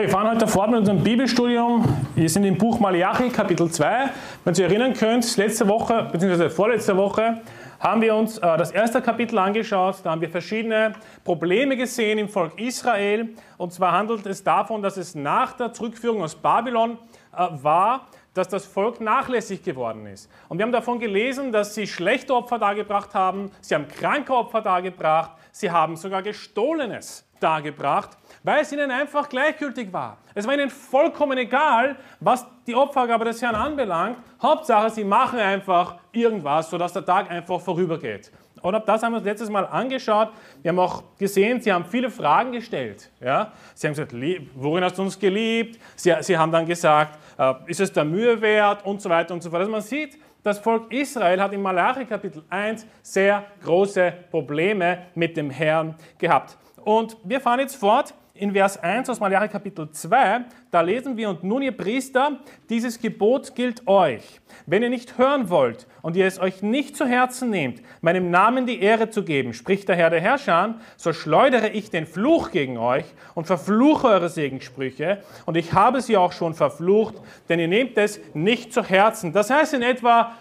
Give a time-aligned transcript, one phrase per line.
[0.00, 1.84] Wir fahren heute fort mit unserem Bibelstudium.
[2.14, 4.10] Wir sind im Buch Malachi, Kapitel 2.
[4.44, 7.40] Wenn ihr euch erinnern könnt, letzte Woche, beziehungsweise vorletzte Woche,
[7.80, 9.96] haben wir uns äh, das erste Kapitel angeschaut.
[10.04, 10.92] Da haben wir verschiedene
[11.24, 13.30] Probleme gesehen im Volk Israel.
[13.56, 16.96] Und zwar handelt es davon, dass es nach der Zurückführung aus Babylon
[17.36, 20.30] äh, war, dass das Volk nachlässig geworden ist.
[20.48, 24.60] Und wir haben davon gelesen, dass sie schlechte Opfer dargebracht haben, sie haben kranke Opfer
[24.60, 28.10] dargebracht, sie haben sogar Gestohlenes dargebracht
[28.42, 30.18] weil es ihnen einfach gleichgültig war.
[30.34, 34.18] Es war ihnen vollkommen egal, was die Opfergabe des Herrn anbelangt.
[34.40, 38.30] Hauptsache, sie machen einfach irgendwas, sodass der Tag einfach vorübergeht.
[38.62, 40.30] Und das haben wir uns letztes Mal angeschaut.
[40.62, 43.10] Wir haben auch gesehen, sie haben viele Fragen gestellt.
[43.20, 43.52] Ja?
[43.74, 44.14] Sie haben gesagt,
[44.54, 45.78] worin hast du uns geliebt?
[45.96, 48.84] Sie, sie haben dann gesagt, äh, ist es der Mühe wert?
[48.84, 49.60] Und so weiter und so fort.
[49.60, 55.36] Also man sieht, das Volk Israel hat im Malachi Kapitel 1 sehr große Probleme mit
[55.36, 56.56] dem Herrn gehabt.
[56.84, 61.28] Und wir fahren jetzt fort in Vers 1 aus Malachi Kapitel 2, da lesen wir,
[61.28, 62.38] und nun ihr Priester,
[62.68, 64.40] dieses Gebot gilt euch.
[64.66, 68.66] Wenn ihr nicht hören wollt und ihr es euch nicht zu Herzen nehmt, meinem Namen
[68.66, 72.78] die Ehre zu geben, spricht der Herr der Herrscher, so schleudere ich den Fluch gegen
[72.78, 73.04] euch
[73.34, 75.22] und verfluche eure Segenssprüche.
[75.44, 77.14] Und ich habe sie auch schon verflucht,
[77.48, 79.32] denn ihr nehmt es nicht zu Herzen.
[79.32, 80.32] Das heißt in etwa,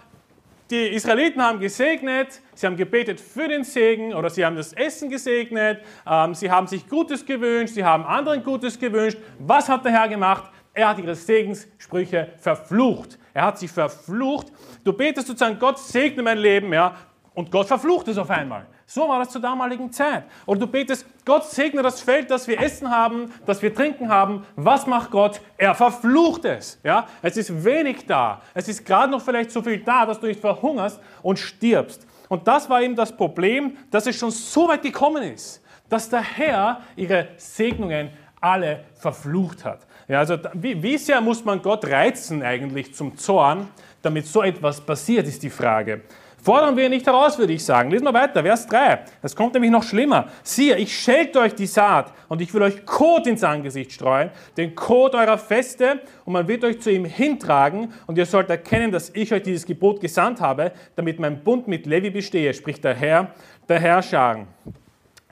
[0.69, 5.09] die Israeliten haben gesegnet, sie haben gebetet für den Segen oder sie haben das Essen
[5.09, 9.17] gesegnet, ähm, sie haben sich Gutes gewünscht, sie haben anderen Gutes gewünscht.
[9.39, 10.51] Was hat der Herr gemacht?
[10.73, 13.17] Er hat ihre Segenssprüche verflucht.
[13.33, 14.51] Er hat sie verflucht.
[14.83, 16.95] Du betest sozusagen, Gott segne mein Leben, ja,
[17.33, 18.65] und Gott verflucht es auf einmal.
[18.89, 20.23] So war das zur damaligen Zeit.
[20.45, 24.45] Oder du betest, Gott segne das Feld, das wir essen haben, das wir trinken haben.
[24.55, 25.41] Was macht Gott?
[25.57, 26.79] Er verflucht es.
[26.85, 27.05] Ja?
[27.21, 28.41] Es ist wenig da.
[28.53, 32.07] Es ist gerade noch vielleicht so viel da, dass du nicht verhungerst und stirbst.
[32.29, 36.22] Und das war eben das Problem, dass es schon so weit gekommen ist, dass der
[36.22, 39.85] Herr ihre Segnungen alle verflucht hat.
[40.07, 43.67] Ja, also wie, wie sehr muss man Gott reizen eigentlich zum Zorn,
[44.01, 46.03] damit so etwas passiert, ist die Frage.
[46.41, 47.91] Fordern wir nicht heraus, würde ich sagen.
[47.91, 49.00] Lesen wir weiter, Vers 3.
[49.22, 50.28] Das kommt nämlich noch schlimmer.
[50.44, 54.75] Siehe, ich schelte euch die Saat und ich will euch Kot ins Angesicht streuen, den
[54.75, 59.09] Kot eurer Feste, und man wird euch zu ihm hintragen und ihr sollt erkennen, dass
[59.13, 63.31] ich euch dieses Gebot gesandt habe, damit mein Bund mit Levi bestehe, spricht der Herr,
[63.67, 64.45] der Herrscher.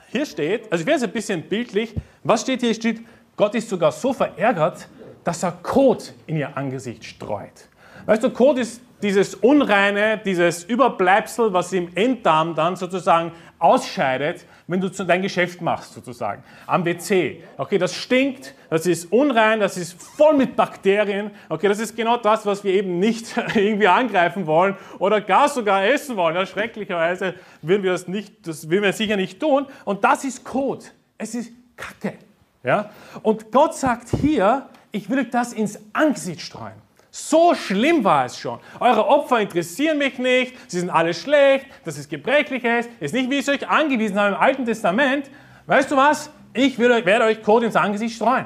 [0.08, 1.94] Hier steht, also ich werde es ein bisschen bildlich,
[2.24, 2.74] was steht hier?
[2.74, 3.00] Steht,
[3.36, 4.88] Gott ist sogar so verärgert,
[5.24, 7.68] dass er Kot in ihr Angesicht streut.
[8.06, 13.30] Weißt du, Kot ist dieses Unreine, dieses Überbleibsel, was im Enddarm dann sozusagen
[13.60, 17.40] ausscheidet, wenn du dein Geschäft machst, sozusagen, am WC.
[17.56, 21.30] Okay, das stinkt, das ist unrein, das ist voll mit Bakterien.
[21.48, 25.84] Okay, das ist genau das, was wir eben nicht irgendwie angreifen wollen oder gar sogar
[25.86, 26.34] essen wollen.
[26.34, 29.66] Ja, schrecklicherweise würden wir das nicht, das würden wir sicher nicht tun.
[29.84, 30.92] Und das ist Kot.
[31.16, 32.18] Es ist Kacke.
[32.64, 32.90] Ja?
[33.22, 36.85] Und Gott sagt hier, ich will das ins Angesicht streuen.
[37.18, 38.60] So schlimm war es schon.
[38.78, 43.36] Eure Opfer interessieren mich nicht, sie sind alle schlecht, das ist gebrechliches, ist nicht, wie
[43.36, 45.30] ich es euch angewiesen habe im Alten Testament.
[45.64, 46.28] Weißt du was?
[46.52, 48.44] Ich werde euch Code ins Angesicht streuen.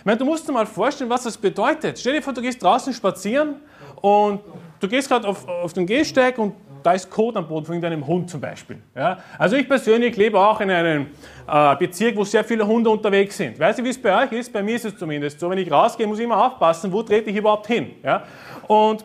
[0.00, 1.96] Ich meine, du musst dir mal vorstellen, was das bedeutet.
[1.96, 3.60] Stell dir vor, du gehst draußen spazieren
[4.00, 4.40] und
[4.80, 8.06] du gehst gerade auf, auf den Gehsteig und da ist Kot am Boden von deinem
[8.06, 8.78] Hund zum Beispiel.
[8.94, 9.18] Ja?
[9.38, 11.06] Also ich persönlich lebe auch in einem
[11.46, 13.58] äh, Bezirk, wo sehr viele Hunde unterwegs sind.
[13.58, 14.52] Weißt du, wie es bei euch ist?
[14.52, 15.50] Bei mir ist es zumindest so.
[15.50, 17.92] Wenn ich rausgehe, muss ich immer aufpassen, wo trete ich überhaupt hin.
[18.02, 18.24] Ja?
[18.66, 19.04] Und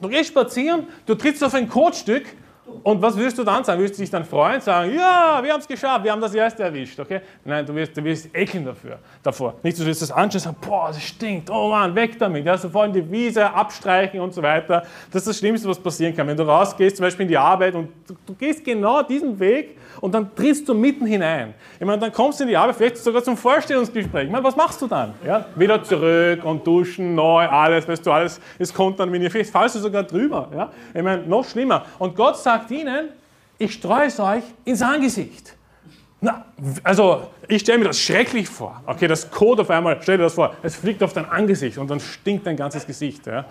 [0.00, 2.24] du gehst spazieren, du trittst auf ein Kotstück
[2.82, 3.80] und was wirst du dann sagen?
[3.80, 6.62] Wirst du dich dann freuen, sagen, ja, wir haben es geschafft, wir haben das erste
[6.62, 7.20] erwischt, okay?
[7.44, 9.54] Nein, du wirst, du wirst ekeln dafür, davor.
[9.62, 12.44] Nicht, du wirst das anschauen und sagen, boah, das stinkt, oh Mann, weg damit.
[12.44, 14.82] Ja, sofort in die Wiese, abstreichen und so weiter.
[15.10, 16.26] Das ist das Schlimmste, was passieren kann.
[16.26, 19.76] Wenn du rausgehst, zum Beispiel in die Arbeit und du, du gehst genau diesen Weg
[20.00, 21.54] und dann trittst du mitten hinein.
[21.78, 24.24] Ich meine, dann kommst du in die Arbeit, vielleicht sogar zum Vorstellungsgespräch.
[24.24, 25.14] Ich meine, was machst du dann?
[25.26, 25.46] Ja?
[25.56, 29.76] Wieder zurück und duschen, neu, alles, weißt du, alles, es kommt dann, ihr fest, fallst
[29.76, 30.48] du sogar drüber.
[30.54, 30.70] Ja?
[30.94, 31.84] Ich meine, noch schlimmer.
[31.98, 33.08] Und Gott sagt ihnen,
[33.58, 35.54] ich streue es euch ins Angesicht.
[36.24, 36.44] Na,
[36.84, 38.80] also ich stelle mir das schrecklich vor.
[38.86, 41.90] Okay, das Code auf einmal, stell dir das vor, es fliegt auf dein Angesicht und
[41.90, 43.26] dann stinkt dein ganzes Gesicht.
[43.26, 43.44] Ja.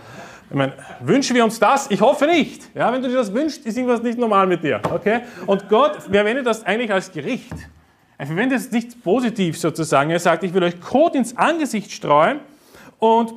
[0.52, 1.90] Ich meine, wünschen wir uns das?
[1.90, 2.76] Ich hoffe nicht.
[2.76, 4.82] Ja, wenn du dir das wünschst, ist irgendwas nicht normal mit dir.
[4.84, 5.22] Okay?
[5.48, 7.54] Und Gott verwendet das eigentlich als Gericht.
[8.18, 10.10] Er verwendet es nicht positiv sozusagen.
[10.10, 12.42] Er sagt, ich will euch Code ins Angesicht streuen.
[13.00, 13.34] Und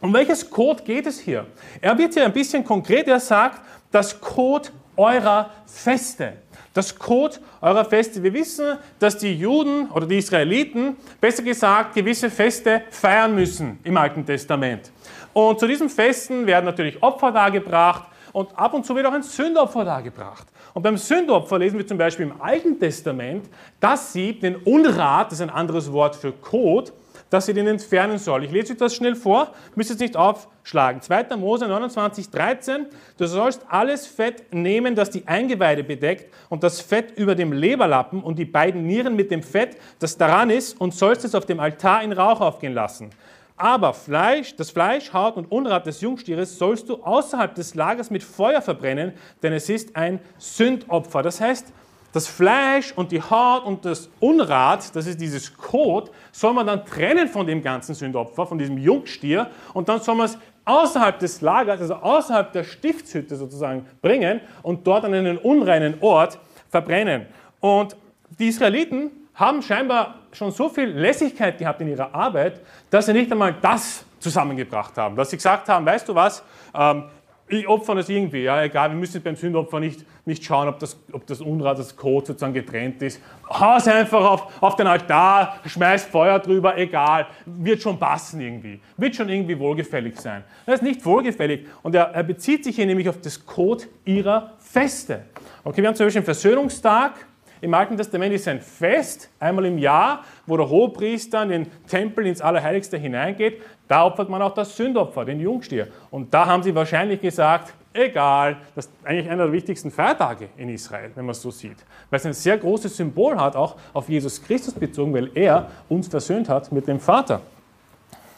[0.00, 1.44] um welches Code geht es hier?
[1.82, 3.06] Er wird hier ein bisschen konkret.
[3.06, 3.60] Er sagt,
[3.92, 6.32] das Code eurer Feste
[6.76, 8.22] das Code eurer Feste.
[8.22, 13.96] Wir wissen, dass die Juden oder die Israeliten, besser gesagt, gewisse Feste feiern müssen im
[13.96, 14.92] Alten Testament.
[15.36, 19.22] Und zu diesen Festen werden natürlich Opfer dargebracht und ab und zu wird auch ein
[19.22, 20.46] Sündopfer dargebracht.
[20.72, 23.44] Und beim Sündopfer lesen wir zum Beispiel im Alten Testament,
[23.78, 26.94] dass sie den Unrat, das ist ein anderes Wort für Kot,
[27.28, 28.44] dass ihr den entfernen soll.
[28.44, 31.02] Ich lese euch das schnell vor, müsst es nicht aufschlagen.
[31.02, 31.36] 2.
[31.36, 32.86] Mose 29, 13.
[33.18, 38.22] Du sollst alles Fett nehmen, das die Eingeweide bedeckt und das Fett über dem Leberlappen
[38.22, 41.60] und die beiden Nieren mit dem Fett, das daran ist, und sollst es auf dem
[41.60, 43.10] Altar in Rauch aufgehen lassen.
[43.56, 48.22] Aber Fleisch, das Fleisch, Haut und Unrat des Jungstieres sollst du außerhalb des Lagers mit
[48.22, 51.22] Feuer verbrennen, denn es ist ein Sündopfer.
[51.22, 51.72] Das heißt,
[52.12, 56.84] das Fleisch und die Haut und das Unrat, das ist dieses Kot, soll man dann
[56.84, 61.40] trennen von dem ganzen Sündopfer, von diesem Jungstier, und dann soll man es außerhalb des
[61.40, 66.38] Lagers, also außerhalb der Stiftshütte sozusagen bringen und dort an einen unreinen Ort
[66.68, 67.26] verbrennen.
[67.60, 67.96] Und
[68.38, 72.60] die Israeliten haben scheinbar schon so viel Lässigkeit gehabt in ihrer Arbeit,
[72.90, 75.14] dass sie nicht einmal das zusammengebracht haben.
[75.14, 76.42] Dass sie gesagt haben, weißt du was,
[76.74, 77.04] ähm,
[77.48, 80.98] ich opfer das irgendwie, ja, egal, wir müssen beim Sündopfer nicht, nicht schauen, ob das,
[81.12, 83.20] ob das Unrat, das Kot sozusagen getrennt ist.
[83.48, 88.80] Hau es einfach auf, auf den Altar, schmeiß Feuer drüber, egal, wird schon passen irgendwie,
[88.96, 90.42] wird schon irgendwie wohlgefällig sein.
[90.64, 94.54] Das ist nicht wohlgefällig und er, er bezieht sich hier nämlich auf das Kot ihrer
[94.58, 95.26] Feste.
[95.62, 97.12] Okay, wir haben zum Beispiel den Versöhnungstag,
[97.60, 102.26] im Alten Testament ist ein Fest, einmal im Jahr, wo der Hohepriester in den Tempel
[102.26, 103.62] ins Allerheiligste hineingeht.
[103.88, 105.88] Da opfert man auch das Sündopfer, den Jungstier.
[106.10, 110.68] Und da haben sie wahrscheinlich gesagt, egal, das ist eigentlich einer der wichtigsten Feiertage in
[110.68, 111.78] Israel, wenn man es so sieht.
[112.10, 116.08] Weil es ein sehr großes Symbol hat, auch auf Jesus Christus bezogen, weil er uns
[116.08, 117.40] versöhnt hat mit dem Vater.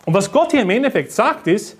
[0.04, 1.76] Und was Gott hier im Endeffekt sagt, ist,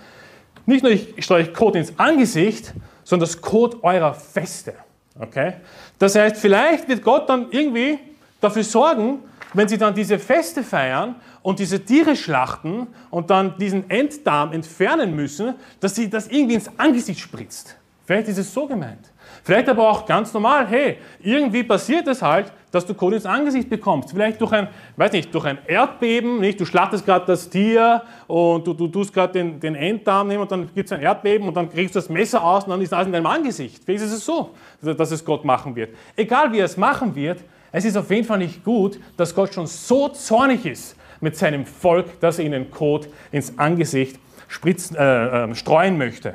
[0.67, 2.75] nicht nur ich streue euch Kot ins Angesicht,
[3.05, 4.75] sondern das Kot eurer Feste.
[5.21, 5.55] Okay?
[5.99, 7.99] Das heißt, vielleicht wird Gott dann irgendwie
[8.41, 9.21] dafür sorgen,
[9.55, 15.17] wenn sie dann diese Feste feiern und diese Tiere schlachten und dann diesen Enddarm entfernen
[15.17, 17.77] müssen, dass sie das irgendwie ins Angesicht spritzt.
[18.05, 19.11] Vielleicht ist es so gemeint.
[19.49, 23.71] Vielleicht aber auch ganz normal, hey, irgendwie passiert es halt, dass du Kohle ins Angesicht
[23.71, 24.11] bekommst.
[24.11, 24.69] Vielleicht durch ein,
[24.99, 26.61] weiß nicht, durch ein Erdbeben, nicht?
[26.61, 30.53] Du schlachtest gerade das Tier und du, du tust gerade den, den Enddarm nehmen und
[30.53, 32.93] dann gibt es ein Erdbeben und dann kriegst du das Messer aus und dann ist
[32.93, 33.83] alles in deinem Angesicht.
[33.83, 34.51] Vielleicht ist es so,
[34.83, 35.97] dass es Gott machen wird.
[36.15, 37.39] Egal wie er es machen wird,
[37.73, 41.65] es ist auf jeden Fall nicht gut, dass Gott schon so zornig ist mit seinem
[41.65, 46.35] Volk, dass er ihnen Kot ins Angesicht spritzen, äh, äh, streuen möchte.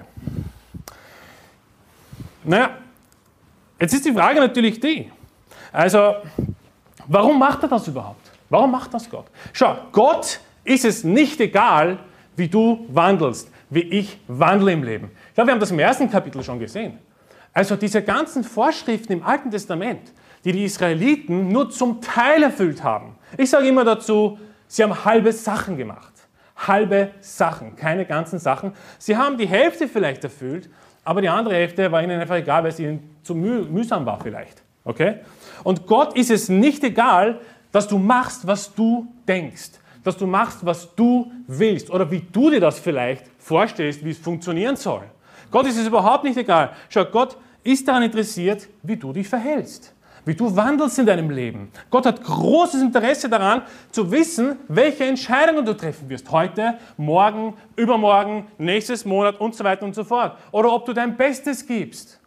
[2.43, 2.71] Naja,
[3.79, 5.11] jetzt ist die Frage natürlich die,
[5.71, 6.15] also,
[7.07, 8.31] warum macht er das überhaupt?
[8.49, 9.25] Warum macht das Gott?
[9.51, 11.97] Schau, Gott ist es nicht egal,
[12.35, 15.11] wie du wandelst, wie ich wandle im Leben.
[15.29, 16.99] Ich glaube, wir haben das im ersten Kapitel schon gesehen.
[17.53, 20.11] Also diese ganzen Vorschriften im Alten Testament,
[20.43, 23.15] die die Israeliten nur zum Teil erfüllt haben.
[23.37, 24.37] Ich sage immer dazu,
[24.67, 26.11] sie haben halbe Sachen gemacht.
[26.55, 28.73] Halbe Sachen, keine ganzen Sachen.
[28.97, 30.69] Sie haben die Hälfte vielleicht erfüllt,
[31.03, 34.61] aber die andere Hälfte war ihnen einfach egal, weil es ihnen zu mühsam war vielleicht.
[34.83, 35.15] Okay?
[35.63, 37.39] Und Gott ist es nicht egal,
[37.71, 39.71] dass du machst, was du denkst,
[40.03, 44.17] dass du machst, was du willst oder wie du dir das vielleicht vorstellst, wie es
[44.17, 45.03] funktionieren soll.
[45.51, 46.71] Gott ist es überhaupt nicht egal.
[46.89, 49.93] Schau, Gott ist daran interessiert, wie du dich verhältst,
[50.25, 51.71] wie du wandelst in deinem Leben.
[51.89, 56.31] Gott hat großes Interesse daran, zu wissen, welche Entscheidungen du treffen wirst.
[56.31, 60.37] Heute, morgen, übermorgen, nächstes Monat und so weiter und so fort.
[60.51, 62.19] Oder ob du dein Bestes gibst.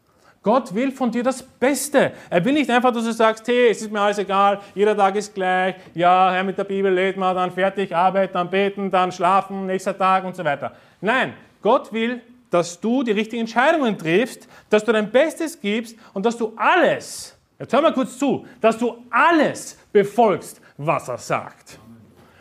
[0.42, 2.12] Gott will von dir das Beste.
[2.30, 5.16] Er will nicht einfach, dass du sagst, hey, es ist mir alles egal, jeder Tag
[5.16, 9.10] ist gleich, ja, Herr, mit der Bibel lädt man, dann fertig, Arbeit, dann beten, dann
[9.10, 10.70] schlafen, nächster Tag und so weiter.
[11.00, 16.24] Nein, Gott will, dass du die richtigen Entscheidungen triffst, dass du dein Bestes gibst und
[16.24, 21.78] dass du alles, jetzt hör mal kurz zu, dass du alles befolgst, was er sagt.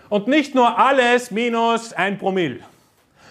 [0.10, 2.60] Und nicht nur alles minus ein Promille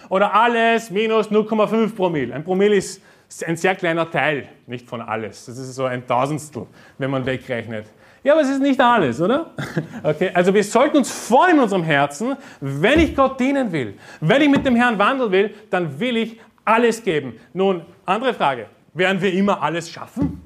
[0.09, 2.33] oder alles minus 0,5 Promille.
[2.33, 3.01] Ein Promille ist
[3.45, 5.45] ein sehr kleiner Teil, nicht von alles.
[5.45, 7.85] Das ist so ein Tausendstel, wenn man wegrechnet.
[8.23, 9.51] Ja, aber es ist nicht alles, oder?
[10.03, 14.41] Okay, also wir sollten uns vornehmen in unserem Herzen, wenn ich Gott dienen will, wenn
[14.41, 17.39] ich mit dem Herrn wandeln will, dann will ich alles geben.
[17.53, 18.67] Nun, andere Frage.
[18.93, 20.41] Werden wir immer alles schaffen?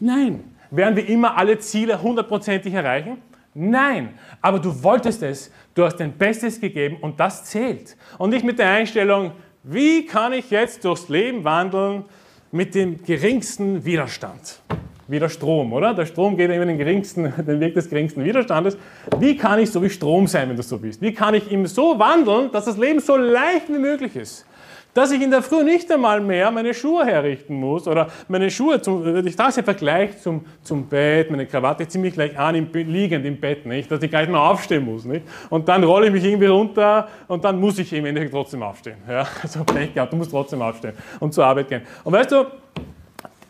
[0.00, 0.51] Nein.
[0.72, 3.18] Werden wir immer alle Ziele hundertprozentig erreichen?
[3.52, 4.18] Nein.
[4.40, 7.94] Aber du wolltest es, du hast dein Bestes gegeben und das zählt.
[8.16, 12.06] Und nicht mit der Einstellung, wie kann ich jetzt durchs Leben wandeln
[12.52, 14.60] mit dem geringsten Widerstand?
[15.08, 15.92] Wie der Strom, oder?
[15.92, 18.78] Der Strom geht immer den, geringsten, den Weg des geringsten Widerstandes.
[19.18, 21.02] Wie kann ich so wie Strom sein, wenn du so bist?
[21.02, 24.46] Wie kann ich ihm so wandeln, dass das Leben so leicht wie möglich ist?
[24.94, 28.80] Dass ich in der Früh nicht einmal mehr meine Schuhe herrichten muss oder meine Schuhe,
[28.82, 33.24] zum, ich das ja Vergleich zum, zum Bett, meine Krawatte ziemlich gleich an, im, liegend
[33.24, 33.90] im Bett, nicht?
[33.90, 35.04] dass ich gar nicht mehr aufstehen muss.
[35.04, 35.26] Nicht?
[35.48, 38.98] Und dann rolle ich mich irgendwie runter und dann muss ich im Endeffekt trotzdem aufstehen.
[39.08, 39.26] Ja?
[39.42, 41.82] Also Pech gehabt, du musst trotzdem aufstehen und zur Arbeit gehen.
[42.04, 42.46] Und weißt du,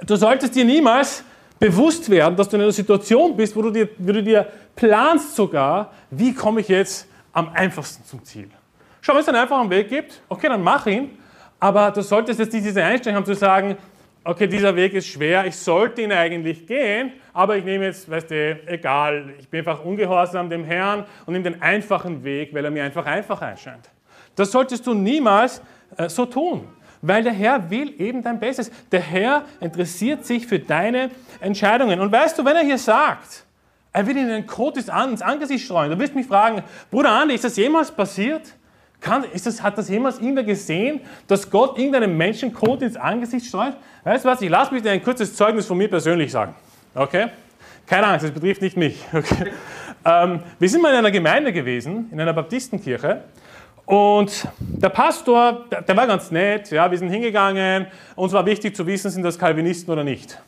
[0.06, 1.25] du solltest dir niemals
[1.58, 5.37] bewusst werden, dass du in einer Situation bist, wo du dir, wo du dir planst
[5.37, 8.49] sogar, wie komme ich jetzt am einfachsten zum Ziel.
[9.00, 11.18] Schau, wenn es einen einfachen Weg gibt, okay, dann mach ihn,
[11.62, 13.76] aber du solltest jetzt diese Einstellung haben zu sagen,
[14.25, 18.33] okay, dieser Weg ist schwer, ich sollte ihn eigentlich gehen, aber ich nehme jetzt, weißt
[18.33, 22.73] du, egal, ich bin einfach ungehorsam dem Herrn und nehme den einfachen Weg, weil er
[22.73, 23.88] mir einfach einfach erscheint.
[24.35, 25.62] Das solltest du niemals
[25.97, 26.66] äh, so tun,
[27.00, 28.73] weil der Herr will eben dein Bestes.
[28.90, 32.00] Der Herr interessiert sich für deine Entscheidungen.
[32.00, 33.45] Und weißt du, wenn er hier sagt,
[33.92, 37.45] er will ihnen einen Kot ins Angesicht streuen, du wirst mich fragen, Bruder Andi, ist
[37.45, 38.52] das jemals passiert?
[39.02, 43.76] Kann, das, hat das jemals irgendwer gesehen, dass Gott irgendeinem Menschen Kot ins Angesicht streut?
[44.04, 46.54] Weißt du was, ich lasse mich dir ein kurzes Zeugnis von mir persönlich sagen.
[46.94, 47.26] Okay?
[47.85, 49.04] Keine Angst, das betrifft nicht mich.
[49.12, 49.50] Okay?
[50.04, 53.23] Ähm, wir sind mal in einer Gemeinde gewesen, in einer Baptistenkirche.
[53.85, 58.75] Und der Pastor, der, der, war ganz nett, ja, wir sind hingegangen, uns war wichtig
[58.75, 60.40] zu wissen, sind das Calvinisten oder nicht.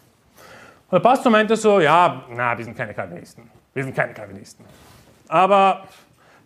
[0.90, 4.64] Und der Pastor meinte so, ja, na, wir sind keine Calvinisten, wir sind keine Calvinisten.
[5.28, 5.84] Aber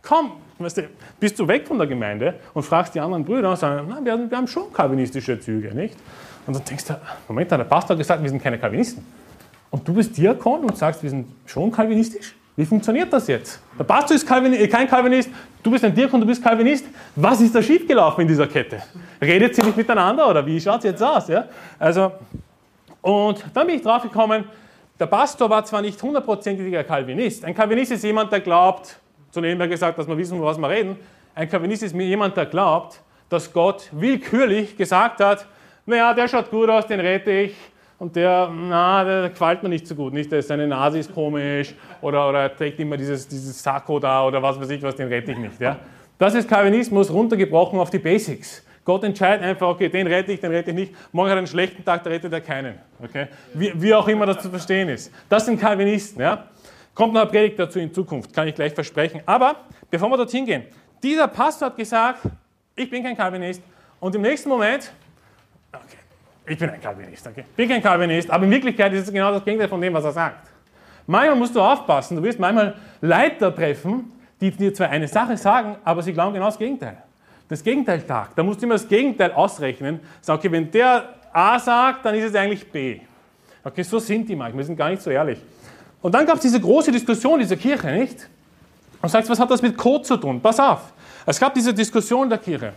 [0.03, 0.83] komm, weißt du,
[1.21, 4.31] bist du weg von der Gemeinde und fragst die anderen Brüder und sagen, na, wir,
[4.31, 5.97] wir haben schon kalvinistische Züge, nicht?
[6.47, 6.99] Und dann denkst du,
[7.29, 9.05] Moment, der Pastor hat gesagt, wir sind keine Calvinisten.
[9.71, 12.35] Und du bist Diakon und sagst, wir sind schon kalvinistisch?
[12.57, 13.61] Wie funktioniert das jetzt?
[13.79, 15.31] Der Pastor ist Calvin, äh, kein Calvinist,
[15.62, 16.87] du bist ein Diakon, du bist Calvinist.
[17.15, 18.83] Was ist da schiefgelaufen in dieser Kette?
[19.21, 21.29] Redet sie nicht miteinander oder wie schaut es jetzt aus?
[21.29, 21.45] Ja?
[21.79, 22.12] Also,
[23.00, 24.45] und dann bin ich drauf gekommen,
[24.99, 27.45] der Pastor war zwar nicht hundertprozentiger Calvinist.
[27.45, 28.99] Ein Calvinist ist jemand, der glaubt,
[29.31, 30.97] zu nebenher gesagt, dass wir wissen, was wir reden.
[31.35, 35.47] Ein Calvinist ist mir jemand, der glaubt, dass Gott willkürlich gesagt hat,
[35.87, 37.55] naja, der schaut gut aus, den rette ich,
[37.99, 40.13] und der, na, der gefällt mir nicht so gut.
[40.13, 44.41] Nicht, seine Nase ist komisch oder, oder er trägt immer dieses, dieses Sakko da oder
[44.41, 45.61] was weiß ich was, den rette ich nicht.
[45.61, 45.77] Ja?
[46.17, 48.65] Das ist Calvinismus runtergebrochen auf die Basics.
[48.85, 50.95] Gott entscheidet einfach, okay, den rette ich, den rette ich nicht.
[51.13, 52.75] Morgen hat er einen schlechten Tag, da rettet er keinen.
[53.03, 53.27] Okay?
[53.53, 55.13] Wie, wie auch immer das zu verstehen ist.
[55.29, 56.23] Das sind Calvinisten.
[56.23, 56.45] Ja?
[56.99, 59.21] Kommt noch eine Predigt dazu in Zukunft, kann ich gleich versprechen.
[59.25, 59.55] Aber
[59.88, 60.64] bevor wir dorthin gehen,
[61.00, 62.23] dieser Pastor hat gesagt,
[62.75, 63.62] ich bin kein Calvinist.
[64.00, 64.90] Und im nächsten Moment,
[65.73, 65.99] okay,
[66.45, 67.45] ich bin ein Calvinist, okay?
[67.55, 70.11] Bin kein Calvinist, aber in Wirklichkeit ist es genau das Gegenteil von dem, was er
[70.11, 70.50] sagt.
[71.07, 75.76] Manchmal musst du aufpassen, du wirst manchmal Leiter treffen, die dir zwar eine Sache sagen,
[75.85, 76.97] aber sie glauben genau das Gegenteil.
[77.49, 78.37] Das Gegenteil sagt.
[78.37, 80.00] Da musst du immer das Gegenteil ausrechnen.
[80.21, 82.99] Sag, okay, wenn der A sagt, dann ist es eigentlich B.
[83.62, 85.38] Okay, so sind die manchmal, wir sind gar nicht so ehrlich.
[86.00, 88.28] Und dann gab es diese große Diskussion dieser Kirche, nicht?
[89.00, 90.40] Und sagst, was hat das mit Code zu tun?
[90.40, 90.93] Pass auf.
[91.26, 92.73] Es gab diese Diskussion der Kirche.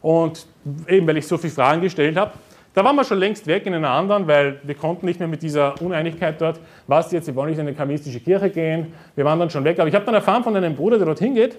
[0.00, 0.46] Und
[0.86, 2.32] eben, weil ich so viele Fragen gestellt habe,
[2.74, 5.42] da waren wir schon längst weg in einer anderen, weil wir konnten nicht mehr mit
[5.42, 6.58] dieser Uneinigkeit dort,
[6.88, 9.78] was jetzt, wir wollen nicht in eine kalvinistische Kirche gehen, wir waren dann schon weg.
[9.78, 11.56] Aber ich habe dann erfahren von einem Bruder, der dort hingeht,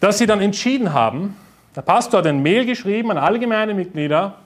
[0.00, 1.36] dass sie dann entschieden haben,
[1.76, 4.38] der Pastor hat ein Mail geschrieben an alle Gemeindemitglieder,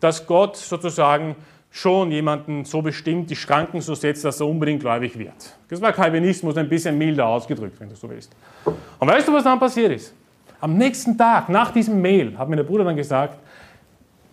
[0.00, 1.36] dass Gott sozusagen
[1.70, 5.56] schon jemanden so bestimmt die Schranken so setzt, dass er unbedingt gläubig wird.
[5.68, 8.32] Das war Calvinismus ein bisschen milder ausgedrückt, wenn du so willst.
[8.64, 10.14] Und weißt du, was dann passiert ist?
[10.60, 13.38] Am nächsten Tag, nach diesem Mail, hat mir der Bruder dann gesagt,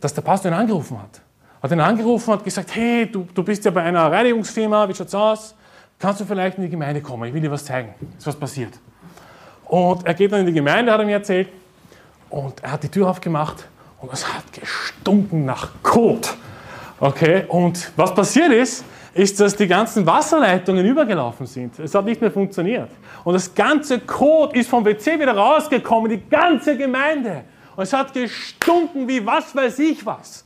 [0.02, 1.22] dass der Pastor ihn angerufen hat.
[1.62, 5.16] Hat ihn angerufen und gesagt, hey, du, du bist ja bei einer Reinigungsfirma, wie schaut's
[5.16, 5.56] aus?
[6.00, 7.24] Kannst du vielleicht in die Gemeinde kommen?
[7.26, 7.94] Ich will dir was zeigen.
[8.18, 8.74] Ist was passiert.
[9.66, 11.50] Und er geht dann in die Gemeinde, hat er mir erzählt,
[12.30, 13.68] und er hat die Tür aufgemacht
[14.00, 16.36] und es hat gestunken nach Kot.
[17.00, 21.78] Okay, und was passiert ist, ist, dass die ganzen Wasserleitungen übergelaufen sind.
[21.80, 22.90] Es hat nicht mehr funktioniert.
[23.24, 27.44] Und das ganze Kot ist vom WC wieder rausgekommen, die ganze Gemeinde.
[27.76, 30.46] Und es hat gestunken wie was weiß ich was.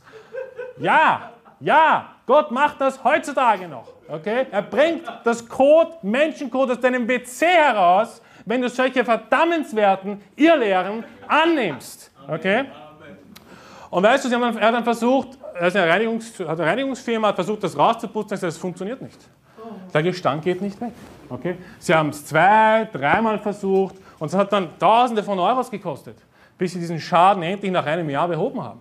[0.78, 3.88] Ja, ja, Gott macht das heutzutage noch.
[4.08, 4.46] Okay?
[4.50, 12.10] Er bringt das Code, Menschencode aus deinem WC heraus, wenn du solche verdammenswerten Irrlehren annimmst.
[12.28, 12.64] Okay?
[13.90, 17.34] Und weißt du, sie haben, er hat dann versucht, also eine, Reinigungs, eine Reinigungsfirma hat
[17.36, 19.18] versucht, das rauszuputzen, das funktioniert nicht.
[19.92, 20.92] Der Gestank geht nicht weg.
[21.28, 21.56] Okay?
[21.78, 26.16] Sie haben es zwei, dreimal versucht und es hat dann Tausende von Euros gekostet
[26.62, 28.80] bis sie diesen Schaden endlich nach einem Jahr behoben haben.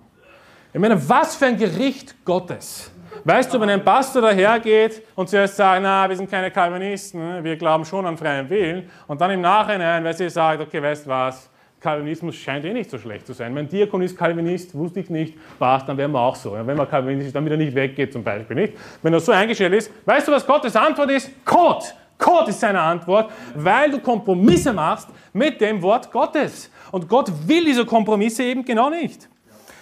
[0.72, 2.92] Ich meine, was für ein Gericht Gottes.
[3.24, 7.56] Weißt du, wenn ein Pastor dahergeht und zuerst sagt, na, wir sind keine Calvinisten, wir
[7.58, 11.10] glauben schon an freien Willen, und dann im Nachhinein, weil sie sagt, okay, weißt du
[11.10, 11.50] was,
[11.82, 13.56] Calvinismus scheint eh nicht so schlecht zu sein.
[13.56, 16.54] Mein Diakon ist Calvinist, wusste ich nicht, passt, dann wären wir auch so.
[16.54, 18.74] wenn man Calvinist ist, dann wieder nicht weggeht zum Beispiel, nicht?
[19.02, 21.32] Wenn er so eingestellt ist, weißt du, was Gottes Antwort ist?
[21.44, 21.96] Gott!
[22.20, 26.70] Gott ist seine Antwort, weil du Kompromisse machst mit dem Wort Gottes.
[26.92, 29.28] Und Gott will diese Kompromisse eben genau nicht.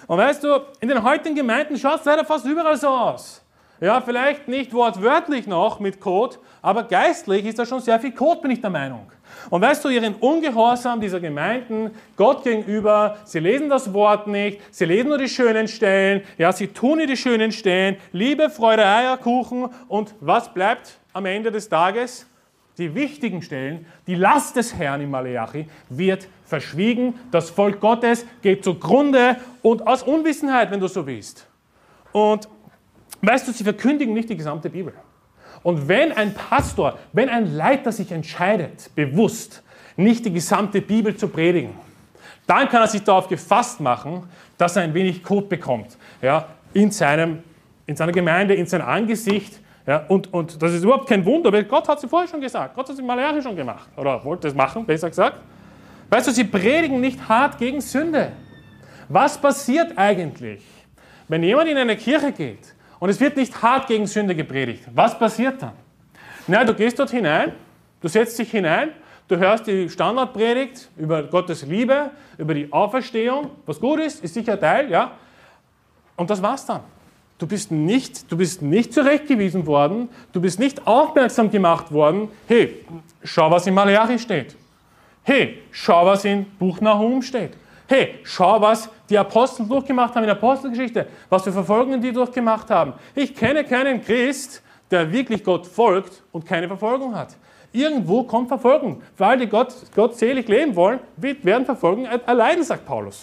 [0.08, 3.44] Und weißt du, in den heutigen Gemeinden schaut es leider fast überall so aus.
[3.82, 8.42] Ja, vielleicht nicht wortwörtlich noch mit Code, aber geistlich ist da schon sehr viel Code,
[8.42, 9.12] bin ich der Meinung.
[9.50, 14.86] Und weißt du, ihren Ungehorsam dieser Gemeinden Gott gegenüber, sie lesen das Wort nicht, sie
[14.86, 19.70] lesen nur die schönen Stellen, ja, sie tun nur die schönen Stellen, Liebe, Freude, Eierkuchen
[19.88, 22.26] und was bleibt am Ende des Tages?
[22.80, 27.14] die wichtigen Stellen, die Last des Herrn im Maleachi wird verschwiegen.
[27.30, 31.46] Das Volk Gottes geht zugrunde und aus Unwissenheit, wenn du so willst.
[32.14, 32.48] Und
[33.22, 34.94] weißt du, sie verkündigen nicht die gesamte Bibel.
[35.64, 39.64] Und wenn ein Pastor, wenn ein Leiter sich entscheidet, bewusst
[39.98, 41.72] nicht die gesamte Bibel zu predigen,
[42.48, 44.24] dann kann er sich darauf gefasst machen,
[44.58, 47.44] dass er ein wenig Kot bekommt ja, in, seinem,
[47.86, 49.60] in seiner Gemeinde, in sein Angesicht.
[49.86, 52.76] Ja, und, und das ist überhaupt kein Wunder, weil Gott hat es vorher schon gesagt.
[52.76, 53.90] Gott hat es in Malachi schon gemacht.
[53.98, 55.38] Oder wollte es machen, besser gesagt.
[56.10, 58.32] Weißt du, sie predigen nicht hart gegen Sünde.
[59.08, 60.64] Was passiert eigentlich,
[61.28, 64.84] wenn jemand in eine Kirche geht und es wird nicht hart gegen Sünde gepredigt?
[64.94, 65.74] Was passiert dann?
[66.48, 67.54] Na, du gehst dort hinein,
[68.02, 68.92] du setzt dich hinein,
[69.28, 74.60] du hörst die Standardpredigt über Gottes Liebe, über die Auferstehung, was gut ist, ist sicher
[74.60, 75.12] Teil, ja.
[76.16, 76.82] Und das war's dann.
[77.38, 82.86] Du bist nicht, du bist nicht zurechtgewiesen worden, du bist nicht aufmerksam gemacht worden, hey,
[83.24, 84.58] schau, was im Malachi steht.
[85.24, 87.52] Hey, schau, was in Buch Nahum steht.
[87.92, 92.70] Hey, schau, was die Apostel durchgemacht haben in der Apostelgeschichte, was für Verfolgungen die durchgemacht
[92.70, 92.94] haben.
[93.16, 97.36] Ich kenne keinen Christ, der wirklich Gott folgt und keine Verfolgung hat.
[97.72, 99.02] Irgendwo kommt Verfolgung.
[99.18, 99.74] Alle, die Gott,
[100.16, 103.20] selig leben wollen, werden Verfolgung erleiden, sagt Paulus.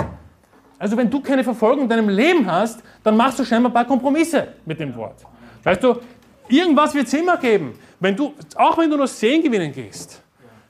[0.80, 3.84] Also wenn du keine Verfolgung in deinem Leben hast, dann machst du scheinbar ein paar
[3.84, 5.24] Kompromisse mit dem Wort.
[5.62, 6.00] Weißt du,
[6.48, 7.78] irgendwas wird es immer geben.
[8.00, 10.22] Wenn du, auch wenn du nur Sehen gewinnen gehst.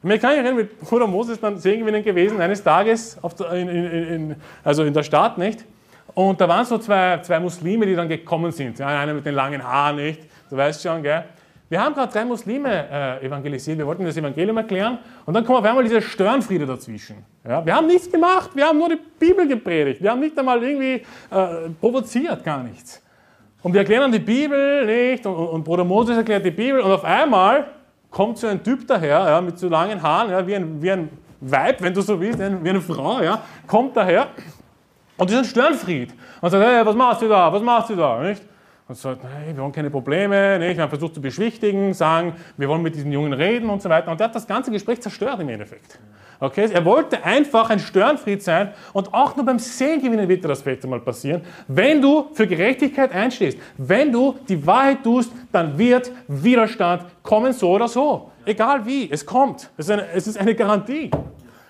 [0.03, 3.69] Ich kann mich erinnern, mit Bruder Moses dann Sehen gewinnen gewesen, eines Tages der, in,
[3.69, 5.65] in, in, also in der Stadt, nicht?
[6.15, 8.79] Und da waren so zwei, zwei Muslime, die dann gekommen sind.
[8.79, 10.21] Ja, einer mit den langen Haaren, nicht?
[10.49, 11.25] Du weißt schon, gell?
[11.69, 15.59] Wir haben gerade drei Muslime äh, evangelisiert, wir wollten das Evangelium erklären und dann kommt
[15.59, 17.25] auf einmal dieser Störenfriede dazwischen.
[17.45, 20.63] Ja, wir haben nichts gemacht, wir haben nur die Bibel gepredigt, wir haben nicht einmal
[20.63, 23.03] irgendwie äh, provoziert, gar nichts.
[23.63, 26.93] Und wir erklären dann die Bibel nicht und, und, Bruder Moses erklärt die Bibel und
[26.93, 27.67] auf einmal
[28.17, 31.11] kommt so ein Typ daher ja, mit so langen Haaren, ja, wie, ein, wie ein
[31.39, 34.29] Weib, wenn du so willst, wie eine Frau, ja, kommt daher
[35.19, 38.23] und ist ein Störenfried und sagt, hey, was machst du da, was machst du da,
[38.23, 38.43] nicht?
[38.89, 40.77] und sagt, nein, wir haben keine Probleme, nicht?
[40.77, 44.11] wir haben versucht zu beschwichtigen, sagen, wir wollen mit diesen Jungen reden und so weiter.
[44.11, 45.99] Und der hat das ganze Gespräch zerstört im Endeffekt.
[46.41, 46.69] Okay?
[46.73, 50.89] Er wollte einfach ein Störenfried sein und auch nur beim Sehengewinnen wird dir das später
[50.89, 51.43] mal passieren.
[51.69, 57.71] Wenn du für Gerechtigkeit einstehst, wenn du die Wahrheit tust, dann wird Widerstand kommen, so
[57.71, 58.31] oder so.
[58.45, 59.71] Egal wie, es kommt.
[59.77, 61.11] Es ist eine, es ist eine Garantie.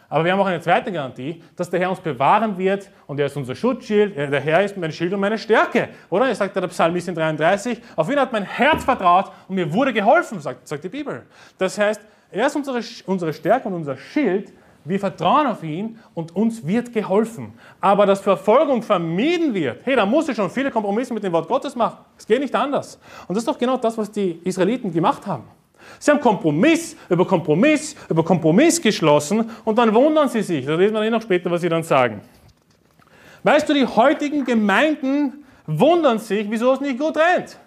[0.09, 3.27] Aber wir haben auch eine zweite Garantie, dass der Herr uns bewahren wird und er
[3.27, 4.17] ist unser Schutzschild.
[4.17, 5.89] Der Herr ist mein Schild und meine Stärke.
[6.11, 6.29] Oder?
[6.29, 7.81] Das sagt der Psalmist in 33.
[7.97, 11.23] Auf ihn hat mein Herz vertraut und mir wurde geholfen, sagt, sagt die Bibel.
[11.59, 12.01] Das heißt,
[12.37, 14.53] er ist unsere, unsere Stärke und unser Schild.
[14.85, 17.55] Wir vertrauen auf ihn und uns wird geholfen.
[17.81, 21.49] Aber dass Verfolgung vermieden wird, hey, da musst du schon viele Kompromisse mit dem Wort
[21.49, 21.99] Gottes machen.
[22.17, 22.99] Es geht nicht anders.
[23.27, 25.45] Und das ist doch genau das, was die Israeliten gemacht haben.
[25.99, 30.65] Sie haben Kompromiss über Kompromiss über Kompromiss geschlossen und dann wundern sie sich.
[30.67, 32.21] Da lesen wir eh noch später, was sie dann sagen.
[33.43, 37.59] Weißt du, die heutigen Gemeinden wundern sich, wieso es nicht gut rennt.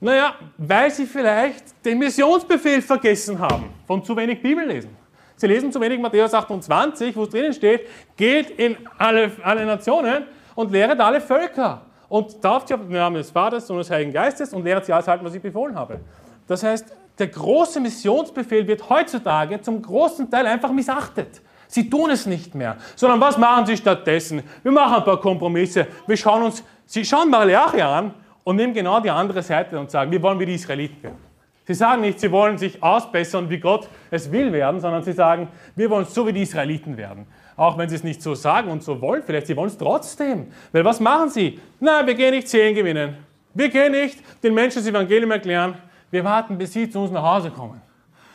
[0.00, 4.96] Naja, weil sie vielleicht den Missionsbefehl vergessen haben von zu wenig Bibellesen.
[5.36, 10.24] Sie lesen zu wenig Matthäus 28, wo es drinnen steht, geht in alle, alle Nationen
[10.54, 11.82] und lehret alle Völker.
[12.08, 14.92] Und tauft sie auf den Namen des Vaters und des Heiligen Geistes und lehret sie
[14.92, 16.00] alles halten, was ich befohlen habe.
[16.46, 16.86] Das heißt,
[17.18, 21.42] der große Missionsbefehl wird heutzutage zum großen Teil einfach missachtet.
[21.66, 24.42] Sie tun es nicht mehr, sondern was machen sie stattdessen?
[24.62, 25.86] Wir machen ein paar Kompromisse.
[26.06, 28.14] Wir schauen uns, sie schauen Malachi an
[28.48, 31.18] und nehmen genau die andere Seite und sagen, wir wollen wie die Israeliten werden.
[31.66, 35.48] Sie sagen nicht, sie wollen sich ausbessern, wie Gott es will werden, sondern sie sagen,
[35.76, 37.26] wir wollen so wie die Israeliten werden.
[37.58, 40.46] Auch wenn sie es nicht so sagen und so wollen, vielleicht, sie wollen es trotzdem.
[40.72, 41.60] Weil was machen sie?
[41.78, 43.18] Nein, wir gehen nicht Zehn gewinnen.
[43.52, 45.74] Wir gehen nicht den Menschen das Evangelium erklären.
[46.10, 47.82] Wir warten, bis sie zu uns nach Hause kommen.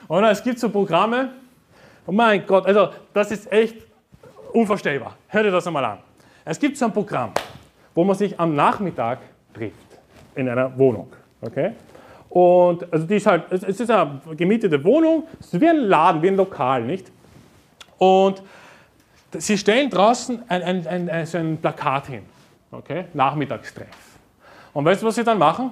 [0.07, 1.29] Oder es gibt so Programme,
[2.05, 3.77] oh mein Gott, also das ist echt
[4.51, 5.17] unvorstellbar.
[5.29, 5.97] Hör dir das einmal an.
[6.45, 7.31] Es gibt so ein Programm,
[7.95, 9.17] wo man sich am Nachmittag
[9.55, 9.82] trifft
[10.35, 11.11] in einer Wohnung.
[11.41, 11.73] Okay?
[12.29, 16.21] Und also die ist halt, es ist eine gemietete Wohnung, es ist wie ein Laden,
[16.21, 17.11] wie ein Lokal, nicht?
[17.99, 18.41] Und
[19.37, 22.23] sie stellen draußen ein, ein, ein, ein, so ein Plakat hin.
[22.71, 23.05] Okay?
[23.13, 23.87] Nachmittagstreff.
[24.73, 25.71] Und weißt du, was sie dann machen?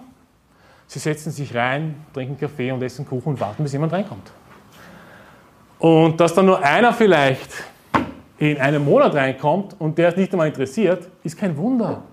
[0.85, 4.31] Sie setzen sich rein, trinken Kaffee und essen Kuchen und warten, bis jemand reinkommt.
[5.79, 7.49] Und dass dann nur einer vielleicht
[8.37, 12.03] in einem Monat reinkommt und der ist nicht einmal interessiert, ist kein Wunder.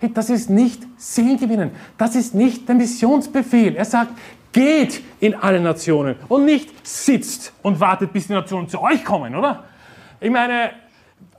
[0.00, 1.70] Hey, das ist nicht Sehen gewinnen.
[1.96, 3.76] Das ist nicht der Missionsbefehl.
[3.76, 4.12] Er sagt,
[4.52, 9.34] geht in alle Nationen und nicht sitzt und wartet, bis die Nationen zu euch kommen,
[9.34, 9.64] oder?
[10.20, 10.70] Ich meine,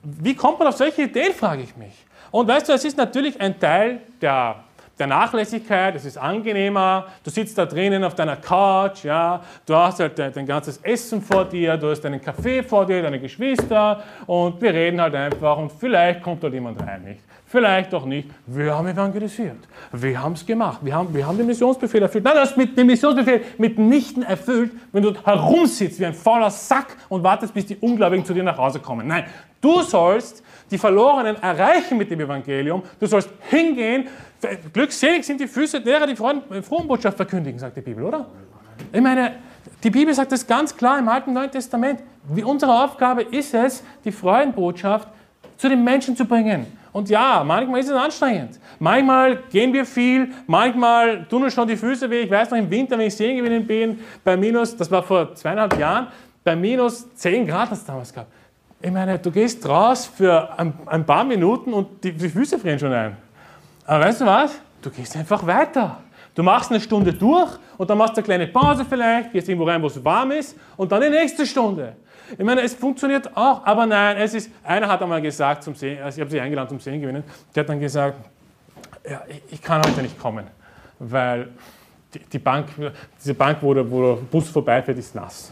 [0.03, 2.05] wie kommt man auf solche Ideen, frage ich mich.
[2.31, 4.63] Und weißt du, es ist natürlich ein Teil der
[4.99, 9.99] der Nachlässigkeit, es ist angenehmer, du sitzt da drinnen auf deiner Couch, ja, du hast
[9.99, 14.03] halt dein, dein ganzes Essen vor dir, du hast deinen Kaffee vor dir, deine Geschwister
[14.25, 17.21] und wir reden halt einfach und vielleicht kommt dort jemand rein, nicht?
[17.49, 18.29] Vielleicht auch nicht.
[18.45, 19.55] Wir haben evangelisiert.
[19.93, 20.79] Wir haben es gemacht.
[20.81, 22.25] Wir haben, wir haben den Missionsbefehl erfüllt.
[22.25, 26.97] Nein, du hast mit dem Missionsbefehl mitnichten erfüllt, wenn du herumsitzt wie ein fauler Sack
[27.07, 29.07] und wartest, bis die Ungläubigen zu dir nach Hause kommen.
[29.07, 29.23] Nein,
[29.61, 32.83] du sollst die Verlorenen erreichen mit dem Evangelium.
[32.99, 34.09] Du sollst hingehen.
[34.73, 36.41] Glückselig sind die Füße derer, die frohen
[36.85, 38.25] Botschaft verkündigen, sagt die Bibel, oder?
[38.91, 39.35] Ich meine,
[39.83, 42.01] die Bibel sagt das ganz klar im Alten und Neuen Testament.
[42.43, 45.07] Unsere Aufgabe ist es, die Freudenbotschaft
[45.55, 46.67] zu den Menschen zu bringen.
[46.97, 48.59] Und ja, manchmal ist es anstrengend.
[48.79, 52.21] Manchmal gehen wir viel, manchmal tun uns schon die Füße weh.
[52.21, 55.35] Ich weiß noch im Winter, wenn ich sehen gewinnen bin, bei minus, das war vor
[55.35, 56.07] zweieinhalb Jahren,
[56.43, 58.31] bei minus 10 Grad hat es damals gehabt.
[58.81, 62.79] Ich meine, du gehst raus für ein, ein paar Minuten und die, die Füße frieren
[62.79, 63.15] schon ein.
[63.85, 64.59] Aber weißt du was?
[64.81, 65.99] Du gehst einfach weiter.
[66.33, 69.67] Du machst eine Stunde durch und dann machst du eine kleine Pause vielleicht, gehst irgendwo
[69.67, 71.95] rein, wo es warm ist und dann die nächste Stunde.
[72.37, 76.01] Ich meine, es funktioniert auch, aber nein, es ist, einer hat einmal gesagt, zum Sehen,
[76.01, 77.23] also ich habe sie eingeladen zum Sehen gewinnen,
[77.55, 78.17] der hat dann gesagt,
[79.09, 80.45] ja, ich kann heute nicht kommen,
[80.99, 81.49] weil
[82.13, 82.67] die, die Bank,
[83.19, 85.51] diese Bank, wo der, wo der Bus vorbeifährt, ist nass.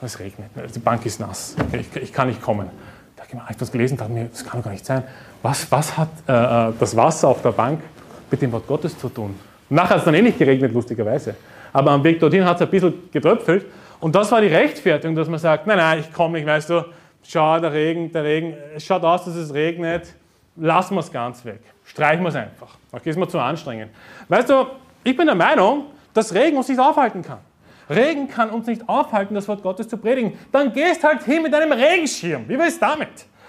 [0.00, 2.68] Es regnet, die Bank ist nass, ich, ich kann nicht kommen.
[3.16, 5.02] Da habe ich etwas gelesen, dachte mir, das kann doch gar nicht sein.
[5.42, 7.80] Was, was hat äh, äh, das Wasser auf der Bank
[8.30, 9.34] mit dem Wort Gottes zu tun?
[9.70, 11.34] Nachher hat es dann eh nicht geregnet, lustigerweise.
[11.72, 13.66] Aber am Weg dorthin hat es ein bisschen getröpfelt
[14.00, 16.84] und das war die Rechtfertigung, dass man sagt, nein, nein, ich komme nicht, weißt du,
[17.22, 20.14] schau, der Regen, der Regen, es schaut aus, dass es regnet,
[20.56, 21.60] lassen wir es ganz weg.
[21.84, 22.76] Streichen wir es einfach.
[22.92, 23.90] Okay, ist mir zu anstrengend.
[24.28, 24.66] Weißt du,
[25.04, 27.38] ich bin der Meinung, dass Regen uns nicht aufhalten kann.
[27.88, 30.38] Regen kann uns nicht aufhalten, das Wort Gottes zu predigen.
[30.52, 32.48] Dann gehst halt hin mit einem Regenschirm.
[32.48, 33.08] Wie war es damit?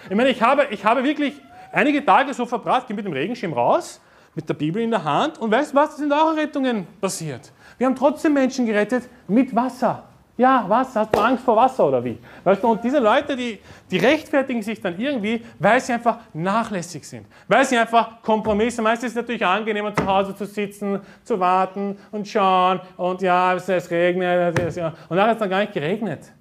[0.09, 1.33] Ich meine, ich habe, ich habe wirklich
[1.71, 3.99] einige Tage so verbracht, gehe mit dem Regenschirm raus,
[4.35, 7.51] mit der Bibel in der Hand und weißt du was, es sind auch Rettungen passiert.
[7.77, 10.08] Wir haben trotzdem Menschen gerettet mit Wasser.
[10.39, 10.95] Ja, was?
[10.95, 12.17] Hast du Angst vor Wasser oder wie?
[12.45, 13.59] Weißt du, und diese Leute, die,
[13.91, 17.25] die rechtfertigen sich dann irgendwie, weil sie einfach nachlässig sind.
[17.45, 21.97] Weil sie einfach Kompromisse, meistens ist es natürlich angenehmer, zu Hause zu sitzen, zu warten
[22.13, 24.57] und schauen und ja, es, regnet.
[25.09, 26.31] Und nachher hat es dann gar nicht geregnet.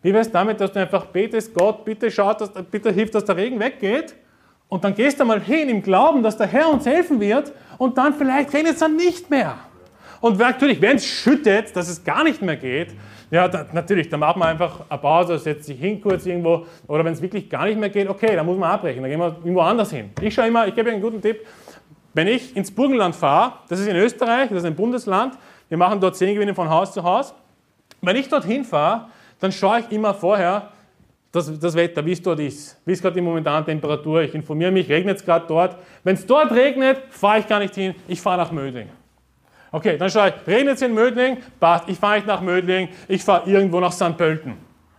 [0.00, 3.26] Wie wäre es damit, dass du einfach betest, Gott, bitte schaut, dass, bitte hilf, dass
[3.26, 4.14] der Regen weggeht
[4.70, 7.98] und dann gehst du mal hin im Glauben, dass der Herr uns helfen wird und
[7.98, 9.58] dann vielleicht regnet es dann nicht mehr.
[10.22, 12.94] Und natürlich, wenn es schüttet, dass es gar nicht mehr geht,
[13.32, 16.66] ja, da, natürlich, dann macht man einfach eine Pause, setzt sich hin kurz irgendwo.
[16.86, 19.18] Oder wenn es wirklich gar nicht mehr geht, okay, dann muss man abbrechen, dann gehen
[19.18, 20.10] wir irgendwo anders hin.
[20.20, 21.46] Ich schaue immer, ich gebe einen guten Tipp.
[22.12, 25.38] Wenn ich ins Burgenland fahre, das ist in Österreich, das ist ein Bundesland,
[25.70, 27.34] wir machen dort Zehngewinne von Haus zu Haus.
[28.02, 29.06] Wenn ich dorthin fahre,
[29.40, 30.68] dann schaue ich immer vorher,
[31.32, 34.20] das, das Wetter, wie es dort ist, wie ist gerade die momentane Temperatur.
[34.20, 35.78] Ich informiere mich, regnet es gerade dort.
[36.04, 38.90] Wenn es dort regnet, fahre ich gar nicht hin, ich fahre nach Mödling.
[39.72, 41.38] Okay, dann schaue ich, regnet es in Mödling?
[41.58, 44.16] Passt, ich fahre nicht nach Mödling, ich fahre irgendwo nach St.
[44.18, 44.54] Pölten.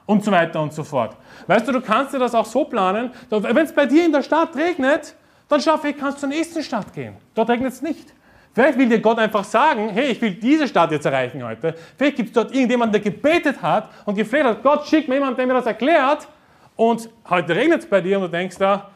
[0.05, 1.15] Und so weiter und so fort.
[1.47, 4.23] Weißt du, du kannst dir das auch so planen, wenn es bei dir in der
[4.23, 5.15] Stadt regnet,
[5.47, 7.15] dann schau, vielleicht kannst du zur nächsten Stadt gehen.
[7.35, 8.13] Dort regnet es nicht.
[8.53, 11.75] Vielleicht will dir Gott einfach sagen, hey, ich will diese Stadt jetzt erreichen heute.
[11.97, 15.37] Vielleicht gibt es dort irgendjemanden, der gebetet hat und gefleht hat, Gott, schick mir jemanden,
[15.37, 16.27] der mir das erklärt.
[16.75, 18.89] Und heute regnet es bei dir und du denkst da,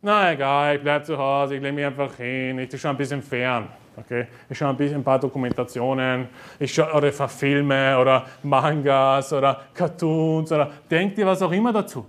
[0.00, 3.22] na egal, ich bleibe zu Hause, ich lege mich einfach hin, ich schon ein bisschen
[3.22, 3.68] fern.
[3.96, 4.26] Okay?
[4.48, 6.28] Ich schaue ein, bisschen, ein paar Dokumentationen,
[6.58, 12.04] ich schaue, oder verfilme oder Mangas oder Cartoons oder denk dir was auch immer dazu.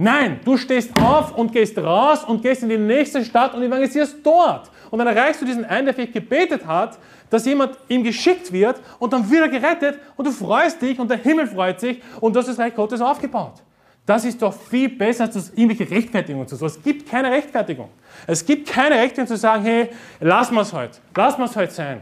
[0.00, 4.18] Nein, du stehst auf und gehst raus und gehst in die nächste Stadt und evangelisierst
[4.22, 4.70] dort.
[4.90, 6.98] Und dann erreichst du diesen einen, der vielleicht gebetet hat,
[7.30, 11.10] dass jemand ihm geschickt wird und dann wird er gerettet und du freust dich und
[11.10, 13.62] der Himmel freut sich und das Reich Gottes aufgebaut.
[14.08, 16.64] Das ist doch viel besser als irgendwelche Rechtfertigungen zu so.
[16.64, 17.90] Es gibt keine Rechtfertigung.
[18.26, 20.98] Es gibt keine Rechtfertigung zu sagen, hey, lass mal es heute.
[21.14, 22.00] Lass mal es heute sein.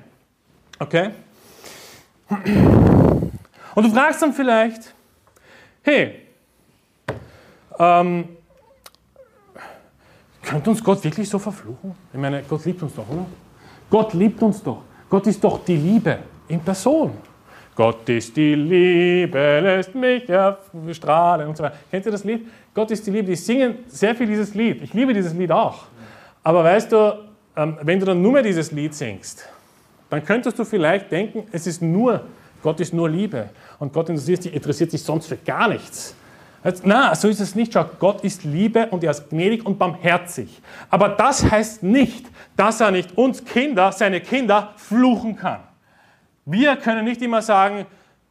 [0.79, 1.11] Okay?
[3.75, 4.95] Und du fragst dann vielleicht,
[5.83, 6.23] hey,
[7.77, 8.29] ähm,
[10.43, 11.97] könnte uns Gott wirklich so verfluchen?
[12.13, 13.27] Ich meine, Gott liebt uns doch, oder?
[13.91, 14.83] Gott liebt uns doch.
[15.11, 17.15] Gott ist doch die Liebe in Person.
[17.77, 20.25] Gott ist die Liebe, lässt mich
[20.97, 21.77] strahlen und so weiter.
[21.91, 22.47] Kennt ihr das Lied?
[22.73, 23.29] Gott ist die Liebe.
[23.29, 24.83] Die singen sehr viel dieses Lied.
[24.83, 25.85] Ich liebe dieses Lied auch.
[26.43, 27.19] Aber weißt du,
[27.55, 29.47] ähm, wenn du dann nur mehr dieses Lied singst,
[30.09, 32.23] dann könntest du vielleicht denken, es ist nur,
[32.63, 33.51] Gott ist nur Liebe.
[33.79, 36.15] Und Gott interessiert sich, interessiert sich sonst für gar nichts.
[36.83, 37.75] Na, so ist es nicht.
[37.75, 40.61] Schau, Gott ist Liebe und er ist gnädig und barmherzig.
[40.89, 45.61] Aber das heißt nicht, dass er nicht uns Kinder, seine Kinder, fluchen kann.
[46.47, 47.87] Wir können nicht immer sagen,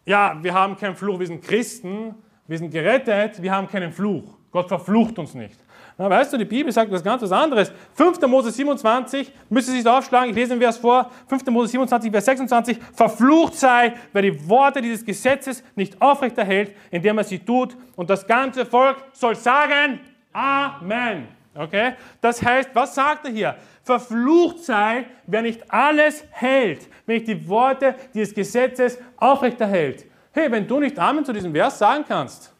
[0.05, 2.15] ja, wir haben keinen Fluch, wir sind Christen,
[2.47, 4.37] wir sind gerettet, wir haben keinen Fluch.
[4.51, 5.59] Gott verflucht uns nicht.
[5.97, 7.73] Na, weißt du, die Bibel sagt was ganz was anderes.
[7.93, 8.21] 5.
[8.21, 11.11] Mose 27, müsst ihr sich da aufschlagen, ich lese den Vers vor.
[11.27, 11.45] 5.
[11.47, 12.77] Mose 27, Vers 26.
[12.93, 17.75] Verflucht sei, wer die Worte dieses Gesetzes nicht aufrechterhält, indem er sie tut.
[17.97, 19.99] Und das ganze Volk soll sagen,
[20.31, 21.27] Amen.
[21.55, 21.93] Okay?
[22.19, 23.55] Das heißt, was sagt er hier?
[23.85, 30.07] Verflucht sei, wer nicht alles hält, wenn nicht die Worte dieses Gesetzes aufrechterhält.
[30.31, 32.51] Hey, wenn du nicht Amen zu diesem Vers sagen kannst,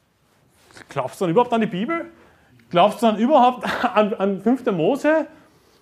[0.88, 2.12] glaubst du dann überhaupt an die Bibel?
[2.70, 4.68] Glaubst du dann überhaupt an, an 5.
[4.68, 5.26] Mose?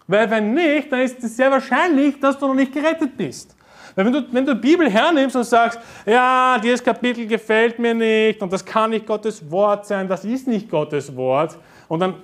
[0.07, 3.53] Weil wenn nicht, dann ist es sehr wahrscheinlich, dass du noch nicht gerettet bist.
[3.95, 7.93] Weil wenn du, wenn du die Bibel hernimmst und sagst, ja, dieses Kapitel gefällt mir
[7.93, 11.57] nicht und das kann nicht Gottes Wort sein, das ist nicht Gottes Wort,
[11.89, 12.15] und dann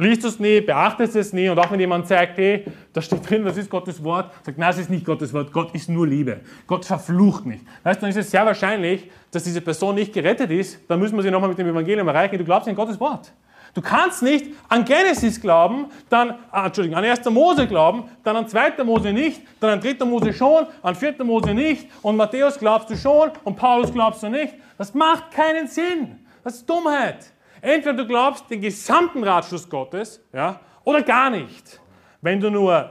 [0.00, 3.44] liest es nie, beachtest es nie und auch wenn jemand sagt, hey, da steht drin,
[3.44, 6.40] das ist Gottes Wort, sagt, nein, das ist nicht Gottes Wort, Gott ist nur Liebe.
[6.66, 7.64] Gott verflucht nicht.
[7.82, 11.16] Weißt du, dann ist es sehr wahrscheinlich, dass diese Person nicht gerettet ist, dann müssen
[11.16, 13.32] wir sie nochmal mit dem Evangelium erreichen, du glaubst in Gottes Wort.
[13.72, 17.24] Du kannst nicht an Genesis glauben, dann, ah, Entschuldigung, an 1.
[17.30, 18.82] Mose glauben, dann an 2.
[18.84, 20.04] Mose nicht, dann an 3.
[20.04, 21.22] Mose schon, an 4.
[21.22, 24.54] Mose nicht und Matthäus glaubst du schon und Paulus glaubst du nicht.
[24.76, 26.18] Das macht keinen Sinn.
[26.42, 27.32] Das ist Dummheit.
[27.60, 31.80] Entweder du glaubst den gesamten Ratschluss Gottes ja, oder gar nicht.
[32.20, 32.90] Wenn du nur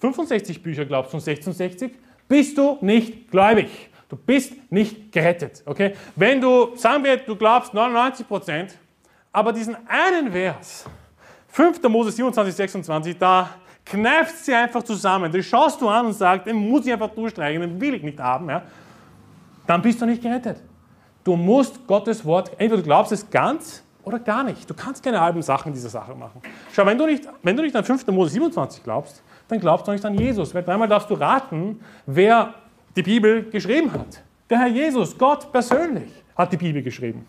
[0.00, 1.92] 65 Bücher glaubst von 66,
[2.26, 3.90] bist du nicht gläubig.
[4.08, 5.62] Du bist nicht gerettet.
[5.66, 5.94] Okay?
[6.16, 8.78] Wenn du, sagen wir, du glaubst 99 Prozent,
[9.32, 10.86] aber diesen einen Vers,
[11.48, 11.82] 5.
[11.84, 13.50] Mose 27, 26, da
[13.84, 15.30] kneift sie einfach zusammen.
[15.30, 18.18] Den schaust du an und sagst, den muss ich einfach durchstreichen, den will ich nicht
[18.18, 18.48] haben.
[18.48, 18.62] Ja?
[19.66, 20.62] Dann bist du nicht gerettet.
[21.24, 24.68] Du musst Gottes Wort, entweder du glaubst es ganz oder gar nicht.
[24.68, 26.40] Du kannst keine halben Sachen dieser Sache machen.
[26.72, 28.06] Schau, wenn du nicht, wenn du nicht an 5.
[28.08, 30.54] Mose 27 glaubst, dann glaubst du nicht an Jesus.
[30.54, 32.54] Weil dreimal darfst du raten, wer
[32.96, 34.22] die Bibel geschrieben hat.
[34.50, 37.26] Der Herr Jesus, Gott persönlich, hat die Bibel geschrieben.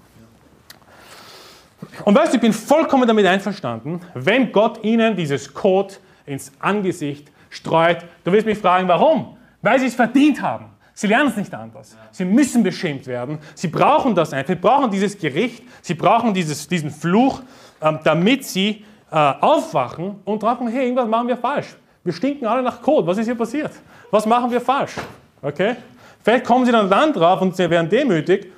[2.06, 7.32] Und weißt du, ich bin vollkommen damit einverstanden, wenn Gott ihnen dieses Code ins Angesicht
[7.50, 8.06] streut.
[8.24, 9.38] Du wirst mich fragen, warum?
[9.62, 10.65] Weil sie es verdient haben.
[10.99, 11.95] Sie lernen es nicht anders.
[12.12, 13.38] Sie müssen beschämt werden.
[13.55, 14.53] Sie brauchen das einfach.
[14.53, 15.63] Sie brauchen dieses Gericht.
[15.81, 17.41] Sie brauchen dieses, diesen Fluch,
[17.81, 21.67] ähm, damit sie äh, aufwachen und drauf hey, irgendwas machen wir falsch.
[22.03, 23.07] Wir stinken alle nach Kot.
[23.07, 23.71] Was ist hier passiert?
[24.12, 24.95] Was machen wir falsch?
[25.41, 25.77] Okay?
[26.21, 28.51] Vielleicht kommen sie dann, dann drauf und sie werden demütig.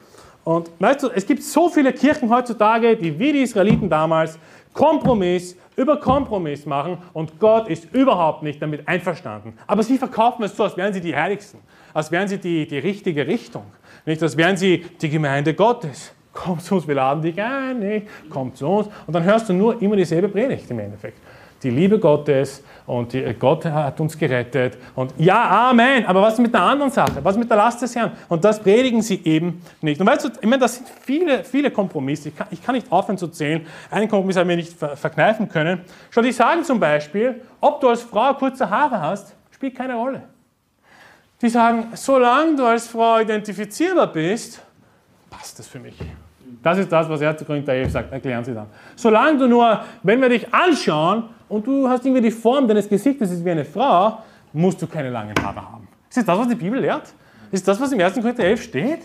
[0.44, 4.40] Und weißt du, es gibt so viele Kirchen heutzutage, die wie die Israeliten damals
[4.74, 9.54] Kompromiss über Kompromiss machen und Gott ist überhaupt nicht damit einverstanden.
[9.68, 11.60] Aber sie verkaufen es so, als wären sie die Heiligsten
[11.94, 13.64] als wären sie die, die richtige Richtung.
[14.06, 16.14] Nicht, als wären sie die Gemeinde Gottes.
[16.34, 18.08] Kommt zu uns, wir laden dich ein, nicht?
[18.30, 18.88] kommt zu uns.
[19.06, 21.18] Und dann hörst du nur immer dieselbe Predigt im Endeffekt.
[21.62, 24.78] Die Liebe Gottes und die, Gott hat uns gerettet.
[24.96, 26.06] Und ja, Amen.
[26.08, 27.20] Aber was mit der anderen Sache?
[27.22, 28.14] Was mit der Last des Herrn?
[28.30, 30.02] Und das predigen sie eben nicht.
[30.02, 32.30] Und weißt du, ich meine, das sind viele, viele Kompromisse.
[32.30, 33.68] Ich kann, ich kann nicht aufhören zu zählen.
[33.92, 35.82] Einen Kompromiss haben wir nicht ver verkneifen können.
[36.10, 40.24] Schau, die sagen zum Beispiel, ob du als Frau kurze Haare hast, spielt keine Rolle
[41.42, 44.62] die sagen, solange du als Frau identifizierbar bist,
[45.30, 45.98] passt das für mich.
[46.62, 47.44] Das ist das, was 1.
[47.46, 48.68] Korinther 11 sagt, erklären Sie dann.
[48.96, 53.32] Solange du nur, wenn wir dich anschauen und du hast irgendwie die Form deines Gesichtes
[53.32, 54.20] ist wie eine Frau,
[54.54, 55.88] musst du keine langen Haare haben.
[56.10, 57.14] Ist das das, was die Bibel lehrt?
[57.52, 58.16] Ist das, was im 1.
[58.16, 59.00] Korinther 11 steht?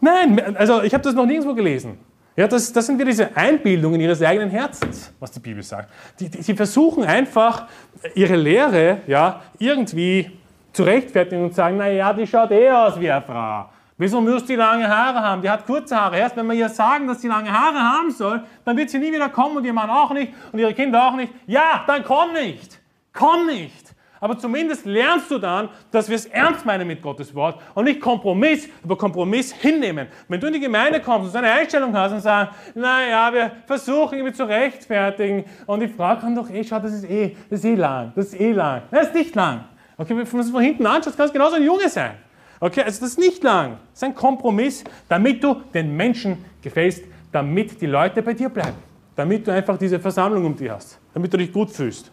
[0.00, 1.98] Nein, also ich habe das noch nirgendwo gelesen.
[2.36, 5.90] Ja, das, das sind wieder diese Einbildungen ihres eigenen Herzens, was die Bibel sagt.
[6.20, 7.66] Die, die, sie versuchen einfach,
[8.14, 10.30] ihre Lehre ja, irgendwie
[10.76, 13.66] zu rechtfertigen und sagen, naja, die schaut eh aus wie eine Frau.
[13.96, 15.40] Wieso muss die lange Haare haben?
[15.40, 16.18] Die hat kurze Haare.
[16.18, 19.10] Erst wenn wir ihr sagen, dass sie lange Haare haben soll, dann wird sie nie
[19.10, 21.32] wieder kommen und ihr Mann auch nicht und ihre Kinder auch nicht.
[21.46, 22.78] Ja, dann komm nicht.
[23.14, 23.94] Komm nicht.
[24.20, 28.00] Aber zumindest lernst du dann, dass wir es ernst meinen mit Gottes Wort und nicht
[28.00, 30.08] Kompromiss über Kompromiss hinnehmen.
[30.28, 33.52] Wenn du in die Gemeinde kommst und so eine Einstellung hast und sagst, naja, wir
[33.66, 37.60] versuchen irgendwie zu rechtfertigen und die Frau kann doch eh, schau, das ist eh, das
[37.60, 38.82] ist eh lang, das ist eh lang.
[38.90, 39.64] Das ist nicht lang.
[39.98, 42.16] Okay, wenn du es von hinten anschaust, kann es genauso ein Junge sein.
[42.60, 43.78] Okay, also das ist nicht lang.
[43.90, 48.76] Das ist ein Kompromiss, damit du den Menschen gefällst, damit die Leute bei dir bleiben.
[49.14, 50.98] Damit du einfach diese Versammlung um dich hast.
[51.14, 52.10] Damit du dich gut fühlst.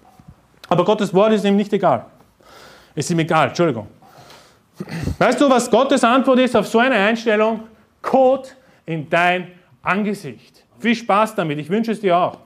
[0.69, 2.05] Aber Gottes Wort ist ihm nicht egal.
[2.95, 3.87] Ist ihm egal, Entschuldigung.
[5.17, 7.67] Weißt du, was Gottes Antwort ist auf so eine Einstellung?
[8.01, 8.49] Code
[8.85, 10.63] in dein Angesicht.
[10.79, 12.39] Viel Spaß damit, ich wünsche es dir auch.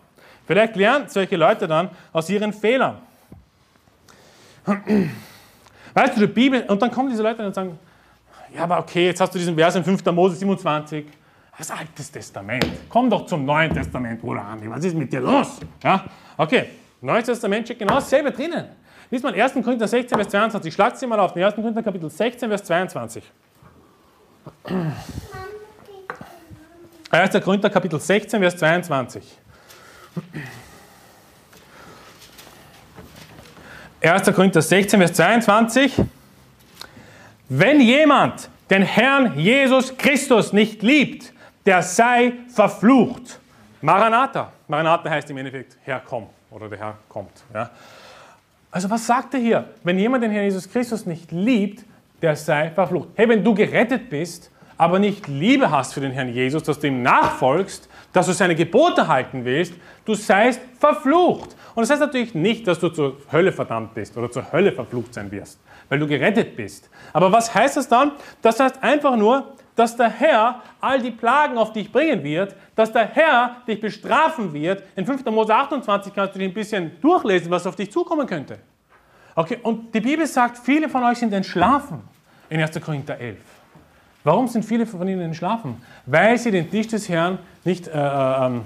[0.46, 2.98] Vielleicht lernen solche Leute dann aus ihren Fehlern.
[5.98, 7.80] Weißt du, die Bibel, und dann kommen diese Leute und sagen,
[8.54, 10.06] ja, aber okay, jetzt hast du diesen Vers in 5.
[10.12, 11.08] Mose 27,
[11.58, 12.68] das Altes Testament.
[12.88, 15.60] Komm doch zum Neuen Testament, Bruder Andi, was ist mit dir los?
[15.84, 16.06] Ja,
[16.38, 16.66] okay,
[17.02, 18.66] Neues Testament steht genau dasselbe drinnen.
[19.10, 19.54] Lies mal 1.
[19.54, 20.72] Korinther 16, Vers 22.
[20.72, 21.56] Schlagt sie mal auf, den 1.
[21.56, 23.24] Korinther Kapitel 16, Vers 22.
[27.10, 27.44] 1.
[27.44, 29.38] Korinther Kapitel 16, Vers 22.
[34.08, 34.34] 1.
[34.34, 36.02] Korinther 16, Vers 22.
[37.50, 41.34] Wenn jemand den Herrn Jesus Christus nicht liebt,
[41.66, 43.40] der sei verflucht.
[43.82, 44.52] Maranatha.
[44.68, 47.32] Maranatha heißt im Endeffekt, Herr komm oder der Herr kommt.
[47.54, 47.70] Ja.
[48.72, 49.66] Also was sagt er hier?
[49.84, 51.84] Wenn jemand den Herrn Jesus Christus nicht liebt,
[52.22, 53.10] der sei verflucht.
[53.16, 56.88] Hey, wenn du gerettet bist, aber nicht Liebe hast für den Herrn Jesus, dass du
[56.88, 59.74] ihm nachfolgst, dass du seine Gebote halten willst,
[60.06, 61.57] du seist verflucht.
[61.78, 65.14] Und das heißt natürlich nicht, dass du zur Hölle verdammt bist oder zur Hölle verflucht
[65.14, 65.60] sein wirst,
[65.90, 66.90] weil du gerettet bist.
[67.14, 68.14] Aber was heißt das dann?
[68.42, 72.92] Das heißt einfach nur, dass der Herr all die Plagen auf dich bringen wird, dass
[72.92, 74.82] der Herr dich bestrafen wird.
[74.96, 75.24] In 5.
[75.26, 78.58] Mose 28 kannst du dich ein bisschen durchlesen, was auf dich zukommen könnte.
[79.36, 82.02] Okay, und die Bibel sagt, viele von euch sind entschlafen
[82.50, 82.82] in 1.
[82.82, 83.38] Korinther 11.
[84.24, 85.80] Warum sind viele von ihnen entschlafen?
[86.08, 88.62] Weil sie den Tisch des Herrn nicht äh, äh,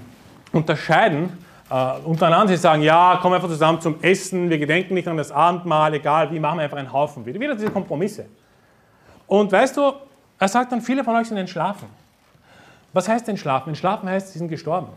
[0.52, 2.56] unterscheiden äh, untereinander.
[2.56, 6.38] Sagen, ja, komm einfach zusammen zum Essen, wir gedenken nicht an das Abendmahl, egal wie,
[6.38, 7.40] machen wir einfach einen Haufen wieder.
[7.40, 8.26] Wieder diese Kompromisse.
[9.26, 9.92] Und weißt du,
[10.38, 11.88] er sagt dann, viele von euch sind entschlafen.
[12.92, 13.70] Was heißt entschlafen?
[13.70, 14.88] Entschlafen heißt, sie sind gestorben.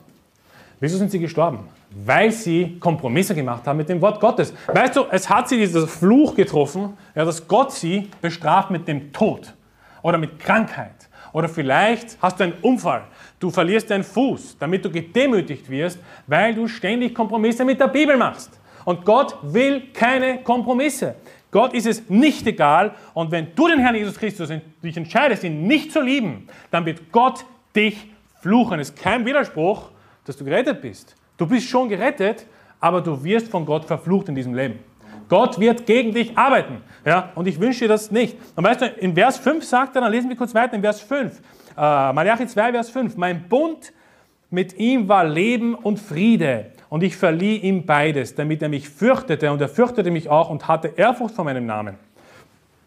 [0.81, 1.69] Wieso sind sie gestorben?
[1.91, 4.53] Weil sie Kompromisse gemacht haben mit dem Wort Gottes.
[4.67, 9.13] Weißt du, es hat sie dieser Fluch getroffen, ja, dass Gott sie bestraft mit dem
[9.13, 9.53] Tod
[10.01, 11.07] oder mit Krankheit.
[11.35, 13.03] Oder vielleicht hast du einen Unfall,
[13.41, 18.15] du verlierst deinen Fuß, damit du gedemütigt wirst, weil du ständig Kompromisse mit der Bibel
[18.15, 18.57] machst.
[18.85, 21.15] Und Gott will keine Kompromisse.
[21.51, 22.95] Gott ist es nicht egal.
[23.13, 24.47] Und wenn du den Herrn Jesus Christus
[24.81, 27.43] dich entscheidest, ihn nicht zu lieben, dann wird Gott
[27.75, 28.07] dich
[28.39, 28.79] fluchen.
[28.79, 29.89] Es ist kein Widerspruch,
[30.23, 31.17] dass du gerettet bist.
[31.35, 32.45] Du bist schon gerettet,
[32.79, 34.79] aber du wirst von Gott verflucht in diesem Leben.
[35.29, 36.81] Gott wird gegen dich arbeiten.
[37.05, 37.31] Ja?
[37.35, 38.37] Und ich wünsche dir das nicht.
[38.55, 41.01] Und weißt du, in Vers 5 sagt er, dann lesen wir kurz weiter, in Vers
[41.01, 41.39] 5,
[41.77, 41.81] äh,
[42.13, 43.93] Malachi 2, Vers 5, mein Bund
[44.49, 46.71] mit ihm war Leben und Friede.
[46.89, 49.51] Und ich verlieh ihm beides, damit er mich fürchtete.
[49.51, 51.95] Und er fürchtete mich auch und hatte Ehrfurcht vor meinem Namen.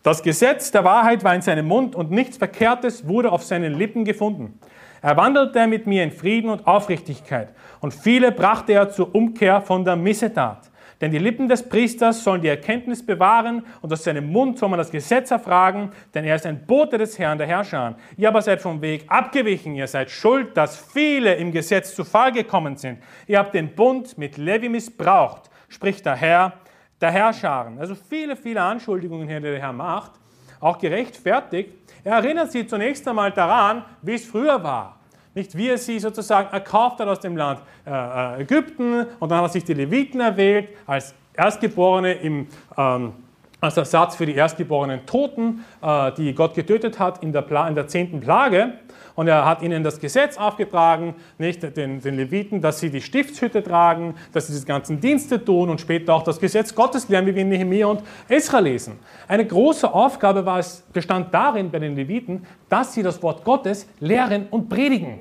[0.03, 4.05] Das Gesetz der Wahrheit war in seinem Mund und nichts Verkehrtes wurde auf seinen Lippen
[4.05, 4.59] gefunden.
[5.03, 7.51] Er wandelte mit mir in Frieden und Aufrichtigkeit.
[7.81, 10.68] Und viele brachte er zur Umkehr von der Missetat.
[11.01, 14.79] Denn die Lippen des Priesters sollen die Erkenntnis bewahren und aus seinem Mund soll man
[14.79, 17.97] das Gesetz erfragen, denn er ist ein Bote des Herrn, der Herrscher.
[18.17, 22.33] Ihr aber seid vom Weg abgewichen, ihr seid schuld, dass viele im Gesetz zu Fall
[22.33, 22.99] gekommen sind.
[23.29, 26.55] Ihr habt den Bund mit Levi missbraucht, spricht der Herr,
[27.01, 27.73] der Herrscher.
[27.79, 30.13] Also viele, viele Anschuldigungen, die der Herr macht,
[30.59, 31.73] auch gerechtfertigt.
[32.03, 34.98] Er erinnert sie zunächst einmal daran, wie es früher war.
[35.39, 39.39] Nicht wie er sie sozusagen erkauft hat aus dem Land äh, äh, Ägypten und dann
[39.39, 43.13] hat er sich die Leviten erwählt als Erstgeborene im, ähm,
[43.61, 47.77] als Ersatz für die erstgeborenen Toten, äh, die Gott getötet hat in der, Pla in
[47.77, 48.73] der zehnten Plage.
[49.19, 53.65] Und er hat ihnen das Gesetz aufgetragen, nicht den, den Leviten, dass sie die Stiftshütte
[53.65, 57.35] tragen, dass sie diese ganzen Dienste tun und später auch das Gesetz Gottes lernen, wie
[57.35, 58.97] wir in Nehemiah und Esra lesen.
[59.27, 63.89] Eine große Aufgabe war es, bestand darin bei den Leviten, dass sie das Wort Gottes
[63.99, 65.19] lehren und predigen.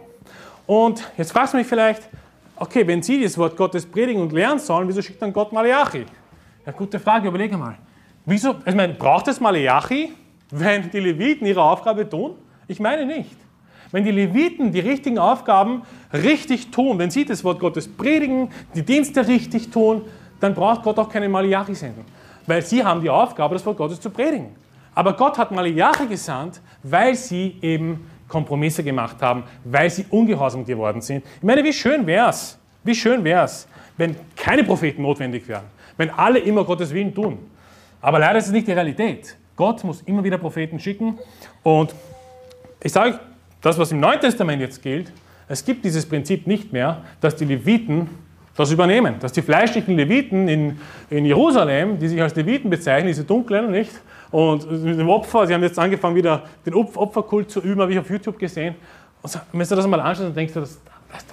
[0.67, 2.07] Und jetzt fragst du mich vielleicht,
[2.55, 6.05] okay, wenn sie das Wort Gottes predigen und lernen sollen, wieso schickt dann Gott Malachi?
[6.67, 7.79] Ja, gute Frage, überlege mal.
[8.27, 10.13] Wieso, ich meine, braucht es Malachi,
[10.51, 12.35] wenn die Leviten ihre Aufgabe tun?
[12.67, 13.46] Ich meine nicht.
[13.91, 18.83] Wenn die Leviten die richtigen Aufgaben richtig tun, wenn sie das Wort Gottes predigen, die
[18.83, 20.03] Dienste richtig tun,
[20.39, 22.05] dann braucht Gott auch keine Malachi senden.
[22.45, 24.55] Weil sie haben die Aufgabe, das Wort Gottes zu predigen.
[24.93, 31.01] Aber Gott hat Malachi gesandt, weil sie eben Kompromisse gemacht haben, weil sie ungehorsam geworden
[31.01, 31.23] sind.
[31.37, 35.65] Ich meine, wie schön wäre es, wie schön wäre es, wenn keine Propheten notwendig wären,
[35.95, 37.39] wenn alle immer Gottes Willen tun.
[38.01, 39.37] Aber leider ist es nicht die Realität.
[39.55, 41.17] Gott muss immer wieder Propheten schicken.
[41.63, 41.93] Und
[42.81, 43.19] ich sage,
[43.61, 45.11] das, was im Neuen Testament jetzt gilt,
[45.47, 48.09] es gibt dieses Prinzip nicht mehr, dass die Leviten
[48.55, 53.23] das übernehmen, dass die fleischlichen Leviten in, in Jerusalem, die sich als Leviten bezeichnen, diese
[53.23, 53.91] dunklen, nicht,
[54.31, 57.99] und mit dem Opfer, sie haben jetzt angefangen, wieder den Opferkult zu üben, habe ich
[57.99, 58.75] auf YouTube gesehen.
[59.21, 60.79] Und wenn du das mal anschaust, dann denkst du, das,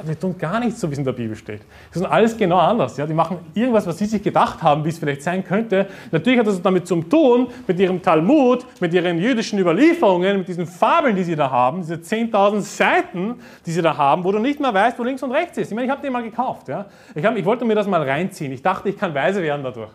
[0.08, 1.60] die tun gar nichts so, wie es in der Bibel steht.
[1.92, 2.96] Das ist alles genau anders.
[2.96, 3.06] Ja?
[3.06, 5.88] Die machen irgendwas, was sie sich gedacht haben, wie es vielleicht sein könnte.
[6.12, 10.66] Natürlich hat das damit zu tun, mit ihrem Talmud, mit ihren jüdischen Überlieferungen, mit diesen
[10.66, 14.60] Fabeln, die sie da haben, diese 10.000 Seiten, die sie da haben, wo du nicht
[14.60, 15.70] mehr weißt, wo links und rechts ist.
[15.70, 16.68] Ich meine, ich habe den mal gekauft.
[16.68, 16.86] Ja?
[17.14, 18.52] Ich, hab, ich wollte mir das mal reinziehen.
[18.52, 19.90] Ich dachte, ich kann weise werden dadurch.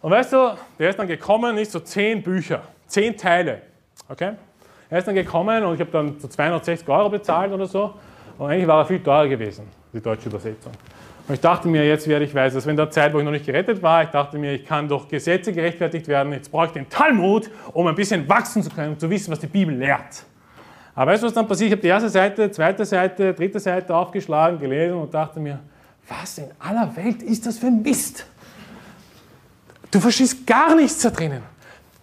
[0.00, 3.62] Und weißt du, der ist dann gekommen, ist so zehn Bücher, zehn Teile.
[4.08, 4.32] Okay?
[4.88, 7.94] Er ist dann gekommen und ich habe dann so 260 Euro bezahlt oder so.
[8.42, 10.72] Und eigentlich war er viel teurer gewesen, die deutsche Übersetzung.
[11.28, 13.30] Und ich dachte mir, jetzt werde ich weiß, dass in der Zeit, wo ich noch
[13.30, 16.32] nicht gerettet war, ich dachte mir, ich kann durch Gesetze gerechtfertigt werden.
[16.32, 19.38] Jetzt brauche ich den Talmud, um ein bisschen wachsen zu können, um zu wissen, was
[19.38, 20.24] die Bibel lehrt.
[20.92, 21.68] Aber weißt du, was dann passiert?
[21.68, 25.60] Ich habe die erste Seite, zweite Seite, dritte Seite aufgeschlagen, gelesen und dachte mir,
[26.08, 28.26] was in aller Welt ist das für ein Mist?
[29.88, 31.51] Du verstehst gar nichts da drinnen.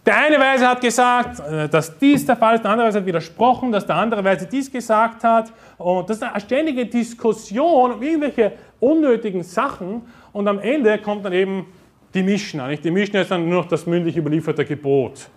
[0.06, 3.06] Der eine Weise hat gesagt, äh, dass dies der Fall ist, der andere Weise hat
[3.06, 5.52] widersprochen, dass der andere Weise dies gesagt hat.
[5.78, 10.04] Und das ist eine ständige Diskussion um irgendwelche unnötigen Sachen.
[10.32, 11.66] Und am Ende kommt dann eben
[12.14, 12.68] die Mischna.
[12.68, 12.84] Nicht?
[12.84, 15.30] Die Mischna ist dann nur noch das mündlich überlieferte Gebot.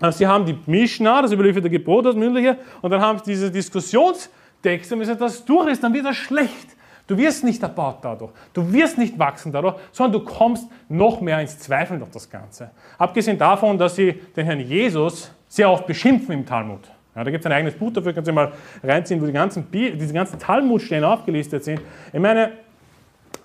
[0.00, 3.50] Also sie haben die Mischna, das überlieferte Gebot, das mündliche, und dann haben sie diese
[3.50, 6.76] Diskussionstexte, und wenn das durch ist, dann wird das schlecht.
[7.08, 11.40] Du wirst nicht erbaut dadurch, du wirst nicht wachsen dadurch, sondern du kommst noch mehr
[11.40, 12.70] ins Zweifeln auf das Ganze.
[12.98, 16.80] Abgesehen davon, dass sie den Herrn Jesus sehr oft beschimpfen im Talmud.
[17.16, 18.52] Ja, da gibt es ein eigenes Buch dafür, kannst du mal
[18.84, 21.80] reinziehen, wo die ganzen, diese ganzen Talmudstellen aufgelistet sind.
[22.12, 22.52] Ich meine,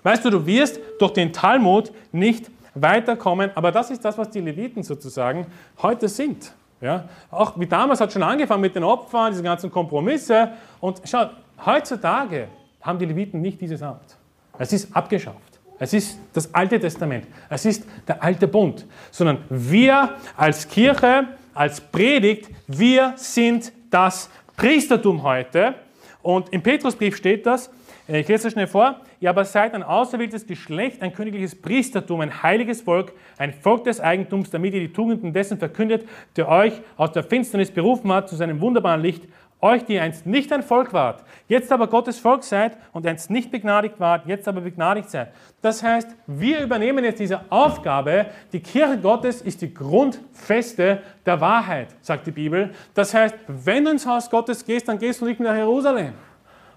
[0.02, 4.40] weißt du, du wirst durch den Talmud nicht weiterkommen, aber das ist das, was die
[4.40, 5.46] Leviten sozusagen
[5.80, 6.52] heute sind.
[6.82, 10.50] Ja, auch wie damals hat schon angefangen mit den Opfern, diese ganzen Kompromisse.
[10.80, 11.30] Und schau,
[11.64, 12.48] heutzutage
[12.84, 14.16] haben die Leviten nicht dieses Amt.
[14.58, 15.58] Es ist abgeschafft.
[15.78, 17.26] Es ist das Alte Testament.
[17.50, 18.86] Es ist der alte Bund.
[19.10, 25.74] Sondern wir als Kirche, als Predigt, wir sind das Priestertum heute.
[26.22, 27.70] Und im Petrusbrief steht das,
[28.08, 32.20] äh, ich lese das schnell vor, ihr aber seid ein auserwähltes Geschlecht, ein königliches Priestertum,
[32.20, 36.06] ein heiliges Volk, ein Volk des Eigentums, damit ihr die Tugenden dessen verkündet,
[36.36, 39.24] der euch aus der Finsternis berufen hat zu seinem wunderbaren Licht
[39.64, 43.50] euch, die einst nicht ein Volk wart, jetzt aber Gottes Volk seid und einst nicht
[43.50, 45.32] begnadigt wart, jetzt aber begnadigt seid.
[45.62, 51.88] Das heißt, wir übernehmen jetzt diese Aufgabe, die Kirche Gottes ist die Grundfeste der Wahrheit,
[52.02, 52.70] sagt die Bibel.
[52.92, 56.12] Das heißt, wenn du ins Haus Gottes gehst, dann gehst du nicht nach Jerusalem.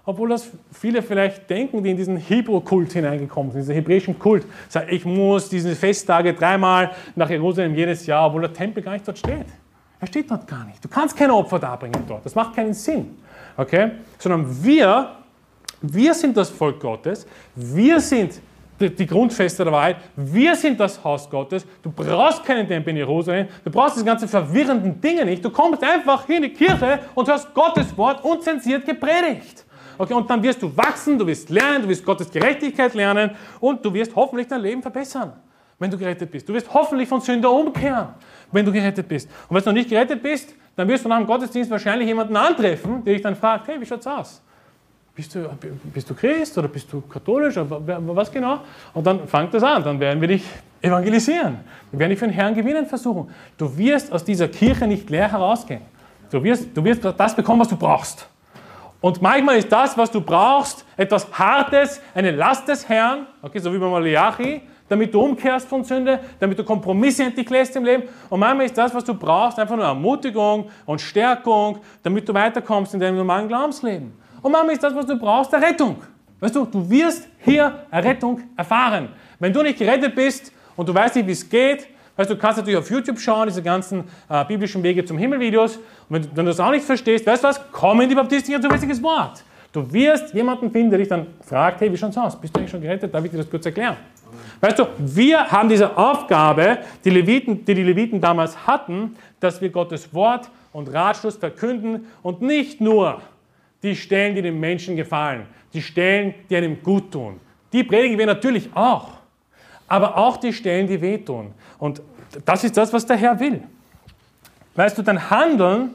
[0.06, 4.46] Obwohl das viele vielleicht denken, die in diesen Hebrew-Kult hineingekommen sind, diesen hebräischen Kult.
[4.70, 9.06] Sagen, ich muss diese Festtage dreimal nach Jerusalem jedes Jahr, obwohl der Tempel gar nicht
[9.06, 9.44] dort steht.
[10.00, 10.84] Er steht dort gar nicht.
[10.84, 12.24] Du kannst keine Opfer darbringen dort.
[12.24, 13.18] Das macht keinen Sinn.
[13.56, 13.92] Okay?
[14.18, 15.12] Sondern wir,
[15.82, 17.26] wir sind das Volk Gottes.
[17.54, 18.40] Wir sind
[18.78, 19.96] die, Grundfeste der Wahrheit.
[20.14, 21.66] Wir sind das Haus Gottes.
[21.82, 23.48] Du brauchst keinen Tempel in Jerusalem.
[23.64, 25.44] Du brauchst diese ganzen verwirrenden Dinge nicht.
[25.44, 29.64] Du kommst einfach hier in die Kirche und hörst Gottes Wort unzensiert gepredigt.
[30.00, 33.84] Okay, und dann wirst du wachsen, du wirst lernen, du wirst Gottes Gerechtigkeit lernen und
[33.84, 35.32] du wirst hoffentlich dein Leben verbessern,
[35.78, 36.48] wenn du gerettet bist.
[36.48, 38.08] Du wirst hoffentlich von Sünder umkehren
[38.52, 39.28] wenn du gerettet bist.
[39.48, 42.36] Und wenn du noch nicht gerettet bist, dann wirst du nach dem Gottesdienst wahrscheinlich jemanden
[42.36, 44.40] antreffen, der dich dann fragt, hey, wie schaut's aus?
[45.14, 45.48] Bist du,
[45.92, 47.82] bist du Christ oder bist du katholisch oder
[48.14, 48.60] was genau?
[48.94, 50.44] Und dann fängt das an, dann werden wir dich
[50.80, 51.58] evangelisieren.
[51.90, 53.28] Wir werden dich für den Herrn gewinnen versuchen.
[53.56, 55.82] Du wirst aus dieser Kirche nicht leer herausgehen.
[56.30, 58.28] Du wirst, du wirst das bekommen, was du brauchst.
[59.00, 63.72] Und manchmal ist das, was du brauchst, etwas Hartes, eine Last des Herrn, okay, so
[63.72, 68.04] wie bei Malachi, damit du umkehrst von Sünde, damit du Kompromisse endlich lässt im Leben.
[68.30, 72.94] Und manchmal ist das, was du brauchst, einfach nur Ermutigung und Stärkung, damit du weiterkommst
[72.94, 74.12] in deinem normalen Glaubensleben.
[74.42, 75.96] Und manchmal ist das, was du brauchst, Errettung.
[76.40, 79.08] Weißt du, du wirst hier Errettung erfahren.
[79.38, 82.40] Wenn du nicht gerettet bist und du weißt nicht, wie es geht, weißt du, du
[82.40, 85.76] kannst natürlich auf YouTube schauen, diese ganzen äh, biblischen Wege zum Himmel-Videos.
[85.76, 87.60] Und wenn, wenn, du das auch nicht verstehst, weißt du was?
[87.72, 88.68] Komm in die Baptistin und du
[89.02, 89.42] Wort.
[89.72, 92.40] Du wirst jemanden finden, der dich dann fragt, hey, wie schaut's aus?
[92.40, 93.12] Bist du eigentlich schon gerettet?
[93.12, 93.96] Darf ich dir das kurz erklären?
[94.60, 99.70] Weißt du, wir haben diese Aufgabe, die, Leviten, die die Leviten damals hatten, dass wir
[99.70, 103.20] Gottes Wort und Ratschluss verkünden und nicht nur
[103.82, 107.38] die Stellen, die dem Menschen gefallen, die Stellen, die einem gut tun.
[107.72, 109.10] Die predigen wir natürlich auch,
[109.86, 111.52] aber auch die Stellen, die wehtun.
[111.78, 112.02] Und
[112.44, 113.62] das ist das, was der Herr will.
[114.74, 115.90] Weißt du, dein Handeln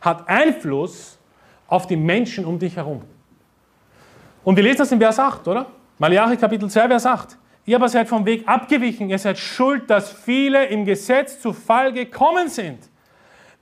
[0.00, 1.18] hat Einfluss
[1.66, 3.02] auf die Menschen um dich herum.
[4.44, 5.66] Und wir lesen das in Vers 8, oder?
[5.98, 7.38] Malachi Kapitel 2, Vers 8.
[7.64, 9.08] Ihr aber seid vom Weg abgewichen.
[9.08, 12.90] Ihr seid schuld, dass viele im Gesetz zu Fall gekommen sind.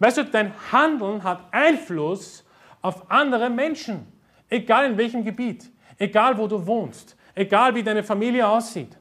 [0.00, 2.44] Weißt du, dein Handeln hat Einfluss
[2.80, 4.08] auf andere Menschen.
[4.48, 5.70] Egal in welchem Gebiet.
[5.98, 7.16] Egal wo du wohnst.
[7.34, 8.98] Egal wie deine Familie aussieht.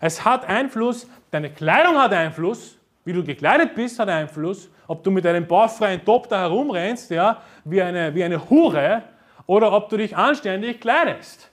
[0.00, 1.08] Es hat Einfluss.
[1.30, 2.76] Deine Kleidung hat Einfluss.
[3.04, 4.68] Wie du gekleidet bist, hat Einfluss.
[4.86, 9.02] Ob du mit einem bauchfreien Top da herumrennst, ja, wie eine, wie eine Hure,
[9.46, 11.48] oder ob du dich anständig kleidest.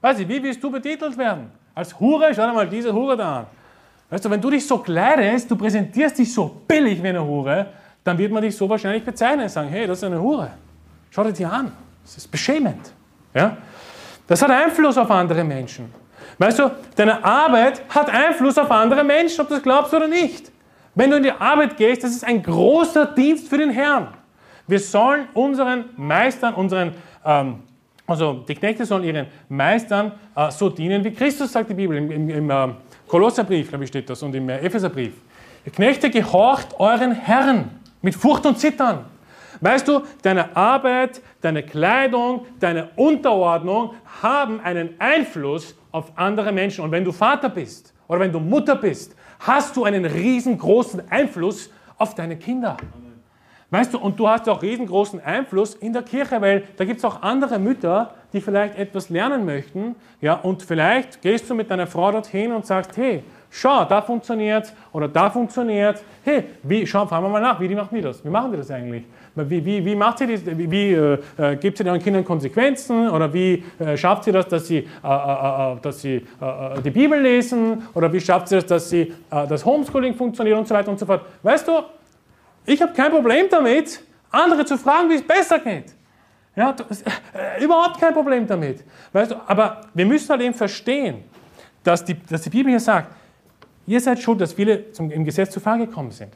[0.00, 1.50] Weiß ich, wie willst du betitelt werden?
[1.74, 3.46] Als Hure, schau dir mal diese Hure da an.
[4.10, 7.66] Weißt du, wenn du dich so kleidest, du präsentierst dich so billig wie eine Hure,
[8.02, 10.50] dann wird man dich so wahrscheinlich bezeichnen und sagen, hey, das ist eine Hure.
[11.10, 11.70] Schau dir die an.
[12.02, 12.92] Das ist beschämend.
[13.34, 13.56] Ja?
[14.26, 15.92] Das hat Einfluss auf andere Menschen.
[16.38, 20.50] Weißt du, deine Arbeit hat Einfluss auf andere Menschen, ob du das glaubst oder nicht.
[20.94, 24.08] Wenn du in die Arbeit gehst, das ist ein großer Dienst für den Herrn.
[24.66, 26.94] Wir sollen unseren Meistern, unseren
[28.10, 32.10] also die Knechte sollen ihren Meistern äh, so dienen, wie Christus sagt die Bibel, im,
[32.10, 32.68] im, im äh,
[33.06, 35.12] Kolosserbrief, glaube ich, steht das, und im äh, Epheserbrief.
[35.72, 37.70] Knechte, gehorcht euren Herren
[38.02, 39.04] mit Furcht und Zittern.
[39.60, 46.82] Weißt du, deine Arbeit, deine Kleidung, deine Unterordnung haben einen Einfluss auf andere Menschen.
[46.82, 51.70] Und wenn du Vater bist oder wenn du Mutter bist, hast du einen riesengroßen Einfluss
[51.98, 52.76] auf deine Kinder.
[53.70, 57.04] Weißt du, und du hast auch riesengroßen Einfluss in der Kirche, weil da gibt es
[57.04, 59.94] auch andere Mütter, die vielleicht etwas lernen möchten.
[60.20, 64.72] Ja, und vielleicht gehst du mit deiner Frau dorthin und sagst, hey, schau, da funktioniert
[64.92, 66.02] oder da funktioniert.
[66.24, 68.24] Hey, wie, schau, fragen wir mal nach, wie die machen die das?
[68.24, 69.04] Wie machen die das eigentlich?
[69.36, 70.44] Wie, wie, wie macht sie das?
[70.44, 73.08] Wie, wie äh, äh gibt sie den Kindern Konsequenzen?
[73.08, 76.26] Oder wie äh, schafft sie das, dass sie, äh, äh, äh dass sie
[76.84, 77.84] die Bibel lesen?
[77.94, 81.06] Oder wie schafft sie das, dass sie, das Homeschooling funktioniert und so weiter und so
[81.06, 81.22] fort?
[81.42, 81.72] Weißt du,
[82.70, 84.00] ich habe kein Problem damit,
[84.30, 85.92] andere zu fragen, wie es besser geht.
[86.54, 86.74] Ja,
[87.60, 88.84] überhaupt kein Problem damit.
[89.12, 91.24] Weißt du, aber wir müssen halt eben verstehen,
[91.82, 93.14] dass die, dass die Bibel hier sagt,
[93.86, 96.32] ihr seid schuld, dass viele zum, im Gesetz zu Fall gekommen sind.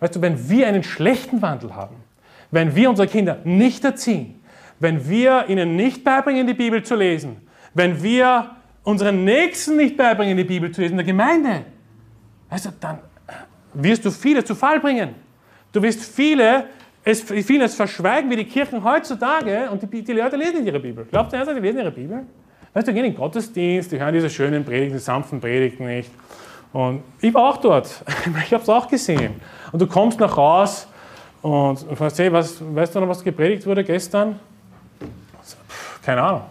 [0.00, 1.96] Weißt du, wenn wir einen schlechten Wandel haben,
[2.50, 4.42] wenn wir unsere Kinder nicht erziehen,
[4.78, 10.36] wenn wir ihnen nicht beibringen, die Bibel zu lesen, wenn wir unseren Nächsten nicht beibringen,
[10.36, 11.64] die Bibel zu lesen, in der Gemeinde,
[12.48, 12.98] weißt du, dann
[13.74, 15.14] wirst du viele zu Fall bringen.
[15.72, 16.64] Du wirst viele
[17.04, 21.06] es, viele es verschweigen, wie die Kirchen heutzutage, und die, die Leute lesen ihre Bibel.
[21.06, 22.24] Glaubt ihr die lesen ihre Bibel?
[22.72, 25.86] Weißt du, die gehen in den Gottesdienst, die hören diese schönen Predigten, die sanften Predigten
[25.86, 26.10] nicht.
[26.72, 28.04] Und ich war auch dort.
[28.44, 29.34] Ich habe es auch gesehen.
[29.72, 30.86] Und du kommst nach raus
[31.42, 34.38] und fragst, hey, was, weißt du noch, was gepredigt wurde gestern?
[36.04, 36.42] Keine Ahnung.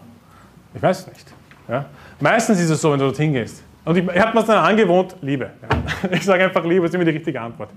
[0.74, 1.26] Ich weiß es nicht.
[1.68, 1.86] Ja?
[2.18, 3.62] Meistens ist es so, wenn du dorthin gehst.
[3.84, 5.50] Und ich, ich habe mir dann angewohnt, Liebe.
[5.62, 6.10] Ja?
[6.16, 7.70] Ich sage einfach Liebe, das ist immer die richtige Antwort.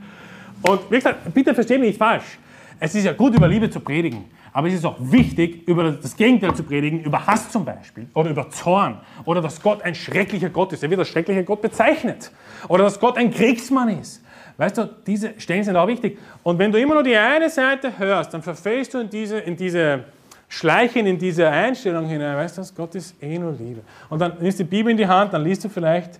[0.63, 2.39] Und wie gesagt, bitte versteh mich nicht falsch.
[2.79, 6.15] Es ist ja gut, über Liebe zu predigen, aber es ist auch wichtig, über das
[6.15, 10.49] Gegenteil zu predigen, über Hass zum Beispiel oder über Zorn oder dass Gott ein schrecklicher
[10.49, 10.83] Gott ist.
[10.83, 12.31] Er wird als schrecklicher Gott bezeichnet.
[12.67, 14.23] Oder dass Gott ein Kriegsmann ist.
[14.57, 16.19] Weißt du, diese Stellen sind auch wichtig.
[16.43, 19.55] Und wenn du immer nur die eine Seite hörst, dann verfällst du in diese, in
[19.55, 20.03] diese
[20.47, 22.37] Schleichen, in diese Einstellung hinein.
[22.37, 23.81] Weißt du, Gott ist eh nur Liebe.
[24.09, 26.19] Und dann nimmst du die Bibel in die Hand, dann liest du vielleicht,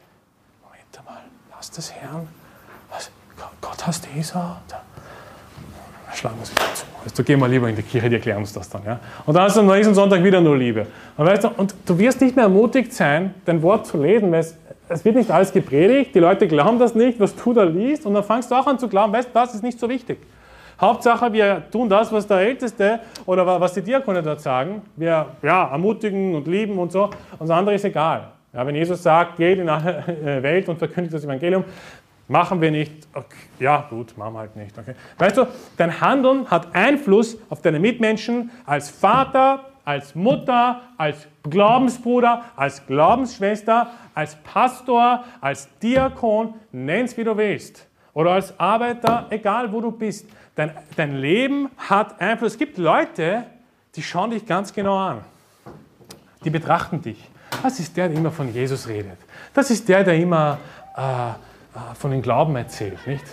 [0.63, 1.21] Moment mal,
[1.51, 2.27] lass das Herrn.
[3.85, 3.97] Was?
[3.97, 4.39] Hast Esau?
[4.69, 4.81] Da
[6.13, 6.85] schlagen wir wieder zu.
[7.03, 8.83] Also gehen wir lieber in die Kirche, die erklären uns das dann.
[8.85, 8.99] Ja?
[9.25, 10.87] Und dann du am nächsten Sonntag wieder nur Liebe.
[11.17, 14.39] Und, weißt du, und du wirst nicht mehr ermutigt sein, dein Wort zu lesen, weil
[14.39, 14.57] es,
[14.87, 18.13] es wird nicht alles gepredigt, die Leute glauben das nicht, was du da liest, und
[18.13, 20.19] dann fangst du auch an zu glauben, weißt du, das ist nicht so wichtig.
[20.79, 24.81] Hauptsache, wir tun das, was der Älteste oder was die Diakone dort sagen.
[24.95, 27.03] Wir ja, ermutigen und lieben und so.
[27.03, 28.29] Und das andere ist egal.
[28.53, 30.03] Ja, wenn Jesus sagt, geht in alle
[30.43, 31.63] Welt und verkündigt das Evangelium,
[32.27, 34.77] Machen wir nicht, okay, ja gut, machen wir halt nicht.
[34.77, 34.95] Okay.
[35.17, 35.47] Weißt du,
[35.77, 43.87] dein Handeln hat Einfluss auf deine Mitmenschen als Vater, als Mutter, als Glaubensbruder, als Glaubensschwester,
[44.15, 47.87] als Pastor, als Diakon, nenn's wie du willst.
[48.13, 50.27] Oder als Arbeiter, egal wo du bist.
[50.55, 52.53] Dein, dein Leben hat Einfluss.
[52.53, 53.43] Es gibt Leute,
[53.95, 55.21] die schauen dich ganz genau an.
[56.45, 57.29] Die betrachten dich.
[57.61, 59.17] Das ist der, der immer von Jesus redet.
[59.53, 60.59] Das ist der, der immer
[60.95, 61.01] äh,
[61.95, 63.25] von dem Glauben erzählt, nicht?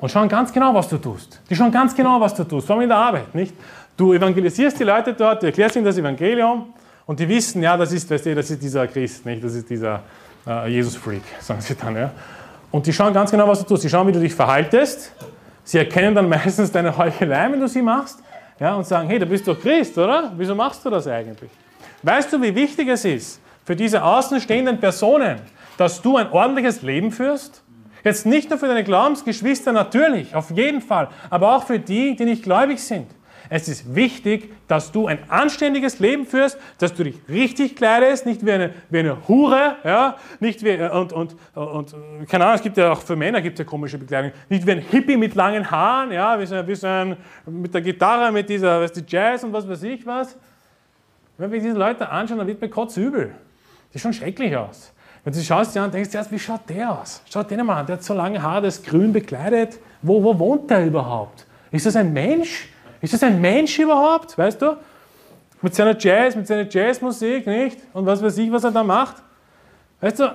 [0.00, 1.40] Und schauen ganz genau, was du tust.
[1.48, 3.54] Die schauen ganz genau, was du tust, vor allem in der Arbeit, nicht?
[3.96, 6.74] Du evangelisierst die Leute dort, du erklärst ihnen das Evangelium
[7.06, 9.42] und die wissen, ja, das ist, weißt du, das ist dieser Christ, nicht?
[9.42, 10.02] Das ist dieser
[10.46, 12.10] äh, Jesus-Freak, sagen sie dann, ja?
[12.70, 13.82] Und die schauen ganz genau, was du tust.
[13.82, 15.12] Sie schauen, wie du dich verhaltest.
[15.62, 18.18] Sie erkennen dann meistens deine Heuchelei, wenn du sie machst,
[18.58, 20.32] ja, und sagen, hey, du bist doch Christ, oder?
[20.36, 21.50] Wieso machst du das eigentlich?
[22.02, 25.40] Weißt du, wie wichtig es ist für diese außenstehenden Personen,
[25.76, 27.63] dass du ein ordentliches Leben führst?
[28.04, 32.26] Jetzt nicht nur für deine Glaubensgeschwister natürlich, auf jeden Fall, aber auch für die, die
[32.26, 33.06] nicht gläubig sind.
[33.50, 38.44] Es ist wichtig, dass du ein anständiges Leben führst, dass du dich richtig kleidest, nicht
[38.44, 41.94] wie eine, wie eine Hure, ja, nicht wie, und, und, und,
[42.28, 44.78] keine Ahnung, es gibt ja auch für Männer gibt ja komische Bekleidung, nicht wie ein
[44.78, 48.80] Hippie mit langen Haaren, ja, wie so, wie so ein, mit der Gitarre, mit dieser,
[48.80, 50.36] weißt du, Jazz und was weiß ich was.
[51.36, 53.34] Wenn wir diese Leute anschauen, dann wird mir kotzübel.
[53.92, 54.93] Die schauen schrecklich aus.
[55.24, 57.22] Wenn du schaust dir an, denkst du wie schaut der aus?
[57.32, 59.78] Schaut den mal an, der hat so lange Haare, der ist grün bekleidet.
[60.02, 61.46] Wo, wo wohnt der überhaupt?
[61.70, 62.68] Ist das ein Mensch?
[63.00, 64.36] Ist das ein Mensch überhaupt?
[64.36, 64.76] Weißt du?
[65.62, 67.78] Mit seiner Jazz, mit seiner Jazzmusik, nicht?
[67.94, 69.16] Und was weiß ich, was er da macht.
[70.02, 70.34] Weißt du,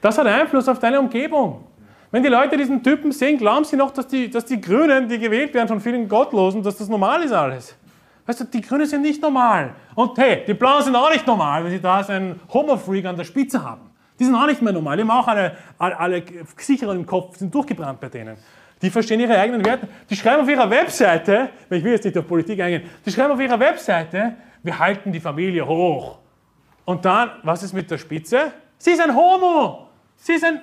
[0.00, 1.64] das hat Einfluss auf deine Umgebung.
[2.10, 5.20] Wenn die Leute diesen Typen sehen, glauben sie noch, dass die, dass die Grünen, die
[5.20, 7.76] gewählt werden von vielen Gottlosen, dass das normal ist alles.
[8.26, 9.74] Weißt du, die Grünen sind nicht normal.
[9.94, 13.16] Und hey, die Blauen sind auch nicht normal, wenn sie da so einen Homo-Freak an
[13.16, 13.89] der Spitze haben.
[14.20, 14.98] Die sind auch nicht mehr normal.
[14.98, 18.36] Die haben auch alle, alle, alle Gesichter im Kopf, sind durchgebrannt bei denen.
[18.82, 19.88] Die verstehen ihre eigenen Werte.
[20.10, 23.40] Die schreiben auf ihrer Webseite, ich will jetzt nicht auf Politik eingehen, die schreiben auf
[23.40, 26.18] ihrer Webseite, wir halten die Familie hoch.
[26.84, 28.52] Und dann, was ist mit der Spitze?
[28.76, 29.88] Sie ist ein Homo.
[30.16, 30.60] Sie ist ein,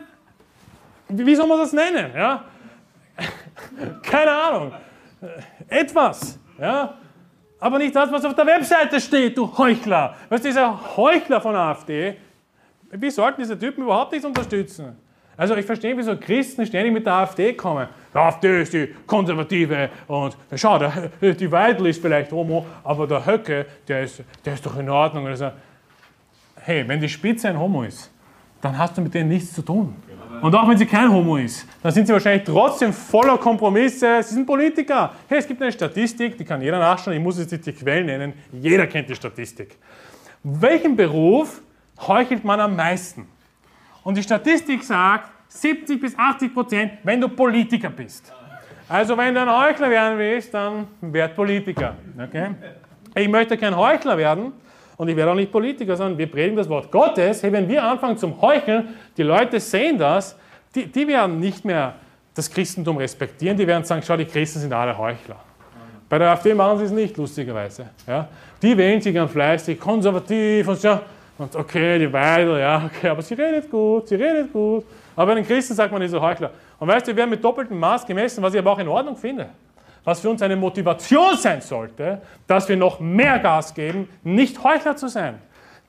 [1.10, 2.12] wie soll man das nennen?
[2.16, 2.43] Ja?
[4.03, 4.72] Keine Ahnung.
[5.68, 6.39] Etwas.
[6.60, 6.93] Ja?
[7.60, 10.16] Aber nicht das, was auf der Webseite steht, du Heuchler.
[10.30, 12.18] Was dieser Heuchler von AfD,
[12.99, 14.95] wir sollten diese Typen überhaupt nicht unterstützen.
[15.37, 17.87] Also ich verstehe, wieso Christen ständig mit der AfD kommen.
[18.11, 23.23] Die AfD ist die Konservative und schau, der, die Weidel ist vielleicht Homo, aber der
[23.23, 25.27] Höcke, der ist, der ist doch in Ordnung.
[25.27, 25.51] Also,
[26.55, 28.11] hey, wenn die Spitze ein Homo ist,
[28.61, 29.95] dann hast du mit denen nichts zu tun.
[30.41, 34.21] Und auch wenn sie kein Homo ist, dann sind sie wahrscheinlich trotzdem voller Kompromisse.
[34.23, 35.13] Sie sind Politiker.
[35.27, 37.15] Hey, es gibt eine Statistik, die kann jeder nachschauen.
[37.15, 38.33] Ich muss jetzt nicht die Quellen nennen.
[38.51, 39.77] Jeder kennt die Statistik.
[40.43, 41.61] Welchen Beruf
[42.05, 43.27] heuchelt man am meisten?
[44.03, 48.33] Und die Statistik sagt 70 bis 80 Prozent, wenn du Politiker bist.
[48.89, 51.95] Also wenn du ein Heuchler werden willst, dann werd Politiker.
[52.17, 52.51] Okay?
[53.15, 54.53] Ich möchte kein Heuchler werden,
[54.97, 57.43] und ich werde auch nicht Politiker, sondern wir predigen das Wort Gottes.
[57.43, 60.35] Hey, wenn wir anfangen zum Heucheln, die Leute sehen das,
[60.73, 61.95] die, die werden nicht mehr
[62.33, 65.37] das Christentum respektieren, die werden sagen, schau, die Christen sind alle Heuchler.
[66.09, 67.89] Bei der AfD machen sie es nicht, lustigerweise.
[68.07, 68.27] Ja?
[68.61, 70.99] Die wählen sich ganz fleißig, konservativ und so.
[71.38, 74.85] Und okay, die Weidel, ja, okay, aber sie redet gut, sie redet gut.
[75.15, 76.51] Aber bei den Christen sagt man diese Heuchler.
[76.79, 79.15] Und weißt du, wir werden mit doppeltem Maß gemessen, was ich aber auch in Ordnung
[79.15, 79.49] finde
[80.07, 84.95] was für uns eine Motivation sein sollte, dass wir noch mehr Gas geben, nicht Heuchler
[84.95, 85.38] zu sein.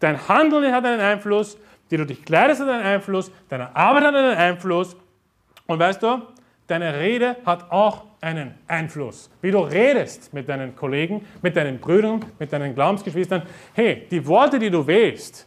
[0.01, 1.57] Dein Handeln hat einen Einfluss,
[1.89, 4.97] wie du dich kleidest hat einen Einfluss, deine Arbeit hat einen Einfluss.
[5.69, 6.21] Und weißt du,
[6.67, 9.31] deine Rede hat auch einen Einfluss.
[9.41, 13.43] Wie du redest mit deinen Kollegen, mit deinen Brüdern, mit deinen Glaubensgeschwistern.
[13.75, 15.47] Hey, die Worte, die du wählst,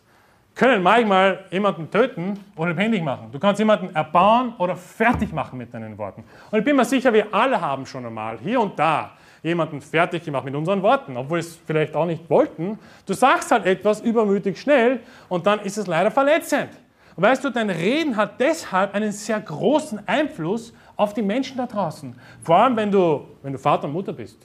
[0.56, 3.30] können manchmal jemanden töten oder lebendig machen.
[3.32, 6.24] Du kannst jemanden erbauen oder fertig machen mit deinen Worten.
[6.50, 9.12] Und ich bin mir sicher, wir alle haben schon einmal hier und da
[9.44, 12.78] jemanden fertig gemacht mit unseren Worten, obwohl wir es vielleicht auch nicht wollten.
[13.06, 15.00] Du sagst halt etwas übermütig schnell
[15.30, 16.70] und dann ist es leider verletzend.
[17.16, 21.66] Und weißt du, dein Reden hat deshalb einen sehr großen Einfluss auf die Menschen da
[21.66, 22.14] draußen.
[22.44, 24.38] Vor allem, wenn du, wenn du Vater und Mutter bist.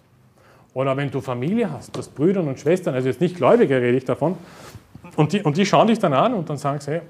[0.72, 3.96] Oder wenn du Familie hast, du hast Brüder und Schwestern, also jetzt nicht Gläubige rede
[3.96, 4.36] ich davon,
[5.16, 7.00] und die, und die schauen dich dann an und dann sagen sie, hey,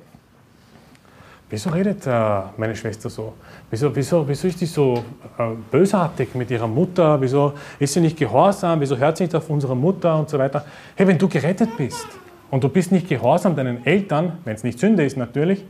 [1.49, 3.35] wieso redet äh, meine Schwester so?
[3.71, 5.05] Wieso, wieso, wieso ist die so
[5.39, 7.21] äh, bösartig mit ihrer Mutter?
[7.21, 8.81] Wieso ist sie nicht gehorsam?
[8.81, 10.65] Wieso hört sie nicht auf unsere Mutter und so weiter?
[10.95, 12.07] Hey, wenn du gerettet bist
[12.51, 15.65] und du bist nicht gehorsam deinen Eltern, wenn es nicht Sünde ist natürlich,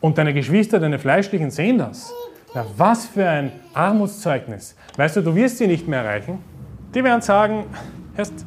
[0.00, 2.12] und deine Geschwister, deine Fleischlichen sehen das,
[2.54, 4.76] na, was für ein Armutszeugnis.
[4.96, 6.38] Weißt du, du wirst sie nicht mehr erreichen.
[6.94, 7.64] Die werden sagen,
[8.16, 8.44] erst,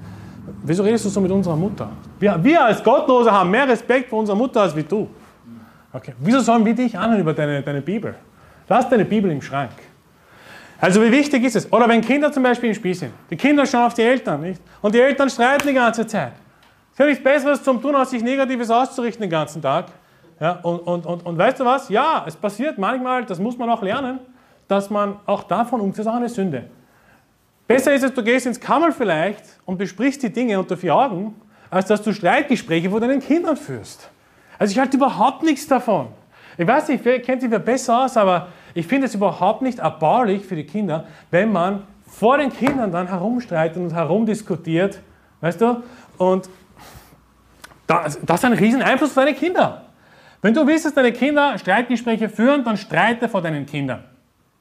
[0.64, 1.90] wieso redest du so mit unserer Mutter?
[2.20, 5.10] Wir, wir als Gottlose haben mehr Respekt vor unserer Mutter als wie du.
[5.92, 6.14] Okay.
[6.20, 8.16] Wieso sollen wir dich anhören über deine, deine Bibel?
[8.68, 9.72] Lass deine Bibel im Schrank.
[10.80, 11.72] Also wie wichtig ist es?
[11.72, 13.14] Oder wenn Kinder zum Beispiel im Spiel sind.
[13.30, 14.62] Die Kinder schauen auf die Eltern, nicht?
[14.82, 16.34] Und die Eltern streiten die ganze Zeit.
[16.92, 19.86] Ist ja nichts Besseres zum tun, als sich Negatives auszurichten den ganzen Tag.
[20.40, 21.90] Ja, und, und, und, und weißt du was?
[21.90, 24.20] Ja, es passiert manchmal, das muss man auch lernen,
[24.68, 25.88] dass man auch davon.
[25.90, 26.70] Das ist auch eine Sünde.
[27.68, 31.36] Besser ist es, du gehst ins Kammer vielleicht und besprichst die Dinge unter vier Augen,
[31.70, 34.10] als dass du Streitgespräche vor deinen Kindern führst.
[34.60, 36.10] Also ich halte überhaupt nichts davon.
[36.58, 39.80] Ich weiß nicht, wer kennt sich wer besser aus, aber ich finde es überhaupt nicht
[39.80, 45.00] erbaulich für die Kinder, wenn man vor den Kindern dann herumstreitet und herumdiskutiert,
[45.42, 45.84] weißt du?
[46.18, 46.50] Und
[47.88, 49.85] das, das ist ein riesen Einfluss für deine Kinder.
[50.42, 54.04] Wenn du willst, dass deine Kinder Streitgespräche führen, dann streite vor deinen Kindern.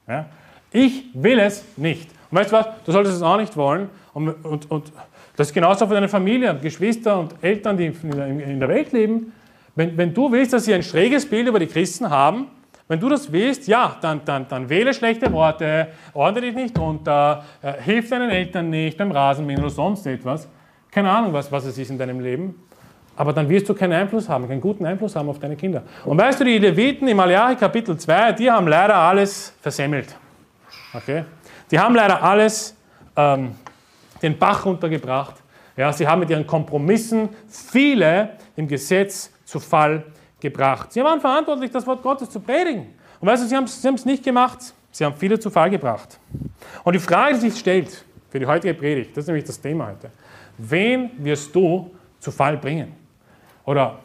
[0.07, 0.25] Ja?
[0.71, 2.09] Ich will es nicht.
[2.31, 2.67] Und weißt du was?
[2.85, 3.89] Du solltest es auch nicht wollen.
[4.13, 4.91] Und, und, und
[5.35, 9.33] das ist genauso für deine Familie, Geschwister und Eltern, die in der Welt leben.
[9.75, 12.47] Wenn, wenn du willst, dass sie ein schräges Bild über die Christen haben,
[12.87, 17.43] wenn du das willst, ja, dann, dann, dann wähle schlechte Worte, ordne dich nicht unter,
[17.61, 20.47] äh, hilf deinen Eltern nicht beim Rasenmähen oder sonst etwas.
[20.91, 22.63] Keine Ahnung, was, was es ist in deinem Leben.
[23.17, 25.83] Aber dann wirst du keinen Einfluss haben, keinen guten Einfluss haben auf deine Kinder.
[26.03, 30.15] Und weißt du, die Leviten im Malachi Kapitel 2, die haben leider alles versemmelt.
[30.93, 31.23] Okay?
[31.71, 32.75] Die haben leider alles
[33.15, 33.55] ähm,
[34.21, 35.35] den Bach runtergebracht.
[35.77, 40.03] Ja, sie haben mit ihren Kompromissen viele im Gesetz zu Fall
[40.39, 40.91] gebracht.
[40.91, 42.93] Sie waren verantwortlich, das Wort Gottes zu predigen.
[43.19, 44.59] Und weißt du, sie haben, es nicht gemacht.
[44.91, 46.19] Sie haben viele zu Fall gebracht.
[46.83, 49.87] Und die Frage, die sich stellt für die heutige Predigt, das ist nämlich das Thema
[49.87, 50.11] heute.
[50.57, 53.04] Wen wirst du zu Fall bringen?
[53.65, 53.99] Oder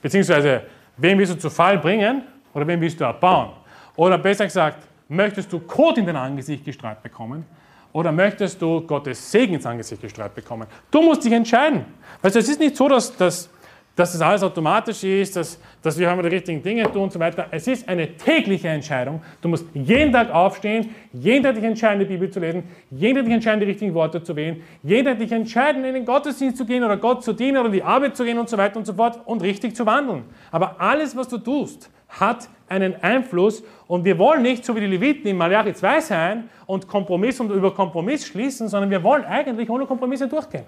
[0.00, 0.62] beziehungsweise,
[0.96, 2.22] wen willst du zu Fall bringen
[2.54, 3.50] oder wen willst du erbauen?
[3.96, 7.44] Oder besser gesagt, möchtest du Kot in dein Angesicht gestreut bekommen
[7.92, 10.66] oder möchtest du Gottes Segen ins Angesicht gestreut bekommen?
[10.90, 11.84] Du musst dich entscheiden.
[12.22, 13.50] Weißt du, es ist nicht so, dass, dass,
[13.94, 17.46] dass das alles automatisch ist, dass, dass wir die richtigen Dinge tun und so weiter.
[17.50, 19.20] Es ist eine tägliche Entscheidung.
[19.40, 23.24] Du musst jeden Tag aufstehen, jeden Tag dich entscheiden, die Bibel zu lesen, jeden Tag
[23.26, 26.64] dich entscheiden, die richtigen Worte zu wählen, jeden Tag dich entscheiden, in den Gottesdienst zu
[26.64, 28.86] gehen oder Gott zu dienen oder in die Arbeit zu gehen und so weiter und
[28.86, 30.24] so fort und richtig zu wandeln.
[30.50, 34.86] Aber alles, was du tust, hat einen Einfluss und wir wollen nicht so wie die
[34.86, 39.68] Leviten in Malachi 2 sein und Kompromiss und über Kompromiss schließen, sondern wir wollen eigentlich
[39.68, 40.64] ohne Kompromisse durchgehen.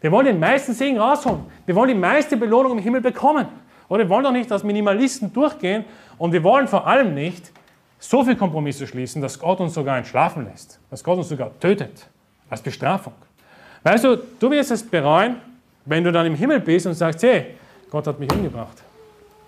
[0.00, 1.40] Wir wollen den meisten Segen rausholen.
[1.66, 3.46] Wir wollen die meiste Belohnung im Himmel bekommen.
[3.88, 5.84] Oder wir wollen doch nicht als Minimalisten durchgehen
[6.16, 7.50] und wir wollen vor allem nicht
[7.98, 12.06] so viel Kompromisse schließen, dass Gott uns sogar entschlafen lässt, dass Gott uns sogar tötet
[12.48, 13.12] als Bestrafung.
[13.82, 15.36] Weißt du, du wirst es bereuen,
[15.84, 17.56] wenn du dann im Himmel bist und sagst, hey,
[17.90, 18.82] Gott hat mich umgebracht,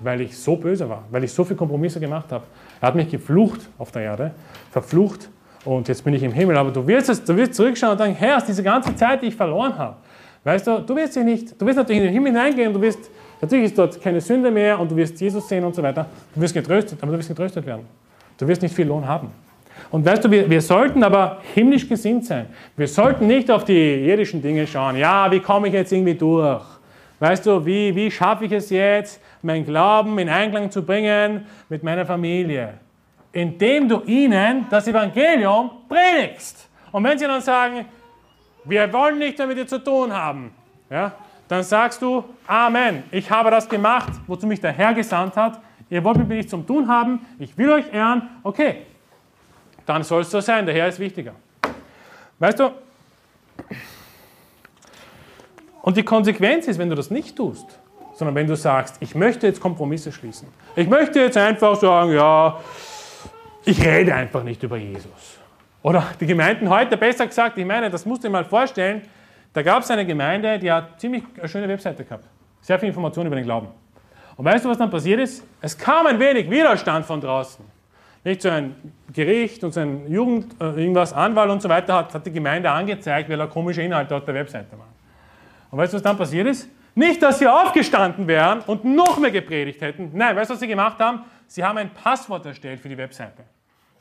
[0.01, 2.45] weil ich so böse war, weil ich so viele Kompromisse gemacht habe.
[2.81, 4.33] Er hat mich geflucht auf der Erde,
[4.71, 5.29] verflucht
[5.65, 6.57] und jetzt bin ich im Himmel.
[6.57, 9.27] Aber du wirst, es, du wirst zurückschauen und sagen, Herr, aus dieser ganzen Zeit, die
[9.27, 9.97] ich verloren habe,
[10.45, 13.67] weißt du, du wirst, nicht, du wirst natürlich in den Himmel hineingehen du wirst, natürlich
[13.67, 16.07] ist dort keine Sünde mehr und du wirst Jesus sehen und so weiter.
[16.35, 17.87] Du wirst getröstet, aber du wirst getröstet werden.
[18.39, 19.31] Du wirst nicht viel Lohn haben.
[19.91, 22.47] Und weißt du, wir, wir sollten aber himmlisch gesinnt sein.
[22.77, 24.97] Wir sollten nicht auf die irdischen Dinge schauen.
[24.97, 26.65] Ja, wie komme ich jetzt irgendwie durch?
[27.21, 31.83] Weißt du, wie, wie schaffe ich es jetzt, meinen Glauben in Einklang zu bringen mit
[31.83, 32.75] meiner Familie?
[33.33, 36.69] Indem du ihnen das Evangelium predigst.
[36.91, 37.85] Und wenn sie dann sagen,
[38.65, 40.53] wir wollen nichts mehr mit dir zu tun haben,
[40.91, 41.13] ja,
[41.49, 45.61] dann sagst du, Amen, ich habe das gemacht, wozu mich der Herr gesandt hat.
[45.91, 48.87] Ihr wollt mit mir nichts zum Tun haben, ich will euch ehren, okay,
[49.85, 51.35] dann soll es so sein, der Herr ist wichtiger.
[52.39, 52.71] Weißt du,
[55.83, 57.79] und die Konsequenz ist, wenn du das nicht tust,
[58.15, 60.49] sondern wenn du sagst, ich möchte jetzt Kompromisse schließen.
[60.77, 62.59] Ich möchte jetzt einfach sagen, ja,
[63.65, 65.39] ich rede einfach nicht über Jesus.
[65.83, 69.03] Oder die Gemeinden heute, besser gesagt, ich meine, das musst du dir mal vorstellen,
[69.53, 72.25] da gab es eine Gemeinde, die hat ziemlich eine schöne Webseite gehabt.
[72.61, 73.69] Sehr viel Information über den Glauben.
[74.37, 75.45] Und weißt du, was dann passiert ist?
[75.61, 77.65] Es kam ein wenig Widerstand von draußen.
[78.25, 78.77] Nicht so ein
[79.13, 82.71] Gericht und so ein Jugend, äh, irgendwas, Anwalt und so weiter hat, hat die Gemeinde
[82.71, 84.93] angezeigt, weil er komische Inhalte auf der Webseite waren.
[85.71, 86.69] Und weißt du, was dann passiert ist?
[86.95, 90.11] Nicht, dass sie aufgestanden wären und noch mehr gepredigt hätten.
[90.15, 91.23] Nein, weißt du, was sie gemacht haben?
[91.47, 93.43] Sie haben ein Passwort erstellt für die Webseite.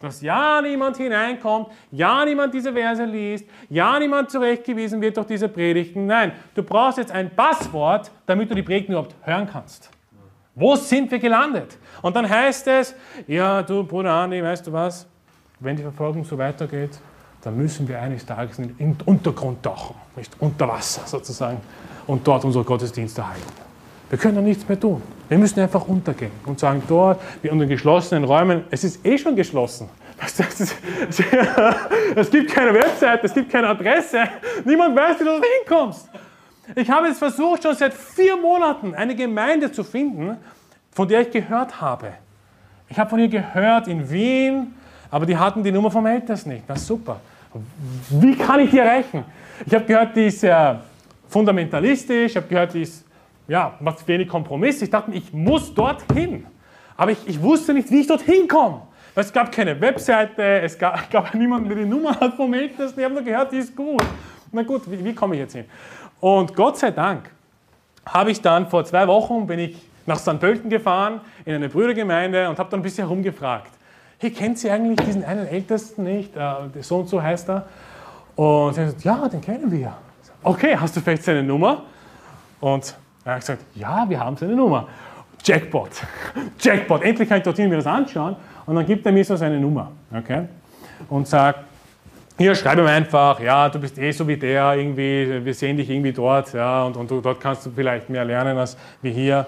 [0.01, 5.47] Dass ja niemand hineinkommt, ja niemand diese Verse liest, ja niemand zurechtgewiesen wird durch diese
[5.47, 6.07] Predigten.
[6.07, 9.89] Nein, du brauchst jetzt ein Passwort, damit du die Predigten überhaupt hören kannst.
[10.55, 11.77] Wo sind wir gelandet?
[12.01, 12.95] Und dann heißt es,
[13.27, 15.07] ja, du Bruder Andi, weißt du was,
[15.59, 16.99] wenn die Verfolgung so weitergeht,
[17.41, 21.61] dann müssen wir eines Tages in den Untergrund tauchen, nicht unter Wasser sozusagen,
[22.07, 23.70] und dort unsere Gottesdienste halten.
[24.11, 25.01] Wir können da nichts mehr tun.
[25.29, 29.37] Wir müssen einfach untergehen und sagen, dort, wie unter geschlossenen Räumen, es ist eh schon
[29.37, 29.89] geschlossen.
[32.15, 34.23] Es gibt keine Website, es gibt keine Adresse,
[34.65, 36.09] niemand weiß, wie du da hinkommst.
[36.75, 40.35] Ich habe jetzt versucht, schon seit vier Monaten eine Gemeinde zu finden,
[40.91, 42.11] von der ich gehört habe.
[42.89, 44.73] Ich habe von ihr gehört in Wien,
[45.09, 46.65] aber die hatten die Nummer vom Ältesten nicht.
[46.67, 47.21] Na super.
[48.09, 49.23] Wie kann ich die erreichen?
[49.65, 50.81] Ich habe gehört, die ist sehr
[51.29, 53.05] fundamentalistisch, ich habe gehört, die ist,
[53.51, 54.81] ja, macht wenig Kompromiss.
[54.81, 56.45] Ich dachte, ich muss dorthin.
[56.95, 58.83] Aber ich, ich wusste nicht, wie ich dorthin komme.
[59.13, 62.97] Es gab keine Webseite, es gab, gab niemanden, der die Nummer hat vom Ältesten.
[63.01, 64.05] Ich habe nur gehört, die ist gut.
[64.53, 65.65] Na gut, wie, wie komme ich jetzt hin?
[66.21, 67.29] Und Gott sei Dank
[68.05, 69.75] habe ich dann vor zwei Wochen, bin ich
[70.05, 70.39] nach St.
[70.39, 73.71] Pölten gefahren, in eine Brüdergemeinde und habe dann ein bisschen herumgefragt.
[74.17, 76.37] Hey, kennt Sie eigentlich diesen einen Ältesten nicht?
[76.37, 77.67] Äh, so und so heißt er.
[78.37, 79.93] Und sie hat gesagt, ja, den kennen wir.
[80.41, 81.83] Okay, hast du vielleicht seine Nummer?
[82.61, 82.95] Und
[83.25, 84.87] er hat gesagt, ja, wir haben seine Nummer.
[85.43, 85.89] Jackpot.
[86.59, 87.03] Jackpot.
[87.03, 88.35] Endlich kann ich dorthin mir das anschauen.
[88.65, 89.91] Und dann gibt er mir so seine Nummer.
[90.13, 90.43] Okay?
[91.09, 91.59] Und sagt,
[92.37, 95.89] hier schreibe mir einfach, ja, du bist eh so wie der, irgendwie, wir sehen dich
[95.89, 99.45] irgendwie dort, ja, und, und dort kannst du vielleicht mehr lernen als wie hier.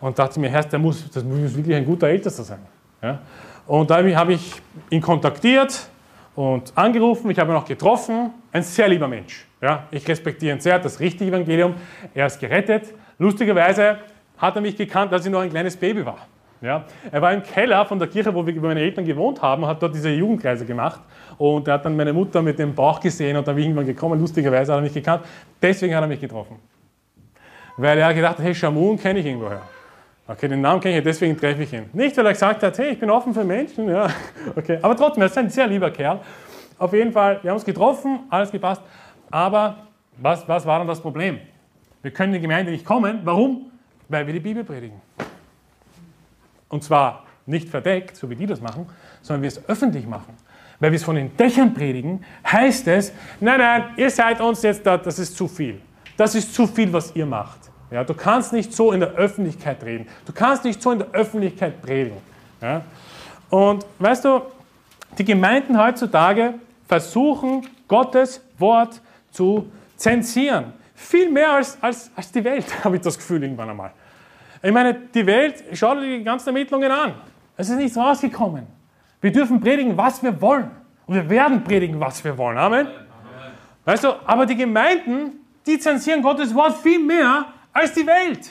[0.00, 2.58] Und dachte mir, Herr, muss, das muss wirklich ein guter Ältester sein.
[3.02, 3.20] Ja.
[3.66, 4.52] Und da habe ich
[4.90, 5.88] ihn kontaktiert
[6.34, 9.46] und angerufen, ich habe ihn auch getroffen, ein sehr lieber Mensch.
[9.62, 9.84] Ja.
[9.90, 11.74] Ich respektiere ihn sehr, das richtige Evangelium,
[12.14, 12.92] er ist gerettet.
[13.18, 13.98] Lustigerweise
[14.38, 16.18] hat er mich gekannt, als ich noch ein kleines Baby war.
[16.60, 16.84] Ja.
[17.10, 19.94] Er war im Keller von der Kirche, wo wir meine Eltern gewohnt haben, hat dort
[19.94, 21.00] diese Jugendkreise gemacht.
[21.38, 23.86] Und er hat dann meine Mutter mit dem Bauch gesehen und dann bin ich irgendwann
[23.86, 24.18] gekommen.
[24.18, 25.24] Lustigerweise hat er mich gekannt.
[25.60, 26.56] Deswegen hat er mich getroffen.
[27.76, 29.62] Weil er hat gedacht, hey, Shamun kenne ich irgendwoher.
[30.28, 31.88] Okay, den Namen kenne ich, deswegen treffe ich ihn.
[31.92, 33.88] Nicht, weil er gesagt hat, hey, ich bin offen für Menschen.
[33.88, 34.08] Ja,
[34.56, 34.78] okay.
[34.82, 36.20] Aber trotzdem, er ist ein sehr lieber Kerl.
[36.78, 38.82] Auf jeden Fall, wir haben uns getroffen, alles gepasst.
[39.30, 39.76] Aber
[40.16, 41.38] was, was war dann das Problem?
[42.06, 43.22] Wir können in die Gemeinde nicht kommen.
[43.24, 43.72] Warum?
[44.08, 45.00] Weil wir die Bibel predigen.
[46.68, 48.86] Und zwar nicht verdeckt, so wie die das machen,
[49.22, 50.32] sondern wir es öffentlich machen.
[50.78, 54.86] Weil wir es von den Dächern predigen, heißt es, nein, nein, ihr seid uns jetzt
[54.86, 55.80] da, das ist zu viel.
[56.16, 57.58] Das ist zu viel, was ihr macht.
[57.90, 60.06] Ja, du kannst nicht so in der Öffentlichkeit reden.
[60.26, 62.18] Du kannst nicht so in der Öffentlichkeit predigen.
[62.62, 62.82] Ja?
[63.50, 64.42] Und weißt du,
[65.18, 66.54] die Gemeinden heutzutage
[66.86, 69.00] versuchen, Gottes Wort
[69.32, 70.72] zu zensieren.
[70.96, 73.92] Viel mehr als, als, als die Welt, habe ich das Gefühl irgendwann einmal.
[74.62, 77.14] Ich meine, die Welt, schau dir die ganzen Ermittlungen an.
[77.56, 78.66] Es ist nichts rausgekommen.
[79.20, 80.70] Wir dürfen predigen, was wir wollen.
[81.06, 82.58] Und wir werden predigen, was wir wollen.
[82.58, 82.86] Amen.
[82.86, 82.96] Amen.
[83.84, 88.50] Weißt du, aber die Gemeinden, die zensieren Gottes Wort viel mehr als die Welt.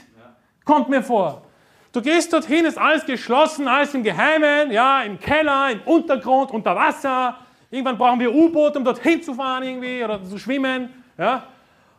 [0.63, 1.43] Kommt mir vor.
[1.91, 6.75] Du gehst dorthin, ist alles geschlossen, alles im Geheimen, ja, im Keller, im Untergrund, unter
[6.75, 7.37] Wasser.
[7.71, 10.89] Irgendwann brauchen wir U-Boot, um dorthin zu fahren irgendwie oder zu schwimmen.
[11.17, 11.43] Ja?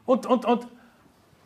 [0.07, 0.67] Und, und, und,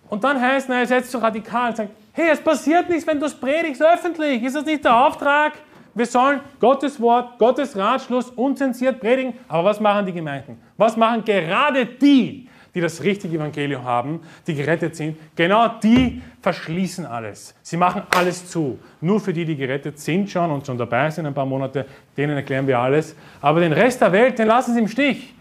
[0.09, 3.19] und dann heißt, na, ihr seid so radikal und sagt, hey, es passiert nichts, wenn
[3.19, 4.43] du es predigst öffentlich.
[4.43, 5.55] Ist das nicht der Auftrag?
[5.95, 9.35] Wir sollen Gottes Wort, Gottes Ratschluss unzensiert predigen.
[9.49, 10.61] Aber was machen die Gemeinden?
[10.77, 17.05] Was machen gerade die, die das richtige Evangelium haben, die gerettet sind, genau die verschließen
[17.05, 17.55] alles.
[17.63, 18.79] Sie machen alles zu.
[19.01, 21.87] Nur für die, die gerettet sind schon und schon dabei sind ein paar Monate,
[22.17, 23.17] denen erklären wir alles.
[23.41, 25.35] Aber den Rest der Welt, den lassen sie im Stich.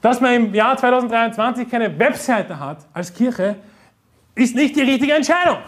[0.00, 3.56] Dass man im Jahr 2023 keine Webseite hat als Kirche,
[4.34, 5.58] ist nicht die richtige Entscheidung.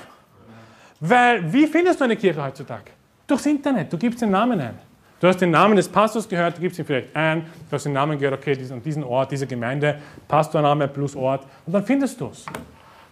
[1.01, 2.93] Weil, wie findest du eine Kirche heutzutage?
[3.27, 3.93] Durchs Internet.
[3.93, 4.79] Du gibst den Namen ein.
[5.21, 7.93] Du hast den Namen des Pastors gehört, du gibst ihn vielleicht ein, du hast den
[7.93, 9.99] Namen gehört, okay, diesen, diesen Ort, diese Gemeinde,
[10.29, 12.47] Pastorname plus Ort, und dann findest du es.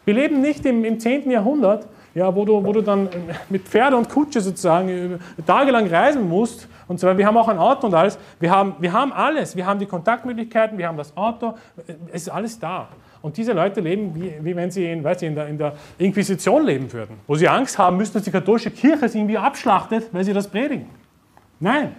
[0.05, 1.29] Wir leben nicht im, im 10.
[1.29, 3.11] Jahrhundert, ja, wo, du, wo du dann
[3.51, 7.19] mit Pferde und Kutsche sozusagen äh, tagelang reisen musst und weiter.
[7.19, 8.19] Wir haben auch ein Auto und alles.
[8.41, 9.55] Wir haben, wir haben alles.
[9.55, 11.55] Wir haben die Kontaktmöglichkeiten, wir haben das Auto.
[12.11, 12.89] Es ist alles da.
[13.21, 15.75] Und diese Leute leben, wie, wie wenn sie in, weiß ich, in, der, in der
[15.99, 20.09] Inquisition leben würden, wo sie Angst haben müssen, dass die katholische Kirche sie irgendwie abschlachtet,
[20.13, 20.87] weil sie das predigen.
[21.61, 21.95] Nein,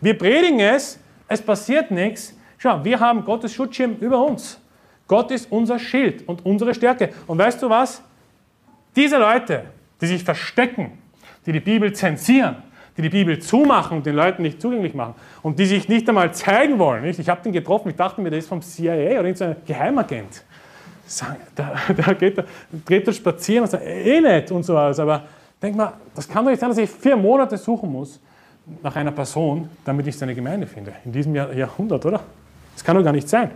[0.00, 2.36] wir predigen es, es passiert nichts.
[2.56, 4.60] Schau, wir haben Gottes Schutzschirm über uns.
[5.08, 7.10] Gott ist unser Schild und unsere Stärke.
[7.26, 8.02] Und weißt du was?
[8.96, 9.64] Diese Leute,
[10.00, 10.92] die sich verstecken,
[11.44, 12.56] die die Bibel zensieren,
[12.96, 16.32] die die Bibel zumachen und den Leuten nicht zugänglich machen und die sich nicht einmal
[16.32, 17.02] zeigen wollen.
[17.02, 17.18] Nicht?
[17.18, 20.42] Ich habe den getroffen, ich dachte mir, der ist vom CIA oder irgendein Geheimagent.
[21.54, 22.44] Da, da geht er,
[22.86, 24.98] geht er spazieren und sagt, eh nicht und so was.
[24.98, 25.24] Aber
[25.62, 28.18] denk mal, das kann doch nicht sein, dass ich vier Monate suchen muss,
[28.82, 30.92] nach einer Person, damit ich seine Gemeinde finde.
[31.04, 32.20] In diesem Jahrhundert, oder?
[32.74, 33.50] Das kann doch gar nicht sein.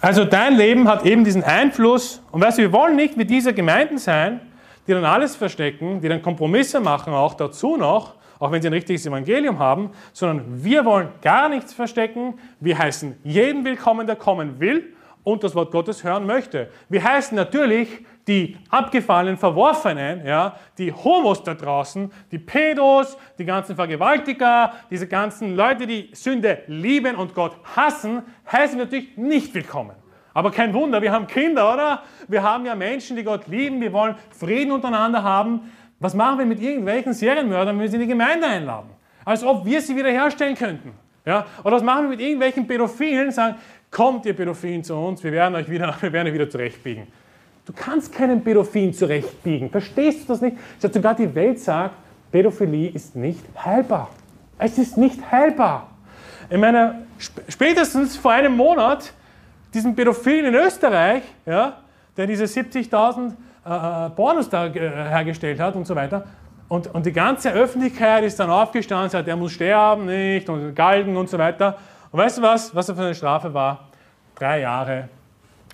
[0.03, 2.25] Also dein Leben hat eben diesen Einfluss.
[2.33, 4.41] Und weißt du, wir wollen nicht wie diese Gemeinden sein,
[4.89, 8.73] die dann alles verstecken, die dann Kompromisse machen, auch dazu noch, auch wenn sie ein
[8.73, 12.35] richtiges Evangelium haben, sondern wir wollen gar nichts verstecken.
[12.59, 14.93] Wir heißen jeden willkommen, der kommen will
[15.23, 16.69] und das Wort Gottes hören möchte.
[16.89, 23.75] Wir heißen natürlich die abgefallenen, verworfenen, ja, die Homos da draußen, die Pedos, die ganzen
[23.75, 29.97] Vergewaltiger, diese ganzen Leute, die Sünde lieben und Gott hassen, heißen natürlich nicht willkommen.
[30.35, 32.03] Aber kein Wunder, wir haben Kinder, oder?
[32.29, 35.73] Wir haben ja Menschen, die Gott lieben, wir wollen Frieden untereinander haben.
[35.99, 38.91] Was machen wir mit irgendwelchen Serienmördern, wenn wir sie in die Gemeinde einladen?
[39.25, 40.93] Als ob wir sie wiederherstellen könnten.
[41.25, 41.47] Ja?
[41.63, 43.57] Oder was machen wir mit irgendwelchen Pädophilen, sagen,
[43.91, 47.07] kommt ihr Pädophilen zu uns, wir werden euch wieder, wir werden euch wieder zurechtbiegen.
[47.65, 49.71] Du kannst keinen Pädophilen zurechtbiegen.
[49.71, 50.57] Verstehst du das nicht?
[50.79, 51.95] Sogar die Welt sagt,
[52.33, 54.11] Pädophilie ist nicht heilbar.
[54.59, 55.89] Es ist nicht heilbar.
[56.51, 57.07] Ich meine,
[57.49, 59.13] spätestens vor einem Monat,
[59.73, 61.79] diesen Pädophilen in Österreich, ja,
[62.17, 63.33] der diese 70.000
[63.65, 66.27] äh, äh, Pornos da äh, hergestellt hat und so weiter,
[66.69, 71.17] und, und die ganze Öffentlichkeit ist dann aufgestanden, sagt, er muss sterben, nicht, und Galgen
[71.19, 71.77] und so weiter.
[72.11, 73.89] Und weißt du was, was er für eine Strafe war?
[74.35, 75.09] Drei Jahre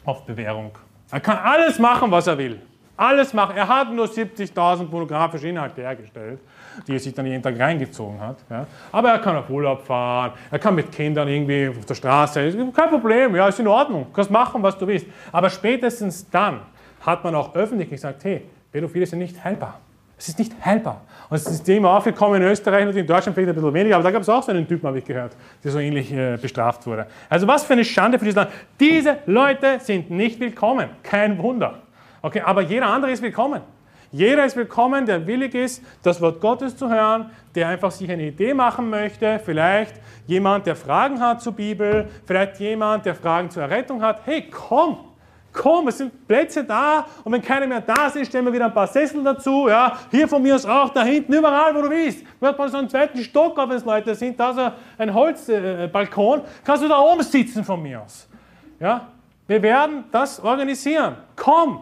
[0.05, 0.73] auf Bewährung.
[1.11, 2.61] Er kann alles machen, was er will.
[2.97, 3.57] Alles machen.
[3.57, 6.41] Er hat nur 70.000 pornografische Inhalte hergestellt,
[6.87, 8.39] die er sich dann jeden Tag reingezogen hat.
[8.51, 8.67] Ja.
[8.91, 12.91] Aber er kann auf Urlaub fahren, er kann mit Kindern irgendwie auf der Straße, kein
[12.91, 15.07] Problem, ja, ist in Ordnung, du kannst machen, was du willst.
[15.31, 16.61] Aber spätestens dann
[17.01, 18.43] hat man auch öffentlich gesagt, hey,
[18.73, 19.79] Pädophile sind nicht heilbar.
[20.19, 21.03] Es ist nicht heilbar.
[21.31, 24.05] Und es ist immer aufgekommen in Österreich und in Deutschland vielleicht ein bisschen weniger, aber
[24.05, 26.87] da gab es auch so einen Typen, habe ich gehört, der so ähnlich äh, bestraft
[26.87, 27.07] wurde.
[27.29, 28.51] Also was für eine Schande für dieses Land.
[28.81, 30.89] Diese Leute sind nicht willkommen.
[31.03, 31.83] Kein Wunder.
[32.23, 33.61] Okay, aber jeder andere ist willkommen.
[34.11, 38.29] Jeder ist willkommen, der willig ist, das Wort Gottes zu hören, der einfach sich eine
[38.29, 43.65] Idee machen möchte, vielleicht jemand, der Fragen hat zur Bibel, vielleicht jemand, der Fragen zur
[43.65, 44.23] Errettung hat.
[44.25, 44.97] Hey, komm,
[45.53, 48.75] Komm, es sind Plätze da und wenn keine mehr da sind, stellen wir wieder ein
[48.75, 49.69] paar Sessel dazu.
[49.69, 52.25] Ja, hier von mir aus auch, da hinten, überall, wo du willst.
[52.39, 56.43] Wir haben so einen zweiten Stock, wenn es Leute sind, da so ein Holzbalkon, äh,
[56.65, 58.29] kannst du da oben sitzen von mir aus.
[58.79, 59.09] Ja,
[59.47, 61.17] wir werden das organisieren.
[61.35, 61.81] Komm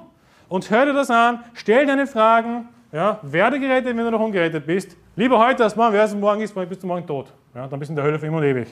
[0.48, 4.64] und hör dir das an, stell deine Fragen, ja, werde gerettet, wenn du noch ungerettet
[4.64, 4.96] bist.
[5.16, 7.32] Lieber heute als morgen, wer es morgen ist, bist du morgen tot.
[7.54, 8.68] Ja, dann bist du in der Hölle für immer und ewig.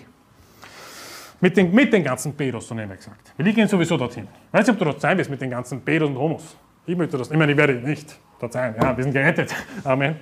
[1.41, 3.33] Mit den, mit den ganzen Pedos, so nehmen wir gesagt.
[3.37, 4.27] Wir liegen sowieso dorthin.
[4.49, 6.57] Ich weiß nicht, ob du dort sein wirst mit den ganzen Pedos und Homos.
[6.87, 8.75] Ich möchte das, ich meine, ich werde nicht dort sein.
[8.81, 9.55] Ja, wir sind gerettet.
[9.85, 10.17] Amen.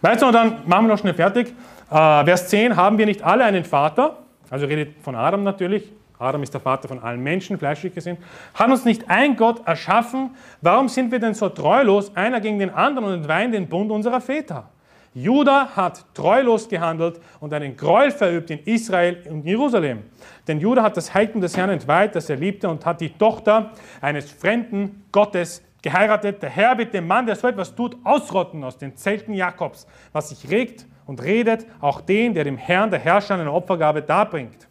[0.00, 1.54] Weißt du, und dann machen wir noch schnell fertig.
[1.90, 4.18] Äh, Vers 10, haben wir nicht alle einen Vater?
[4.50, 5.92] Also redet von Adam natürlich.
[6.18, 8.16] Adam ist der Vater von allen Menschen, fleischlich gesehen.
[8.54, 10.30] Hat uns nicht ein Gott erschaffen?
[10.62, 14.20] Warum sind wir denn so treulos, einer gegen den anderen und entweihen den Bund unserer
[14.20, 14.68] Väter?
[15.16, 20.02] Juda hat treulos gehandelt und einen Gräuel verübt in Israel und Jerusalem.
[20.46, 23.70] Denn Juda hat das Heiligtum des Herrn entweiht, das er liebte, und hat die Tochter
[24.02, 26.42] eines fremden Gottes geheiratet.
[26.42, 30.28] Der Herr wird dem Mann, der so etwas tut, ausrotten aus den Zelten Jakobs, was
[30.28, 34.65] sich regt und redet, auch den, der dem Herrn, der Herrscher, eine Opfergabe darbringt.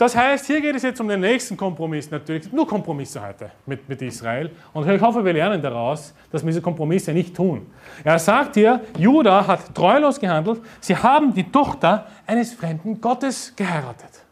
[0.00, 2.50] Das heißt, hier geht es jetzt um den nächsten Kompromiss natürlich.
[2.50, 4.50] Nur Kompromisse heute mit, mit Israel.
[4.72, 7.66] Und ich hoffe, wir lernen daraus, dass wir diese Kompromisse nicht tun.
[8.02, 10.62] Er sagt hier, Judah hat treulos gehandelt.
[10.80, 14.24] Sie haben die Tochter eines fremden Gottes geheiratet.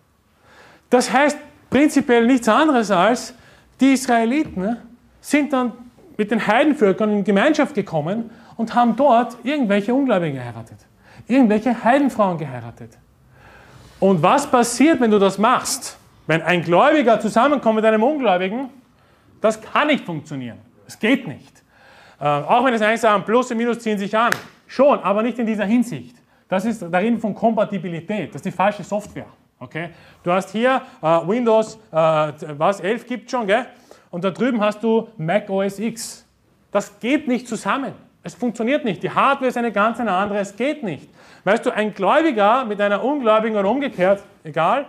[0.88, 1.36] Das heißt
[1.68, 3.34] prinzipiell nichts anderes als,
[3.78, 4.82] die Israeliten ne,
[5.20, 5.72] sind dann
[6.16, 10.78] mit den Heidenvölkern in Gemeinschaft gekommen und haben dort irgendwelche Ungläubigen geheiratet.
[11.26, 12.96] Irgendwelche Heidenfrauen geheiratet.
[14.01, 15.99] Und was passiert, wenn du das machst?
[16.26, 18.70] Wenn ein Gläubiger zusammenkommt mit einem Ungläubigen,
[19.40, 20.59] das kann nicht funktionieren.
[20.86, 21.62] Es geht nicht.
[22.20, 24.32] Äh, auch wenn es eigentlich sagen, Plus und Minus ziehen sich an.
[24.66, 26.16] Schon, aber nicht in dieser Hinsicht.
[26.49, 28.30] Das ist darin von Kompatibilität.
[28.30, 29.26] Das ist die falsche Software.
[29.59, 29.90] Okay?
[30.22, 33.66] Du hast hier äh, Windows, äh, was, 11 gibt schon, gell?
[34.11, 36.24] Und da drüben hast du Mac OS X.
[36.70, 37.92] Das geht nicht zusammen.
[38.22, 39.03] Es funktioniert nicht.
[39.03, 40.38] Die Hardware ist eine ganz eine andere.
[40.38, 41.09] Es geht nicht.
[41.49, 44.84] Weißt du, ein Gläubiger mit einer Ungläubigen oder umgekehrt, egal,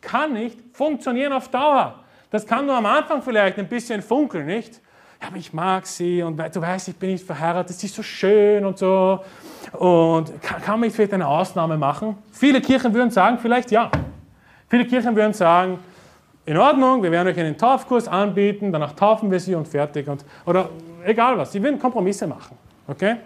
[0.00, 2.04] kann nicht funktionieren auf Dauer.
[2.30, 4.74] Das kann nur am Anfang vielleicht ein bisschen funkeln, nicht?
[5.20, 8.04] Ja, aber ich mag sie und du weißt, ich bin nicht verheiratet, sie ist so
[8.04, 9.24] schön und so.
[9.72, 12.16] Und kann, kann man vielleicht eine Ausnahme machen?
[12.30, 13.90] Viele Kirchen würden sagen, vielleicht ja.
[14.68, 15.80] Viele Kirchen würden sagen,
[16.46, 20.06] in Ordnung, wir werden euch einen Taufkurs anbieten, danach taufen wir sie und fertig.
[20.06, 20.68] Und, oder
[21.04, 22.56] egal was, sie würden Kompromisse machen.
[22.86, 23.16] Okay?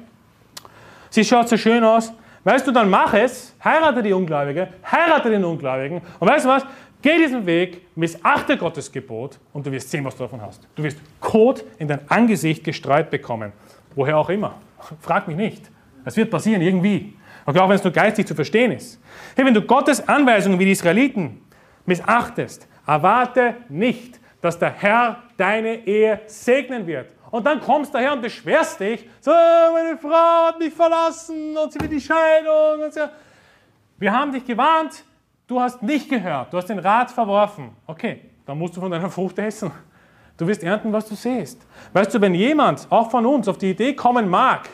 [1.10, 2.14] Sie schaut so schön aus,
[2.48, 6.64] Weißt du, dann mach es, heirate die Ungläubige, heirate den Ungläubigen und weißt du was?
[7.02, 10.66] Geh diesen Weg, missachte Gottes Gebot und du wirst sehen, was du davon hast.
[10.74, 13.52] Du wirst Kot in dein Angesicht gestreut bekommen.
[13.94, 14.54] Woher auch immer.
[15.02, 15.70] Frag mich nicht.
[16.06, 17.12] Es wird passieren, irgendwie.
[17.44, 18.98] Okay, auch wenn es nur geistig zu verstehen ist.
[19.36, 21.42] Hey, wenn du Gottes Anweisungen wie die Israeliten
[21.84, 27.10] missachtest, erwarte nicht, dass der Herr deine Ehe segnen wird.
[27.30, 31.72] Und dann kommst du daher und beschwerst dich, so, meine Frau hat mich verlassen und
[31.72, 33.02] sie will die Scheidung und so.
[33.98, 35.04] Wir haben dich gewarnt,
[35.46, 37.70] du hast nicht gehört, du hast den Rat verworfen.
[37.86, 39.70] Okay, dann musst du von deiner Frucht essen.
[40.36, 41.66] Du wirst ernten, was du siehst.
[41.92, 44.68] Weißt du, wenn jemand, auch von uns, auf die Idee kommen mag,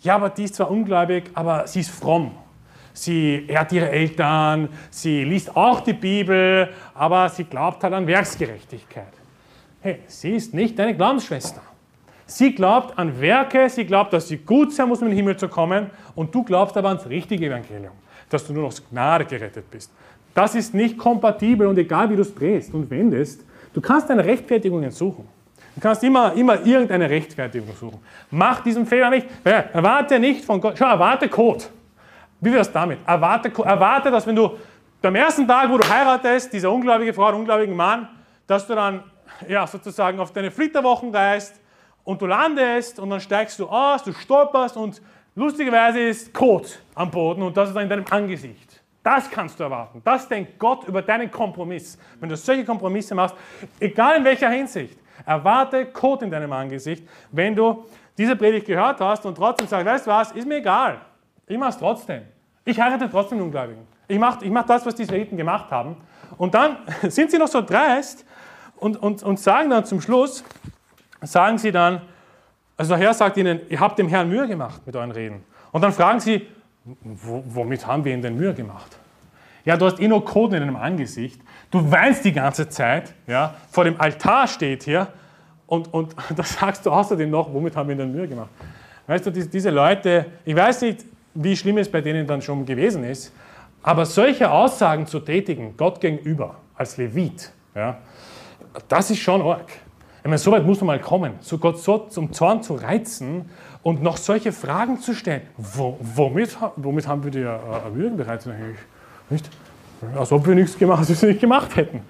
[0.00, 2.32] ja, aber die ist zwar ungläubig, aber sie ist fromm.
[2.94, 9.12] Sie ehrt ihre Eltern, sie liest auch die Bibel, aber sie glaubt halt an Werksgerechtigkeit.
[9.80, 11.62] Hey, sie ist nicht deine Glaubensschwester.
[12.32, 15.36] Sie glaubt an Werke, sie glaubt, dass sie gut sein muss, um in den Himmel
[15.36, 17.92] zu kommen, und du glaubst aber ans richtige Evangelium,
[18.30, 19.90] dass du nur aus Gnade gerettet bist.
[20.32, 24.24] Das ist nicht kompatibel und egal wie du es drehst und wendest, du kannst deine
[24.24, 25.28] Rechtfertigungen suchen.
[25.74, 28.00] Du kannst immer, immer irgendeine Rechtfertigung suchen.
[28.30, 29.26] Mach diesen Fehler nicht.
[29.44, 30.78] Erwarte nicht von Gott.
[30.78, 31.64] Schau, erwarte Code.
[32.40, 32.98] Wie wär's damit?
[33.06, 34.52] Erwarte, erwarte, dass wenn du
[35.02, 38.08] beim ersten Tag, wo du heiratest, diese ungläubige Frau, ungläubigen Mann,
[38.46, 39.02] dass du dann
[39.48, 41.61] ja, sozusagen auf deine Flitterwochen reist
[42.04, 45.00] und du landest und dann steigst du aus, du stolperst und
[45.34, 48.82] lustigerweise ist Kot am Boden und das ist in deinem Angesicht.
[49.02, 50.00] Das kannst du erwarten.
[50.04, 51.98] Das denkt Gott über deinen Kompromiss.
[52.20, 53.34] Wenn du solche Kompromisse machst,
[53.80, 54.96] egal in welcher Hinsicht,
[55.26, 57.84] erwarte Kot in deinem Angesicht, wenn du
[58.16, 61.00] diese Predigt gehört hast und trotzdem sagst, weißt du was, ist mir egal.
[61.46, 62.22] Ich mache es trotzdem.
[62.64, 63.86] Ich heirate trotzdem den Ungläubigen.
[64.06, 65.96] Ich mache ich mach das, was die Israeliten gemacht haben.
[66.38, 66.76] Und dann
[67.08, 68.24] sind sie noch so dreist
[68.76, 70.44] und, und, und sagen dann zum Schluss,
[71.22, 72.02] sagen sie dann,
[72.76, 75.44] also der Herr sagt ihnen, ihr habt dem Herrn Mühe gemacht mit euren Reden.
[75.70, 76.46] Und dann fragen sie,
[76.84, 78.98] womit haben wir ihnen denn Mühe gemacht?
[79.64, 81.40] Ja, du hast eh nur Koden in deinem Angesicht.
[81.70, 83.14] Du weinst die ganze Zeit.
[83.26, 85.08] Ja, vor dem Altar steht hier.
[85.66, 88.50] Und, und da sagst du außerdem noch, womit haben wir denn Mühe gemacht?
[89.06, 91.04] Weißt du, diese Leute, ich weiß nicht,
[91.34, 93.32] wie schlimm es bei denen dann schon gewesen ist,
[93.82, 97.98] aber solche Aussagen zu tätigen, Gott gegenüber, als Levit, ja,
[98.88, 99.66] das ist schon arg.
[100.22, 103.50] Ich meine, so weit muss man mal kommen, so Gott so zum Zorn zu reizen
[103.82, 105.42] und noch solche Fragen zu stellen.
[105.56, 108.78] Wo, womit, womit haben wir dir äh, erwürgen bereits eigentlich?
[109.30, 109.50] Nicht?
[110.16, 112.02] Als ob wir nichts gemacht, wir nicht gemacht hätten.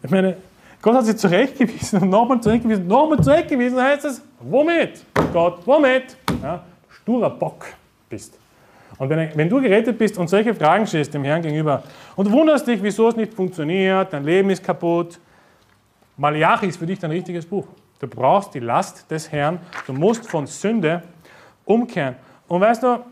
[0.00, 0.36] Ich meine,
[0.80, 5.04] Gott hat sie zurechtgewiesen und nochmal zurechtgewiesen, nochmal zurechtgewiesen, heißt es, womit?
[5.32, 6.16] Gott, womit?
[6.40, 7.66] Ja, sturer Bock
[8.08, 8.38] bist.
[8.96, 11.82] Und wenn, wenn, du gerettet bist und solche Fragen stellst dem Herrn gegenüber
[12.14, 15.18] und wunderst dich, wieso es nicht funktioniert, dein Leben ist kaputt,
[16.16, 17.66] Malachi ist für dich dein richtiges Buch.
[17.98, 19.58] Du brauchst die Last des Herrn.
[19.86, 21.02] Du musst von Sünde
[21.64, 22.16] umkehren.
[22.48, 23.04] Und weißt du,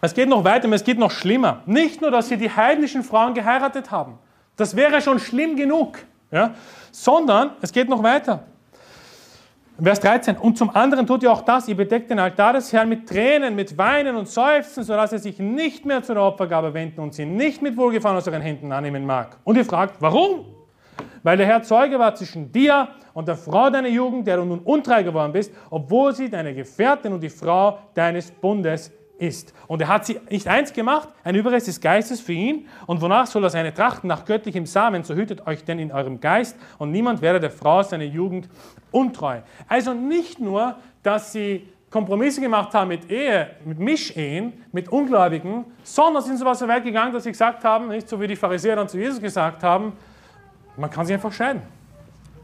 [0.00, 1.62] es geht noch weiter, es geht noch schlimmer.
[1.66, 4.18] Nicht nur, dass sie die heidnischen Frauen geheiratet haben.
[4.56, 5.98] Das wäre schon schlimm genug.
[6.30, 6.54] Ja?
[6.90, 8.44] Sondern es geht noch weiter.
[9.82, 10.38] Vers 13.
[10.38, 13.54] Und zum anderen tut ihr auch das, ihr bedeckt den Altar des Herrn mit Tränen,
[13.54, 17.26] mit Weinen und Seufzen, sodass er sich nicht mehr zu der Opfergabe wenden und sie
[17.26, 19.36] nicht mit Wohlgefallen aus euren Händen annehmen mag.
[19.44, 20.55] Und ihr fragt, warum?
[21.26, 24.60] Weil der Herr Zeuge war zwischen dir und der Frau deiner Jugend, der du nun
[24.60, 29.52] untreu geworden bist, obwohl sie deine Gefährtin und die Frau deines Bundes ist.
[29.66, 32.68] Und er hat sie nicht eins gemacht, ein Überrest des Geistes für ihn.
[32.86, 34.06] Und wonach soll er seine trachten?
[34.06, 37.82] Nach göttlichem Samen, so hütet euch denn in eurem Geist und niemand werde der Frau
[37.82, 38.48] seine Jugend
[38.92, 39.40] untreu.
[39.66, 46.22] Also nicht nur, dass sie Kompromisse gemacht haben mit Ehe, mit Mischehen, mit Ungläubigen, sondern
[46.22, 48.96] sind so weit gegangen, dass sie gesagt haben, nicht so wie die Pharisäer dann zu
[48.96, 49.94] Jesus gesagt haben,
[50.76, 51.62] man kann sich einfach scheiden.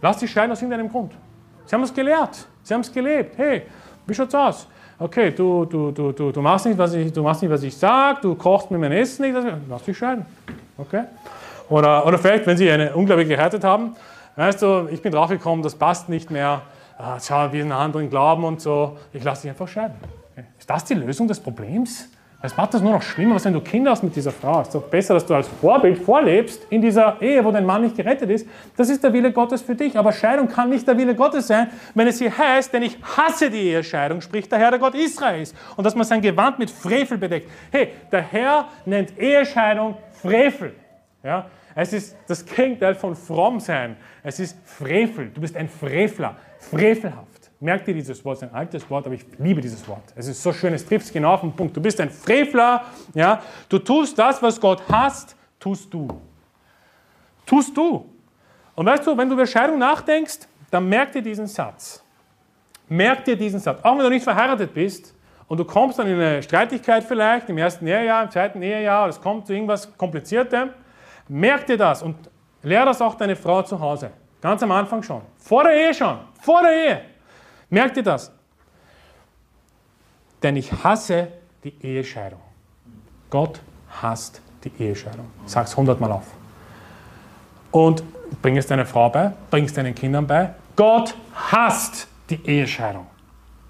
[0.01, 1.12] Lass dich scheiden aus irgendeinem Grund.
[1.66, 3.39] Sie haben es gelehrt, sie haben es gelebt.
[3.39, 3.62] Hey,
[4.07, 4.66] wie schaut's aus?
[5.03, 7.76] okay, du, du, du, du, du machst nicht, was ich, du machst nicht, was ich
[7.76, 10.24] sage, du kochst mir mein Essen nicht, lass dich scheiden.
[10.78, 11.05] Okay?
[11.68, 13.97] Oder, oder vielleicht, wenn sie eine unglaublich geheiratet haben,
[14.37, 16.62] weißt du, ich bin draufgekommen, das passt nicht mehr,
[16.99, 19.97] ah, schau, wir sind anderen Glauben und so, ich lasse dich einfach scheiden.
[20.33, 20.47] Okay?
[20.59, 22.09] Ist das die Lösung des Problems?
[22.45, 24.61] Es macht das nur noch schlimmer, was wenn du Kinder hast mit dieser Frau.
[24.61, 27.82] Es ist doch besser, dass du als Vorbild vorlebst in dieser Ehe, wo dein Mann
[27.82, 28.49] nicht gerettet ist.
[28.76, 29.97] Das ist der Wille Gottes für dich.
[29.97, 33.49] Aber Scheidung kann nicht der Wille Gottes sein, wenn es hier heißt, denn ich hasse
[33.49, 35.55] die Ehescheidung, spricht der Herr, der Gott Israels.
[35.76, 37.49] Und dass man sein Gewand mit Frevel bedeckt.
[37.70, 40.74] Hey, der Herr nennt Ehescheidung Frevel.
[41.22, 41.47] Ja?
[41.76, 43.97] Es ist das Gegenteil von fromm sein.
[44.24, 45.30] Es ist Frevel.
[45.32, 47.32] Du bist ein Frevler, frevelhaft.
[47.63, 48.39] Merkt ihr dieses Wort?
[48.39, 50.03] Ist ein altes Wort, aber ich liebe dieses Wort.
[50.17, 51.77] Es ist so schön, es trifft es genau auf den Punkt.
[51.77, 52.83] Du bist ein Frevler,
[53.15, 53.41] ja.
[53.69, 56.09] Du tust das, was Gott hasst, tust du.
[57.47, 58.11] Tust du.
[58.75, 60.41] Und weißt du, wenn du über Scheidung nachdenkst,
[60.73, 62.03] dann merk dir diesen Satz.
[62.89, 63.79] Merk dir diesen Satz.
[63.85, 65.15] Auch wenn du nicht verheiratet bist
[65.47, 69.21] und du kommst dann in eine Streitigkeit vielleicht, im ersten Ehejahr, im zweiten Ehejahr, es
[69.21, 70.71] kommt zu irgendwas Kompliziertem,
[71.29, 72.17] merk dir das und
[72.65, 74.11] lehr das auch deine Frau zu Hause.
[74.41, 75.23] Ganz am Anfang schon.
[75.37, 76.19] Vor der Ehe schon.
[76.41, 77.12] Vor der Ehe.
[77.73, 78.31] Merkt ihr das?
[80.43, 81.29] Denn ich hasse
[81.64, 82.41] die Ehescheidung.
[83.31, 85.31] Gott hasst die Ehescheidung.
[85.47, 86.27] Sag es hundertmal auf.
[87.70, 88.05] Und
[88.43, 90.51] bring es deiner Frau bei, bring es deinen Kindern bei.
[90.77, 93.07] Gott hasst die Ehescheidung.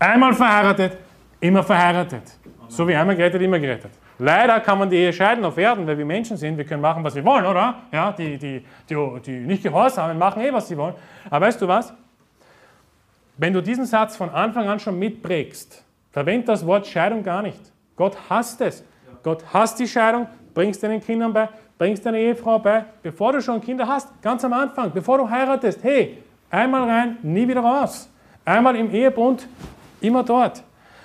[0.01, 0.99] Einmal verheiratet,
[1.39, 2.25] immer verheiratet.
[2.67, 3.93] So wie einmal gerettet, immer gerettet.
[4.19, 6.59] Leider kann man die Ehe scheiden auf Erden, weil wir Menschen sind.
[6.59, 7.77] Wir können machen, was wir wollen, oder?
[7.93, 10.95] Ja, die, die, die, die nicht gehorsam machen eh, was sie wollen.
[11.31, 11.95] Aber weißt du was?
[13.37, 17.61] Wenn du diesen Satz von Anfang an schon mitprägst, verwend das Wort Scheidung gar nicht.
[17.97, 18.85] Gott hasst es.
[19.23, 23.61] Gott hasst die Scheidung, bringst deinen Kindern bei, bringst deine Ehefrau bei, bevor du schon
[23.61, 28.11] Kinder hast, ganz am Anfang, bevor du heiratest, hey, einmal rein, nie wieder raus.
[28.45, 29.47] Einmal im Ehebund,
[30.01, 30.63] immer dort.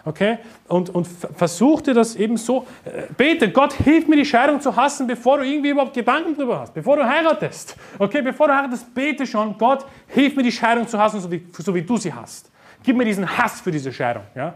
[0.07, 0.37] Okay?
[0.69, 2.65] Und, und versuch dir das eben so.
[2.85, 6.61] Äh, bete, Gott, hilf mir, die Scheidung zu hassen, bevor du irgendwie überhaupt Gedanken drüber
[6.61, 7.75] hast, bevor du heiratest.
[7.99, 11.45] Okay, bevor du heiratest, bete schon, Gott, hilf mir, die Scheidung zu hassen, so wie,
[11.51, 12.49] so wie du sie hast.
[12.83, 14.23] Gib mir diesen Hass für diese Scheidung.
[14.33, 14.53] Ja?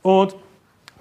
[0.00, 0.36] Und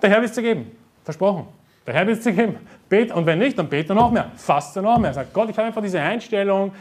[0.02, 0.72] der Herr wird es dir geben.
[1.04, 1.46] Versprochen.
[1.86, 2.58] Der Herr wird es dir geben.
[2.90, 4.32] Bete, und wenn nicht, dann bete noch mehr.
[4.36, 5.14] Faste noch mehr.
[5.14, 6.72] Sag, Gott, ich habe einfach diese Einstellung.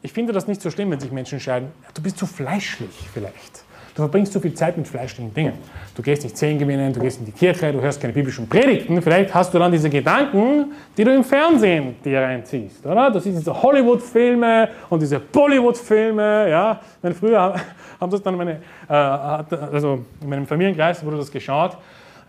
[0.00, 1.70] Ich finde das nicht so schlimm, wenn sich Menschen scheiden.
[1.92, 3.61] Du bist zu fleischlich vielleicht.
[3.94, 5.52] Du verbringst zu viel Zeit mit fleischlichen Dingen.
[5.94, 9.02] Du gehst nicht zehn gewinnen, du gehst in die Kirche, du hörst keine biblischen Predigten.
[9.02, 13.10] Vielleicht hast du dann diese Gedanken, die du im Fernsehen dir reinziehst, oder?
[13.10, 16.80] Du siehst diese Hollywood-Filme und diese Bollywood-Filme, ja.
[17.20, 17.54] Früher
[18.00, 21.76] haben das dann meine, äh, also in meinem Familienkreis wurde das geschaut.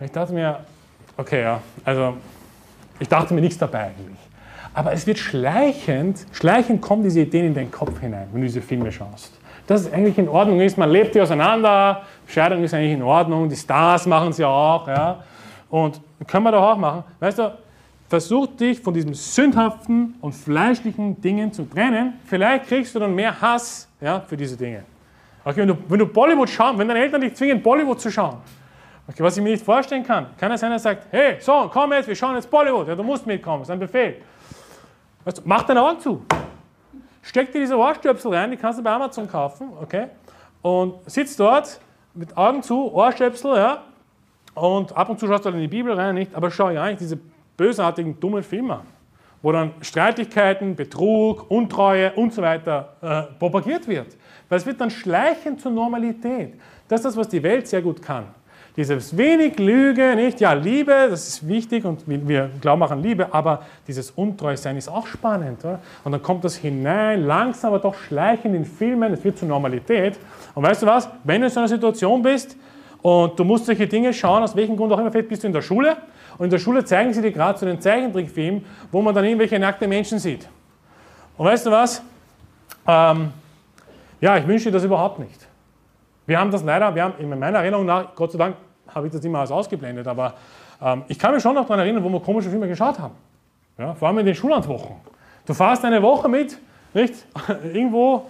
[0.00, 0.58] Ich dachte mir,
[1.16, 2.18] okay, ja, also
[2.98, 4.18] ich dachte mir nichts dabei eigentlich.
[4.74, 8.60] Aber es wird schleichend, schleichend kommen diese Ideen in deinen Kopf hinein, wenn du diese
[8.60, 9.32] Filme schaust
[9.66, 10.76] dass es eigentlich in Ordnung ist.
[10.76, 14.86] Man lebt hier auseinander, Scheidung ist eigentlich in Ordnung, die Stars machen es ja auch.
[14.88, 15.22] Ja?
[15.70, 17.04] Und können wir doch auch machen.
[17.20, 17.52] Weißt du,
[18.08, 22.14] versuch dich von diesen sündhaften und fleischlichen Dingen zu trennen.
[22.26, 24.84] Vielleicht kriegst du dann mehr Hass ja, für diese Dinge.
[25.44, 28.36] Okay, wenn, du, wenn du Bollywood schaust, wenn deine Eltern dich zwingen, Bollywood zu schauen,
[29.06, 31.68] okay, was ich mir nicht vorstellen kann, kann es sein, dass er sagt, hey, so,
[31.72, 32.88] komm jetzt, wir schauen jetzt Bollywood.
[32.88, 34.16] Ja, du musst mitkommen, das ist ein Befehl.
[35.24, 36.22] Weißt du, mach deine Augen zu.
[37.24, 40.08] Steck dir diese Ohrstöpsel rein, die kannst du bei Amazon kaufen, okay?
[40.60, 41.80] Und sitzt dort
[42.12, 43.82] mit Augen zu, Ohrstöpsel, ja?
[44.54, 46.34] Und ab und zu schaust du in die Bibel rein, nicht?
[46.34, 47.18] Aber schau ja eigentlich diese
[47.56, 48.86] bösartigen, dummen Filme an,
[49.40, 54.18] wo dann Streitigkeiten, Betrug, Untreue und so weiter äh, propagiert wird.
[54.50, 56.60] Weil es wird dann schleichend zur Normalität.
[56.88, 58.26] Das ist das, was die Welt sehr gut kann.
[58.76, 60.40] Dieses wenig Lüge, nicht?
[60.40, 64.88] Ja, Liebe, das ist wichtig und wir glauben auch an Liebe, aber dieses Untreusein ist
[64.88, 65.64] auch spannend.
[65.64, 65.78] Oder?
[66.02, 70.18] Und dann kommt das hinein, langsam, aber doch schleichend in Filmen, es wird zur Normalität.
[70.56, 71.08] Und weißt du was?
[71.22, 72.56] Wenn du in so einer Situation bist
[73.00, 75.52] und du musst solche Dinge schauen, aus welchem Grund auch immer, vielleicht bist du in
[75.52, 75.96] der Schule
[76.36, 79.56] und in der Schule zeigen sie dir gerade so einen Zeichentrickfilm, wo man dann irgendwelche
[79.56, 80.48] nackte Menschen sieht.
[81.36, 82.02] Und weißt du was?
[82.88, 83.30] Ähm,
[84.20, 85.46] ja, ich wünsche dir das überhaupt nicht.
[86.26, 88.56] Wir haben das leider, wir haben in meiner Erinnerung nach, Gott sei Dank
[88.94, 90.34] habe ich das immer alles ausgeblendet, aber
[90.82, 93.14] ähm, ich kann mich schon noch daran erinnern, wo wir komische Filme geschaut haben.
[93.78, 94.96] Ja, vor allem in den Schullandwochen.
[95.46, 96.58] Du fährst eine Woche mit,
[96.92, 97.26] nicht?
[97.72, 98.26] Irgendwo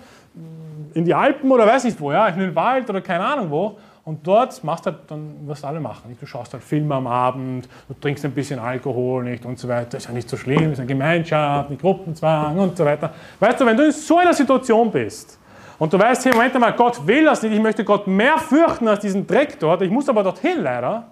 [0.95, 3.77] in die Alpen oder weiß nicht wo, ja, in den Wald oder keine Ahnung wo.
[4.05, 6.11] Und dort machst du halt dann, was alle machen.
[6.11, 6.21] Nicht?
[6.21, 9.97] Du schaust halt Filme am Abend, du trinkst ein bisschen Alkohol nicht und so weiter.
[9.97, 13.15] Ist ja nicht so schlimm, ist eine Gemeinschaft, ein Gruppenzwang und so weiter.
[13.41, 15.39] Weißt du, wenn du in so einer Situation bist
[15.79, 18.89] und du weißt, hey, Moment mal, Gott will das nicht, ich möchte Gott mehr fürchten
[18.89, 21.09] als diesen Dreck dort, ich muss aber dorthin leider,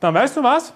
[0.00, 0.72] dann weißt du was?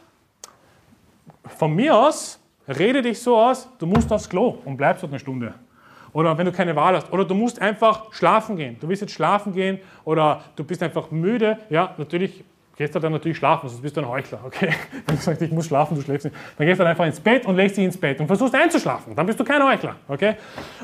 [1.58, 5.20] Von mir aus, rede dich so aus, du musst aufs Klo und bleibst dort eine
[5.20, 5.54] Stunde.
[6.12, 7.12] Oder wenn du keine Wahl hast.
[7.12, 8.76] Oder du musst einfach schlafen gehen.
[8.80, 11.58] Du willst jetzt schlafen gehen oder du bist einfach müde.
[11.68, 12.42] Ja, natürlich
[12.76, 14.40] gehst du dann natürlich schlafen, sonst bist du ein Heuchler.
[14.44, 14.74] Okay?
[15.06, 16.36] Wenn du sagst, ich muss schlafen, du schläfst nicht.
[16.56, 19.14] Dann gehst du dann einfach ins Bett und legst dich ins Bett und versuchst einzuschlafen.
[19.14, 19.96] Dann bist du kein Heuchler.
[20.08, 20.34] Okay?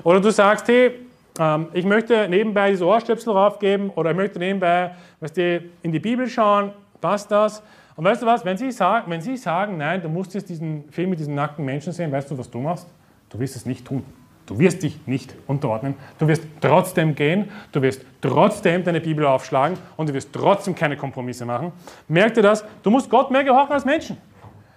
[0.04, 1.05] Oder du sagst, hey,
[1.38, 5.98] ähm, ich möchte nebenbei diese Ohrstöpsel raufgeben oder ich möchte nebenbei weißt du, in die
[5.98, 7.62] Bibel schauen, passt das?
[7.96, 10.90] Und weißt du was, wenn Sie, sagen, wenn Sie sagen, nein, du musst jetzt diesen
[10.90, 12.86] Film mit diesen nackten Menschen sehen, weißt du, was du machst?
[13.30, 14.04] Du wirst es nicht tun.
[14.44, 15.94] Du wirst dich nicht unterordnen.
[16.18, 17.48] Du wirst trotzdem gehen.
[17.72, 21.72] Du wirst trotzdem deine Bibel aufschlagen und du wirst trotzdem keine Kompromisse machen.
[22.06, 22.64] Merk dir das?
[22.82, 24.18] Du musst Gott mehr gehorchen als Menschen.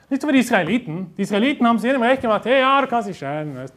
[0.10, 1.14] Nicht so wie die Israeliten.
[1.16, 2.46] Die Israeliten haben es jedem recht gemacht.
[2.46, 3.56] Hey, ja, du kannst dich scheiden.
[3.56, 3.74] Weißt.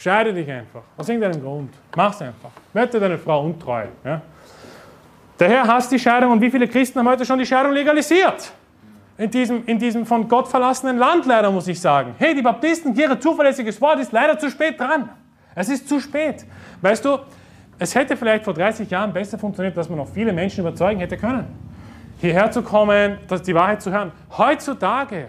[0.00, 0.80] Scheide dich einfach.
[0.96, 1.74] Aus irgendeinem Grund.
[1.94, 2.48] Mach's einfach.
[2.72, 3.84] Werde deine Frau untreu.
[4.02, 4.22] Ja?
[5.38, 8.50] Der Herr hasst die Scheidung und wie viele Christen haben heute schon die Scheidung legalisiert?
[9.18, 12.14] In diesem, in diesem von Gott verlassenen Land leider, muss ich sagen.
[12.16, 15.10] Hey, die Baptisten, ihr zuverlässiges Wort ist leider zu spät dran.
[15.54, 16.46] Es ist zu spät.
[16.80, 17.18] Weißt du,
[17.78, 21.18] es hätte vielleicht vor 30 Jahren besser funktioniert, dass man noch viele Menschen überzeugen hätte
[21.18, 21.46] können,
[22.20, 24.12] hierher zu kommen, die Wahrheit zu hören.
[24.38, 25.28] Heutzutage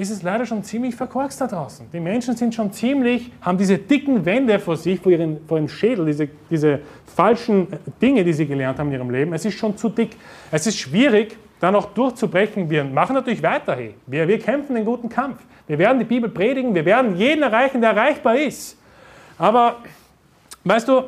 [0.00, 1.86] ist es leider schon ziemlich verkorkst da draußen.
[1.92, 5.68] Die Menschen sind schon ziemlich, haben diese dicken Wände vor sich, vor, ihren, vor ihrem
[5.68, 6.80] Schädel, diese, diese
[7.14, 7.68] falschen
[8.00, 9.32] Dinge, die sie gelernt haben in ihrem Leben.
[9.32, 10.16] Es ist schon zu dick.
[10.50, 12.70] Es ist schwierig, da noch durchzubrechen.
[12.70, 13.76] Wir machen natürlich weiter.
[13.76, 13.94] Hey.
[14.06, 15.42] Wir, wir kämpfen den guten Kampf.
[15.66, 16.74] Wir werden die Bibel predigen.
[16.74, 18.78] Wir werden jeden erreichen, der erreichbar ist.
[19.36, 19.76] Aber,
[20.64, 21.04] weißt du,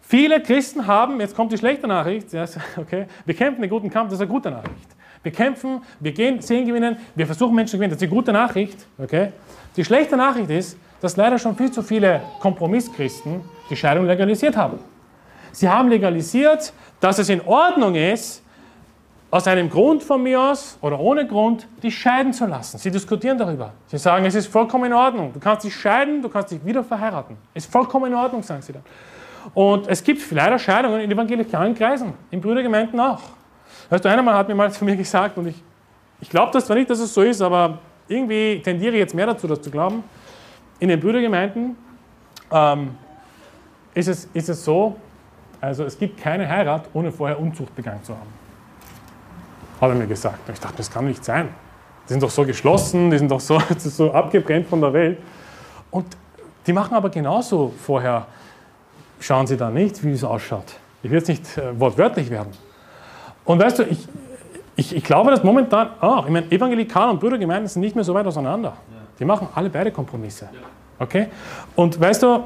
[0.00, 2.28] viele Christen haben, jetzt kommt die schlechte Nachricht,
[2.76, 4.88] okay, wir kämpfen den guten Kampf, das ist eine gute Nachricht.
[5.22, 8.32] Wir kämpfen, wir gehen, sehen gewinnen, wir versuchen Menschen zu gewinnen, das ist die gute
[8.32, 9.32] Nachricht, okay.
[9.76, 13.40] Die schlechte Nachricht ist, dass leider schon viel zu viele Kompromisschristen
[13.70, 14.78] die Scheidung legalisiert haben.
[15.52, 18.42] Sie haben legalisiert, dass es in Ordnung ist,
[19.32, 22.76] aus einem Grund von mir aus oder ohne Grund dich scheiden zu lassen.
[22.76, 23.72] Sie diskutieren darüber.
[23.86, 25.32] Sie sagen, es ist vollkommen in Ordnung.
[25.32, 27.38] Du kannst dich scheiden, du kannst dich wieder verheiraten.
[27.54, 28.82] Es ist vollkommen in Ordnung, sagen sie dann.
[29.54, 33.22] Und es gibt leider Scheidungen in evangelikalen Kreisen, in Brüdergemeinden auch.
[33.92, 35.62] Weißt du, einer hat mir mal zu mir gesagt, und ich,
[36.22, 37.78] ich glaube das zwar nicht, dass es so ist, aber
[38.08, 40.02] irgendwie tendiere ich jetzt mehr dazu, das zu glauben.
[40.78, 41.76] In den Brüdergemeinden
[42.50, 42.94] ähm,
[43.92, 44.96] ist, es, ist es so,
[45.60, 48.42] also es gibt keine Heirat, ohne vorher Unzucht begangen zu haben
[49.82, 50.48] hat er mir gesagt.
[50.48, 51.48] Und ich dachte, das kann nicht sein.
[52.08, 55.18] Die sind doch so geschlossen, die sind doch so, so abgebrennt von der Welt.
[55.90, 56.06] Und
[56.66, 58.26] die machen aber genauso vorher,
[59.18, 60.76] schauen sie da nicht, wie es ausschaut.
[61.02, 62.52] Ich will jetzt nicht äh, wortwörtlich werden.
[63.44, 64.08] Und weißt du, ich,
[64.76, 68.14] ich, ich glaube, dass momentan auch, ich meine, Evangelikal und Bürgergemeinden sind nicht mehr so
[68.14, 68.76] weit auseinander.
[69.18, 70.48] Die machen alle beide Kompromisse.
[70.98, 71.28] Okay?
[71.76, 72.44] Und weißt du,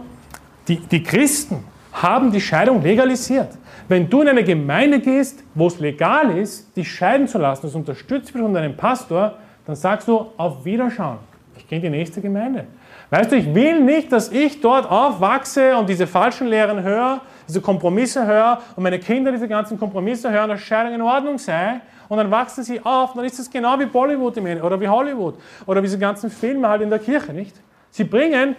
[0.68, 3.51] die, die Christen haben die Scheidung legalisiert.
[3.89, 7.74] Wenn du in eine Gemeinde gehst, wo es legal ist, dich scheiden zu lassen, das
[7.74, 11.18] unterstützt wird von deinem Pastor, dann sagst du auf Wiederschauen.
[11.56, 12.64] Ich gehe in die nächste Gemeinde.
[13.10, 17.60] Weißt du, ich will nicht, dass ich dort aufwachse und diese falschen Lehren höre, diese
[17.60, 21.81] Kompromisse höre und meine Kinder diese ganzen Kompromisse hören, dass Scheidung in Ordnung sei.
[22.09, 25.35] Und dann wachsen sie auf, dann ist es genau wie Bollywood oder wie Hollywood
[25.66, 27.56] oder wie diese ganzen Filme halt in der Kirche, nicht?
[27.90, 28.55] Sie bringen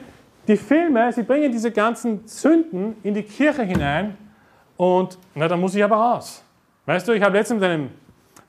[0.48, 4.18] die Filme, sie bringen diese ganzen Sünden in die Kirche hinein
[4.76, 6.44] und na, dann muss ich aber raus.
[6.86, 7.90] Weißt du, ich habe letztens mit einem,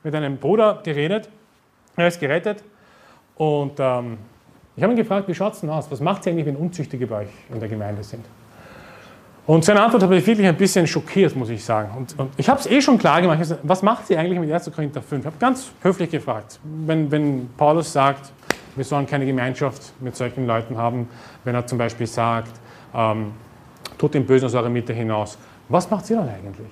[0.03, 1.29] mit einem Bruder geredet,
[1.95, 2.63] er ist gerettet
[3.35, 4.17] und ähm,
[4.75, 5.91] ich habe ihn gefragt, wie schaut es denn aus?
[5.91, 8.25] Was macht sie eigentlich, wenn Unzüchtige bei euch in der Gemeinde sind?
[9.49, 11.89] Und seine Antwort hat mich wirklich ein bisschen schockiert, muss ich sagen.
[11.97, 13.39] Und, und ich habe es eh schon klar gemacht.
[13.63, 14.71] Was macht sie eigentlich mit 1.
[14.71, 15.21] Korinther 5?
[15.21, 16.59] Ich habe ganz höflich gefragt.
[16.85, 18.31] Wenn, wenn Paulus sagt,
[18.75, 21.09] wir sollen keine Gemeinschaft mit solchen Leuten haben,
[21.45, 22.51] wenn er zum Beispiel sagt,
[22.93, 23.31] ähm,
[23.97, 25.35] tut den Bösen aus eurer Mitte hinaus,
[25.67, 26.69] was macht sie dann eigentlich?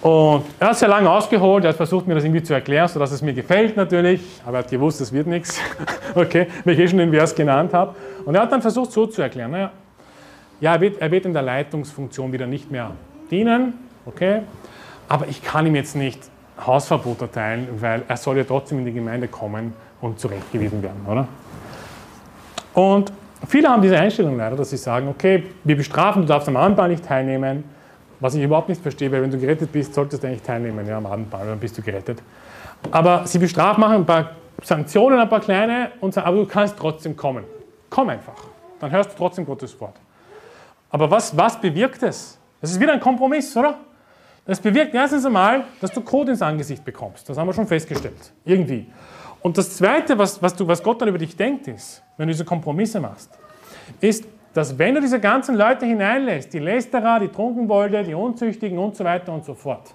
[0.00, 3.10] Und er hat sehr lange ausgeholt, er hat versucht, mir das irgendwie zu erklären, sodass
[3.10, 5.60] es mir gefällt natürlich, aber er hat gewusst, es wird nichts,
[6.14, 7.96] okay, weil ich eh schon den Vers genannt habe.
[8.24, 9.72] Und er hat dann versucht, so zu erklären, naja,
[10.60, 12.92] ja, er wird, er wird in der Leitungsfunktion wieder nicht mehr
[13.30, 13.74] dienen,
[14.06, 14.42] okay,
[15.08, 16.20] aber ich kann ihm jetzt nicht
[16.64, 21.28] Hausverbot erteilen, weil er soll ja trotzdem in die Gemeinde kommen und zurechtgewiesen werden, oder?
[22.74, 23.12] Und
[23.46, 26.88] viele haben diese Einstellung leider, dass sie sagen, okay, wir bestrafen, du darfst am Abendmahl
[26.88, 27.64] nicht teilnehmen,
[28.20, 30.98] was ich überhaupt nicht verstehe, weil wenn du gerettet bist, solltest du eigentlich teilnehmen ja,
[30.98, 32.20] am Abendmahl, dann bist du gerettet.
[32.90, 34.32] Aber sie bestrafen, machen ein paar
[34.62, 37.44] Sanktionen, ein paar kleine, und sagen, aber du kannst trotzdem kommen.
[37.90, 38.34] Komm einfach.
[38.80, 39.94] Dann hörst du trotzdem Gottes Wort.
[40.90, 42.38] Aber was, was bewirkt es?
[42.60, 43.78] Das ist wieder ein Kompromiss, oder?
[44.46, 47.28] Das bewirkt erstens einmal, dass du Code ins Angesicht bekommst.
[47.28, 48.32] Das haben wir schon festgestellt.
[48.44, 48.86] Irgendwie.
[49.42, 52.32] Und das Zweite, was, was, du, was Gott dann über dich denkt, ist, wenn du
[52.32, 53.30] diese Kompromisse machst,
[54.00, 54.24] ist,
[54.54, 59.04] dass wenn du diese ganzen Leute hineinlässt, die Lästerer, die Trunkenbolde, die Unzüchtigen und so
[59.04, 59.94] weiter und so fort,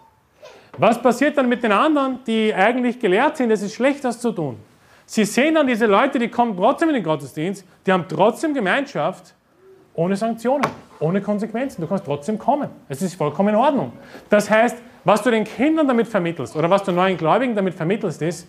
[0.78, 4.32] was passiert dann mit den anderen, die eigentlich gelehrt sind, es ist schlecht, das zu
[4.32, 4.58] tun?
[5.06, 9.36] Sie sehen dann diese Leute, die kommen trotzdem in den Gottesdienst, die haben trotzdem Gemeinschaft,
[9.96, 10.64] ohne Sanktionen,
[11.00, 11.82] ohne Konsequenzen.
[11.82, 12.70] Du kannst trotzdem kommen.
[12.90, 13.94] Es ist vollkommen in Ordnung.
[14.30, 18.22] Das heißt, was du den Kindern damit vermittelst oder was du neuen Gläubigen damit vermittelst,
[18.22, 18.48] ist,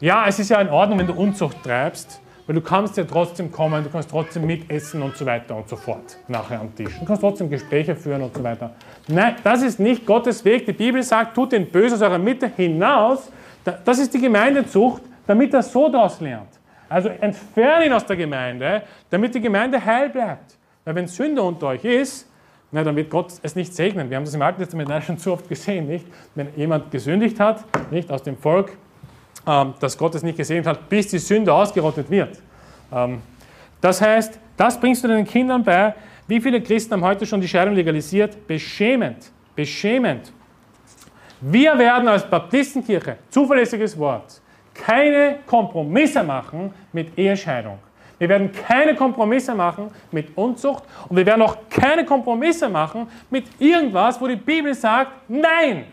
[0.00, 3.50] ja, es ist ja in Ordnung, wenn du Unzucht treibst, weil du kannst ja trotzdem
[3.50, 6.98] kommen, du kannst trotzdem mitessen und so weiter und so fort nachher am Tisch.
[6.98, 8.72] Du kannst trotzdem Gespräche führen und so weiter.
[9.08, 10.66] Nein, das ist nicht Gottes Weg.
[10.66, 13.30] Die Bibel sagt, tut den Bösen aus eurer Mitte hinaus.
[13.84, 16.50] Das ist die Gemeindezucht, damit er so das lernt.
[16.88, 20.55] Also entferne ihn aus der Gemeinde, damit die Gemeinde heil bleibt.
[20.86, 22.30] Weil wenn Sünde unter euch ist,
[22.70, 24.08] na, dann wird Gott es nicht segnen.
[24.08, 26.06] Wir haben das im Alten Testament schon zu oft gesehen, nicht?
[26.36, 28.70] Wenn jemand gesündigt hat, nicht aus dem Volk,
[29.48, 32.40] ähm, dass Gott es nicht gesegnet hat, bis die Sünde ausgerottet wird.
[32.92, 33.20] Ähm,
[33.80, 35.92] das heißt, das bringst du den Kindern bei.
[36.28, 38.46] Wie viele Christen haben heute schon die Scheidung legalisiert?
[38.46, 39.32] Beschämend.
[39.56, 40.32] Beschämend.
[41.40, 44.40] Wir werden als Baptistenkirche, zuverlässiges Wort,
[44.72, 47.78] keine Kompromisse machen mit Ehescheidung.
[48.18, 53.44] Wir werden keine Kompromisse machen mit Unzucht und wir werden auch keine Kompromisse machen mit
[53.58, 55.84] irgendwas, wo die Bibel sagt, nein.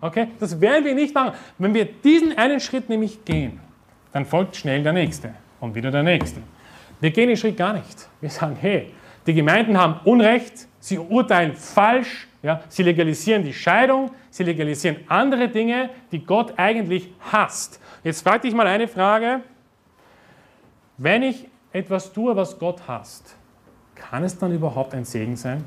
[0.00, 0.28] Okay?
[0.38, 1.32] Das werden wir nicht machen.
[1.58, 3.60] Wenn wir diesen einen Schritt nämlich gehen,
[4.12, 6.40] dann folgt schnell der nächste und wieder der nächste.
[7.00, 8.08] Wir gehen den Schritt gar nicht.
[8.20, 8.92] Wir sagen, hey,
[9.26, 15.48] die Gemeinden haben Unrecht, sie urteilen falsch, ja, sie legalisieren die Scheidung, sie legalisieren andere
[15.48, 17.80] Dinge, die Gott eigentlich hasst.
[18.02, 19.40] Jetzt frage ich mal eine Frage.
[20.98, 23.34] Wenn ich etwas tue, was Gott hasst,
[23.94, 25.64] kann es dann überhaupt ein Segen sein?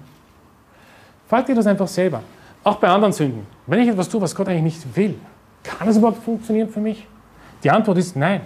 [1.27, 2.21] Frag dir das einfach selber.
[2.63, 3.45] Auch bei anderen Sünden.
[3.67, 5.15] Wenn ich etwas tue, was Gott eigentlich nicht will,
[5.63, 7.07] kann es überhaupt funktionieren für mich?
[7.63, 8.41] Die Antwort ist nein.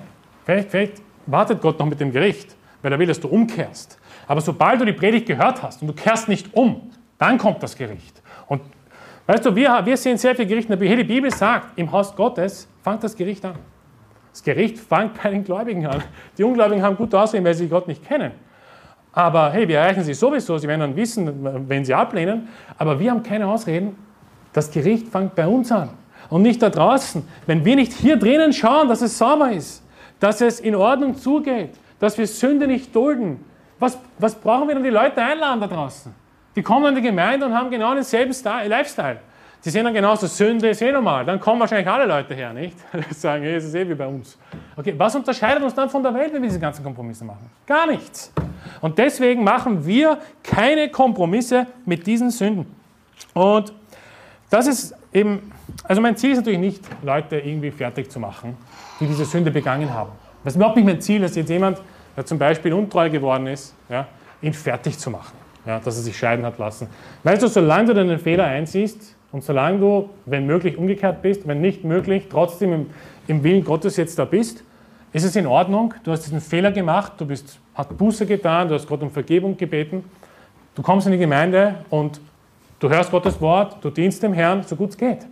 [0.46, 3.98] Vielleicht, vielleicht wartet Gott noch mit dem Gericht, weil er will, dass du umkehrst.
[4.28, 7.76] Aber sobald du die Predigt gehört hast und du kehrst nicht um, dann kommt das
[7.76, 8.22] Gericht.
[8.48, 8.62] Und
[9.28, 10.98] weißt du, wir, wir sehen sehr viele Gerichte in der Bibel.
[11.04, 13.56] Die Bibel sagt, im Haus Gottes fängt das Gericht an.
[14.32, 16.04] Das Gericht fängt bei den Gläubigen an.
[16.38, 18.32] Die Ungläubigen haben gut aussehen, weil sie Gott nicht kennen.
[19.12, 22.48] Aber hey, wir erreichen sie sowieso, sie werden dann wissen, wenn sie ablehnen.
[22.78, 23.96] Aber wir haben keine Ausreden.
[24.54, 25.90] Das Gericht fängt bei uns an
[26.30, 27.28] und nicht da draußen.
[27.46, 29.84] Wenn wir nicht hier drinnen schauen, dass es sauber ist,
[30.20, 33.44] dass es in Ordnung zugeht, dass wir Sünde nicht dulden,
[33.80, 36.14] was, was brauchen wir denn die Leute einladen da draußen?
[36.56, 39.20] Die kommen in die Gemeinde und haben genau denselben Style, Lifestyle.
[39.64, 41.26] Die sehen dann genauso, Sünde ist eh normal.
[41.26, 42.78] Dann kommen wahrscheinlich alle Leute her, nicht?
[42.94, 44.38] Die sagen, es ist eh wie bei uns.
[44.76, 47.50] Okay, was unterscheidet uns dann von der Welt, wenn wir diese ganzen Kompromisse machen?
[47.66, 48.32] Gar nichts.
[48.80, 52.74] Und deswegen machen wir keine Kompromisse mit diesen Sünden.
[53.34, 53.74] Und
[54.50, 55.52] das ist eben,
[55.84, 58.58] also mein Ziel ist natürlich nicht, Leute irgendwie fertig zu machen,
[59.00, 60.12] die diese Sünde begangen haben.
[60.44, 61.82] Das ist überhaupt nicht mein Ziel, dass jetzt jemand,
[62.16, 64.08] der zum Beispiel untreu geworden ist, ja,
[64.42, 66.88] ihn fertig zu machen, ja, dass er sich scheiden hat lassen.
[67.24, 71.62] Weißt du, solange du deinen Fehler einsiehst, und solange du, wenn möglich, umgekehrt bist, wenn
[71.62, 72.86] nicht möglich, trotzdem im,
[73.28, 74.64] im Willen Gottes jetzt da bist,
[75.14, 75.94] ist es in Ordnung.
[76.04, 79.56] Du hast diesen Fehler gemacht, du bist, hast Buße getan, du hast Gott um Vergebung
[79.58, 80.04] gebeten.
[80.76, 82.22] Du kommst in die Gemeinde und
[82.80, 85.28] du hörst Gottes Wort, du dienst dem Herrn, so gut es geht.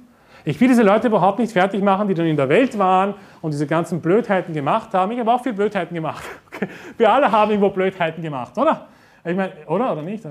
[0.46, 3.52] Ich will diese Leute überhaupt nicht fertig machen, die dann in der Welt waren und
[3.52, 5.12] diese ganzen Blödheiten gemacht haben.
[5.12, 6.24] Ich habe auch viel Blödheiten gemacht.
[6.98, 8.88] Wir alle haben irgendwo Blödheiten gemacht, oder?
[9.26, 10.24] Ich meine, oder oder nicht?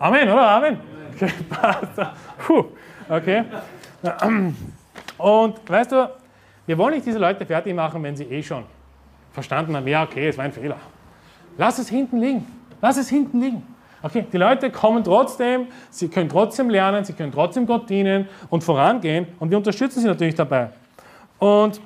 [0.00, 0.48] Amen, oder?
[0.48, 0.78] Amen.
[1.14, 1.30] Okay,
[2.46, 2.64] Puh.
[3.06, 3.44] okay.
[5.18, 6.10] Und weißt du,
[6.66, 8.64] wir wollen nicht diese Leute fertig machen, wenn sie eh schon
[9.30, 10.76] verstanden haben, ja, okay, es war ein Fehler.
[11.58, 12.46] Lass es hinten liegen.
[12.80, 13.62] Lass es hinten liegen.
[14.02, 18.64] Okay, die Leute kommen trotzdem, sie können trotzdem lernen, sie können trotzdem Gott dienen und
[18.64, 20.70] vorangehen und wir unterstützen sie natürlich dabei.
[21.38, 21.78] Und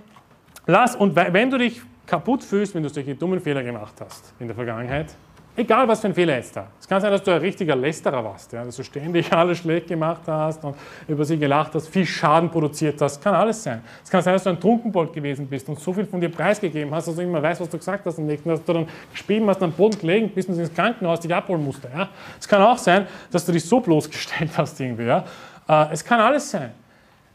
[0.66, 4.47] lass, und wenn du dich kaputt fühlst, wenn du solche dummen Fehler gemacht hast in
[4.47, 5.16] der Vergangenheit,
[5.56, 6.66] Egal, was für ein Fehler jetzt da.
[6.81, 9.86] Es kann sein, dass du ein richtiger Lästerer warst, ja, dass du ständig alles schlecht
[9.86, 10.74] gemacht hast und
[11.06, 13.22] über sie gelacht hast, viel Schaden produziert hast.
[13.22, 13.81] Kann alles sein.
[14.02, 16.93] Es kann sein, dass du ein Trunkenbold gewesen bist und so viel von dir preisgegeben
[16.93, 19.47] hast, dass du immer weißt, was du gesagt hast am nächsten, dass du dann gespielt
[19.47, 21.85] hast, am Boden gelegen bist und ins Krankenhaus dich abholen musst.
[21.85, 22.09] Ja.
[22.40, 25.05] Es kann auch sein, dass du dich so bloßgestellt hast irgendwie.
[25.05, 25.24] Ja.
[25.68, 26.72] Äh, es kann alles sein.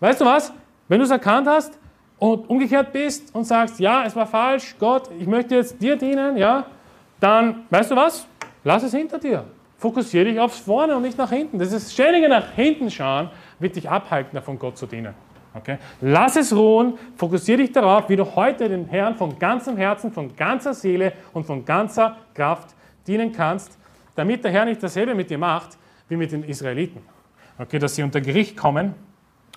[0.02, 0.52] Weißt du was?
[0.90, 1.80] Wenn du es erkannt hast
[2.18, 6.36] und umgekehrt bist und sagst, ja, es war falsch, Gott, ich möchte jetzt dir dienen,
[6.36, 6.66] ja,
[7.20, 8.28] dann, weißt du was?
[8.64, 9.46] Lass es hinter dir.
[9.78, 11.58] Fokussiere dich aufs Vorne und nicht nach hinten.
[11.58, 13.30] Das ist ständige nach hinten schauen,
[13.60, 15.14] wird dich abhalten, davon Gott zu dienen.
[15.54, 15.78] Okay?
[16.02, 20.36] Lass es ruhen, fokussiere dich darauf, wie du heute den Herrn von ganzem Herzen, von
[20.36, 22.76] ganzer Seele und von ganzer Kraft
[23.08, 23.78] dienen kannst,
[24.16, 25.78] damit der Herr nicht dasselbe mit dir macht
[26.08, 27.02] wie mit den Israeliten.
[27.58, 28.94] Okay, dass sie unter Gericht kommen.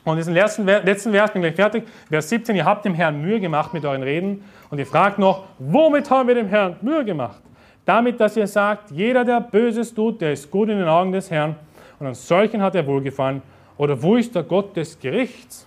[0.04, 3.38] Und diesen letzten, letzten Vers, bin gleich fertig, Vers 17, ihr habt dem Herrn Mühe
[3.38, 7.40] gemacht mit euren Reden und ihr fragt noch, womit haben wir dem Herrn Mühe gemacht?
[7.84, 11.30] Damit, dass ihr sagt, jeder, der Böses tut, der ist gut in den Augen des
[11.30, 11.56] Herrn
[11.98, 13.42] und an solchen hat er wohlgefallen.
[13.76, 15.66] Oder wo ist der Gott des Gerichts?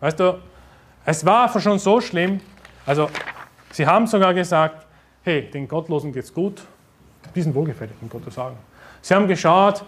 [0.00, 0.38] Weißt du,
[1.04, 2.40] es war schon so schlimm,
[2.86, 3.08] also
[3.72, 4.86] sie haben sogar gesagt,
[5.24, 6.62] hey, den Gottlosen geht's gut,
[7.34, 8.56] die sind wohlgefällig in Gottes Augen.
[9.00, 9.84] Sie haben geschaut,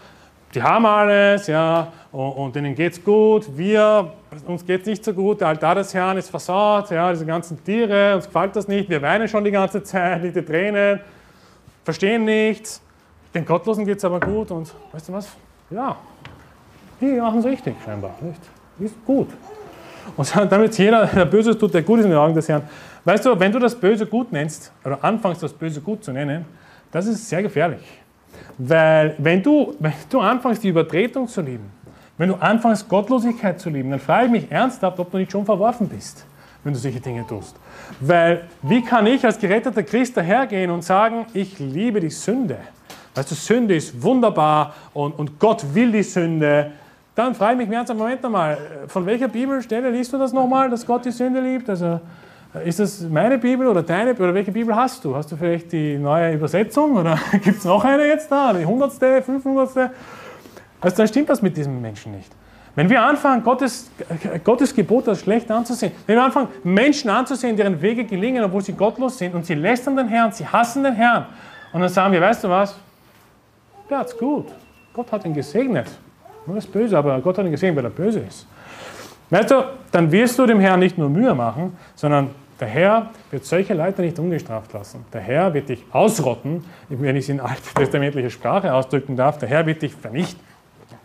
[0.54, 3.44] die haben alles, ja, und, und denen geht's gut.
[3.56, 4.12] Wir,
[4.46, 5.40] uns geht's nicht so gut.
[5.40, 8.88] Der Altar des Herrn ist versaut, ja, diese ganzen Tiere, uns gefällt das nicht.
[8.88, 11.00] Wir weinen schon die ganze Zeit, die Tränen,
[11.84, 12.80] verstehen nichts.
[13.34, 15.28] Den Gottlosen geht's aber gut und weißt du was?
[15.70, 15.96] Ja,
[17.00, 18.40] die machen es richtig scheinbar, nicht?
[18.78, 19.28] Ist gut.
[20.16, 22.62] Und damit jeder, der Böses tut, der gut ist in den Augen des Herrn.
[23.04, 26.44] Weißt du, wenn du das Böse gut nennst, oder anfängst, das Böse gut zu nennen,
[26.92, 28.03] das ist sehr gefährlich.
[28.58, 31.70] Weil wenn du, wenn du anfängst, die Übertretung zu lieben,
[32.16, 35.44] wenn du anfängst, Gottlosigkeit zu lieben, dann frage ich mich ernsthaft, ob du nicht schon
[35.44, 36.24] verworfen bist,
[36.62, 37.56] wenn du solche Dinge tust.
[38.00, 42.58] Weil wie kann ich als geretteter Christ dahergehen und sagen, ich liebe die Sünde?
[43.14, 46.72] Weißt du, Sünde ist wunderbar und, und Gott will die Sünde.
[47.14, 48.58] Dann frage ich mich ernsthaft, Moment einmal,
[48.88, 51.68] von welcher Bibelstelle liest du das nochmal, dass Gott die Sünde liebt?
[51.68, 52.00] Also
[52.64, 55.16] ist das meine Bibel oder deine oder welche Bibel hast du?
[55.16, 58.52] Hast du vielleicht die neue Übersetzung oder gibt es noch eine jetzt da?
[58.52, 59.90] Die hundertste, fünfhundertste?
[60.80, 62.30] Also dann stimmt das mit diesem Menschen nicht.
[62.76, 63.90] Wenn wir anfangen, Gottes,
[64.42, 68.72] Gottes Gebot als schlecht anzusehen, wenn wir anfangen, Menschen anzusehen, deren Wege gelingen, obwohl sie
[68.72, 71.26] gottlos sind und sie lästern den Herrn, sie hassen den Herrn,
[71.72, 72.76] und dann sagen wir, weißt du was?
[73.90, 74.46] Hat's gut.
[74.92, 75.88] Gott hat ihn gesegnet.
[76.46, 78.46] Er ist böse, aber Gott hat ihn gesegnet, weil er böse ist.
[79.30, 83.44] Weißt du, dann wirst du dem Herrn nicht nur Mühe machen, sondern der Herr wird
[83.44, 85.04] solche Leute nicht ungestraft lassen.
[85.12, 89.38] Der Herr wird dich ausrotten, wenn ich es in alttestamentlicher Sprache ausdrücken darf.
[89.38, 90.40] Der Herr wird dich vernichten.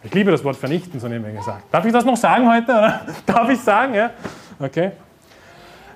[0.04, 1.64] Ich liebe das Wort vernichten, so wir gesagt.
[1.72, 2.72] Darf ich das noch sagen heute?
[2.72, 3.02] Oder?
[3.26, 3.94] Darf ich sagen?
[3.94, 4.12] Ja?
[4.60, 4.92] Okay.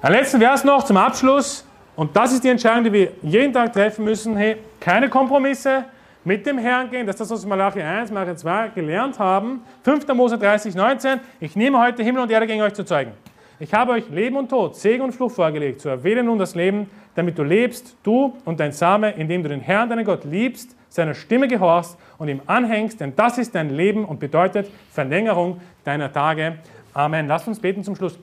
[0.02, 1.66] Ein letzten Vers noch zum Abschluss.
[1.96, 4.36] Und das ist die Entscheidung, die wir jeden Tag treffen müssen.
[4.36, 5.86] Hey, keine Kompromisse
[6.26, 7.06] mit dem Herrn gehen.
[7.06, 9.62] Das ist das, was wir Malachi 1, Malachi 2 gelernt haben.
[9.84, 10.08] 5.
[10.14, 11.20] Mose 30, 19.
[11.40, 13.12] Ich nehme heute Himmel und Erde gegen euch zu zeugen.
[13.60, 15.82] Ich habe euch Leben und Tod, Segen und Fluch vorgelegt.
[15.82, 19.62] So erwähle nun das Leben, damit du lebst, du und dein Same, indem du den
[19.62, 24.06] Herrn, deinen Gott, liebst, seiner Stimme gehorchst und ihm anhängst, denn das ist dein Leben
[24.06, 26.58] und bedeutet Verlängerung deiner Tage.
[26.94, 27.28] Amen.
[27.28, 28.18] Lass uns beten zum Schluss.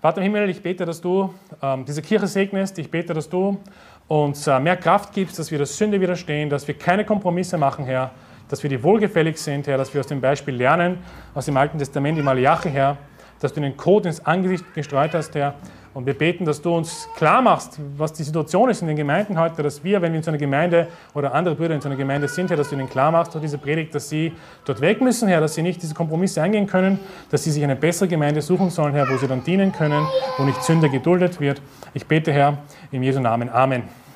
[0.00, 2.78] Vater im Himmel, ich bete, dass du ähm, diese Kirche segnest.
[2.78, 3.58] Ich bete, dass du
[4.06, 7.84] uns äh, mehr Kraft gibst, dass wir der Sünde widerstehen, dass wir keine Kompromisse machen,
[7.84, 8.12] Herr,
[8.48, 10.98] dass wir dir wohlgefällig sind, Herr, dass wir aus dem Beispiel lernen,
[11.34, 12.96] aus dem Alten Testament, die Malachi, Herr,
[13.40, 15.54] dass du den Code ins Angesicht gestreut hast, Herr.
[15.94, 19.38] Und wir beten, dass du uns klar machst, was die Situation ist in den Gemeinden
[19.38, 21.96] heute, dass wir, wenn wir in so einer Gemeinde oder andere Brüder in so einer
[21.96, 24.32] Gemeinde sind, Herr, dass du ihnen klar machst durch diese Predigt, dass sie
[24.64, 27.00] dort weg müssen, Herr, dass sie nicht diese Kompromisse eingehen können,
[27.30, 30.06] dass sie sich eine bessere Gemeinde suchen sollen, Herr, wo sie dann dienen können,
[30.36, 31.60] wo nicht Sünde geduldet wird.
[31.94, 32.58] Ich bete, Herr,
[32.92, 33.48] in Jesu Namen.
[33.48, 34.07] Amen.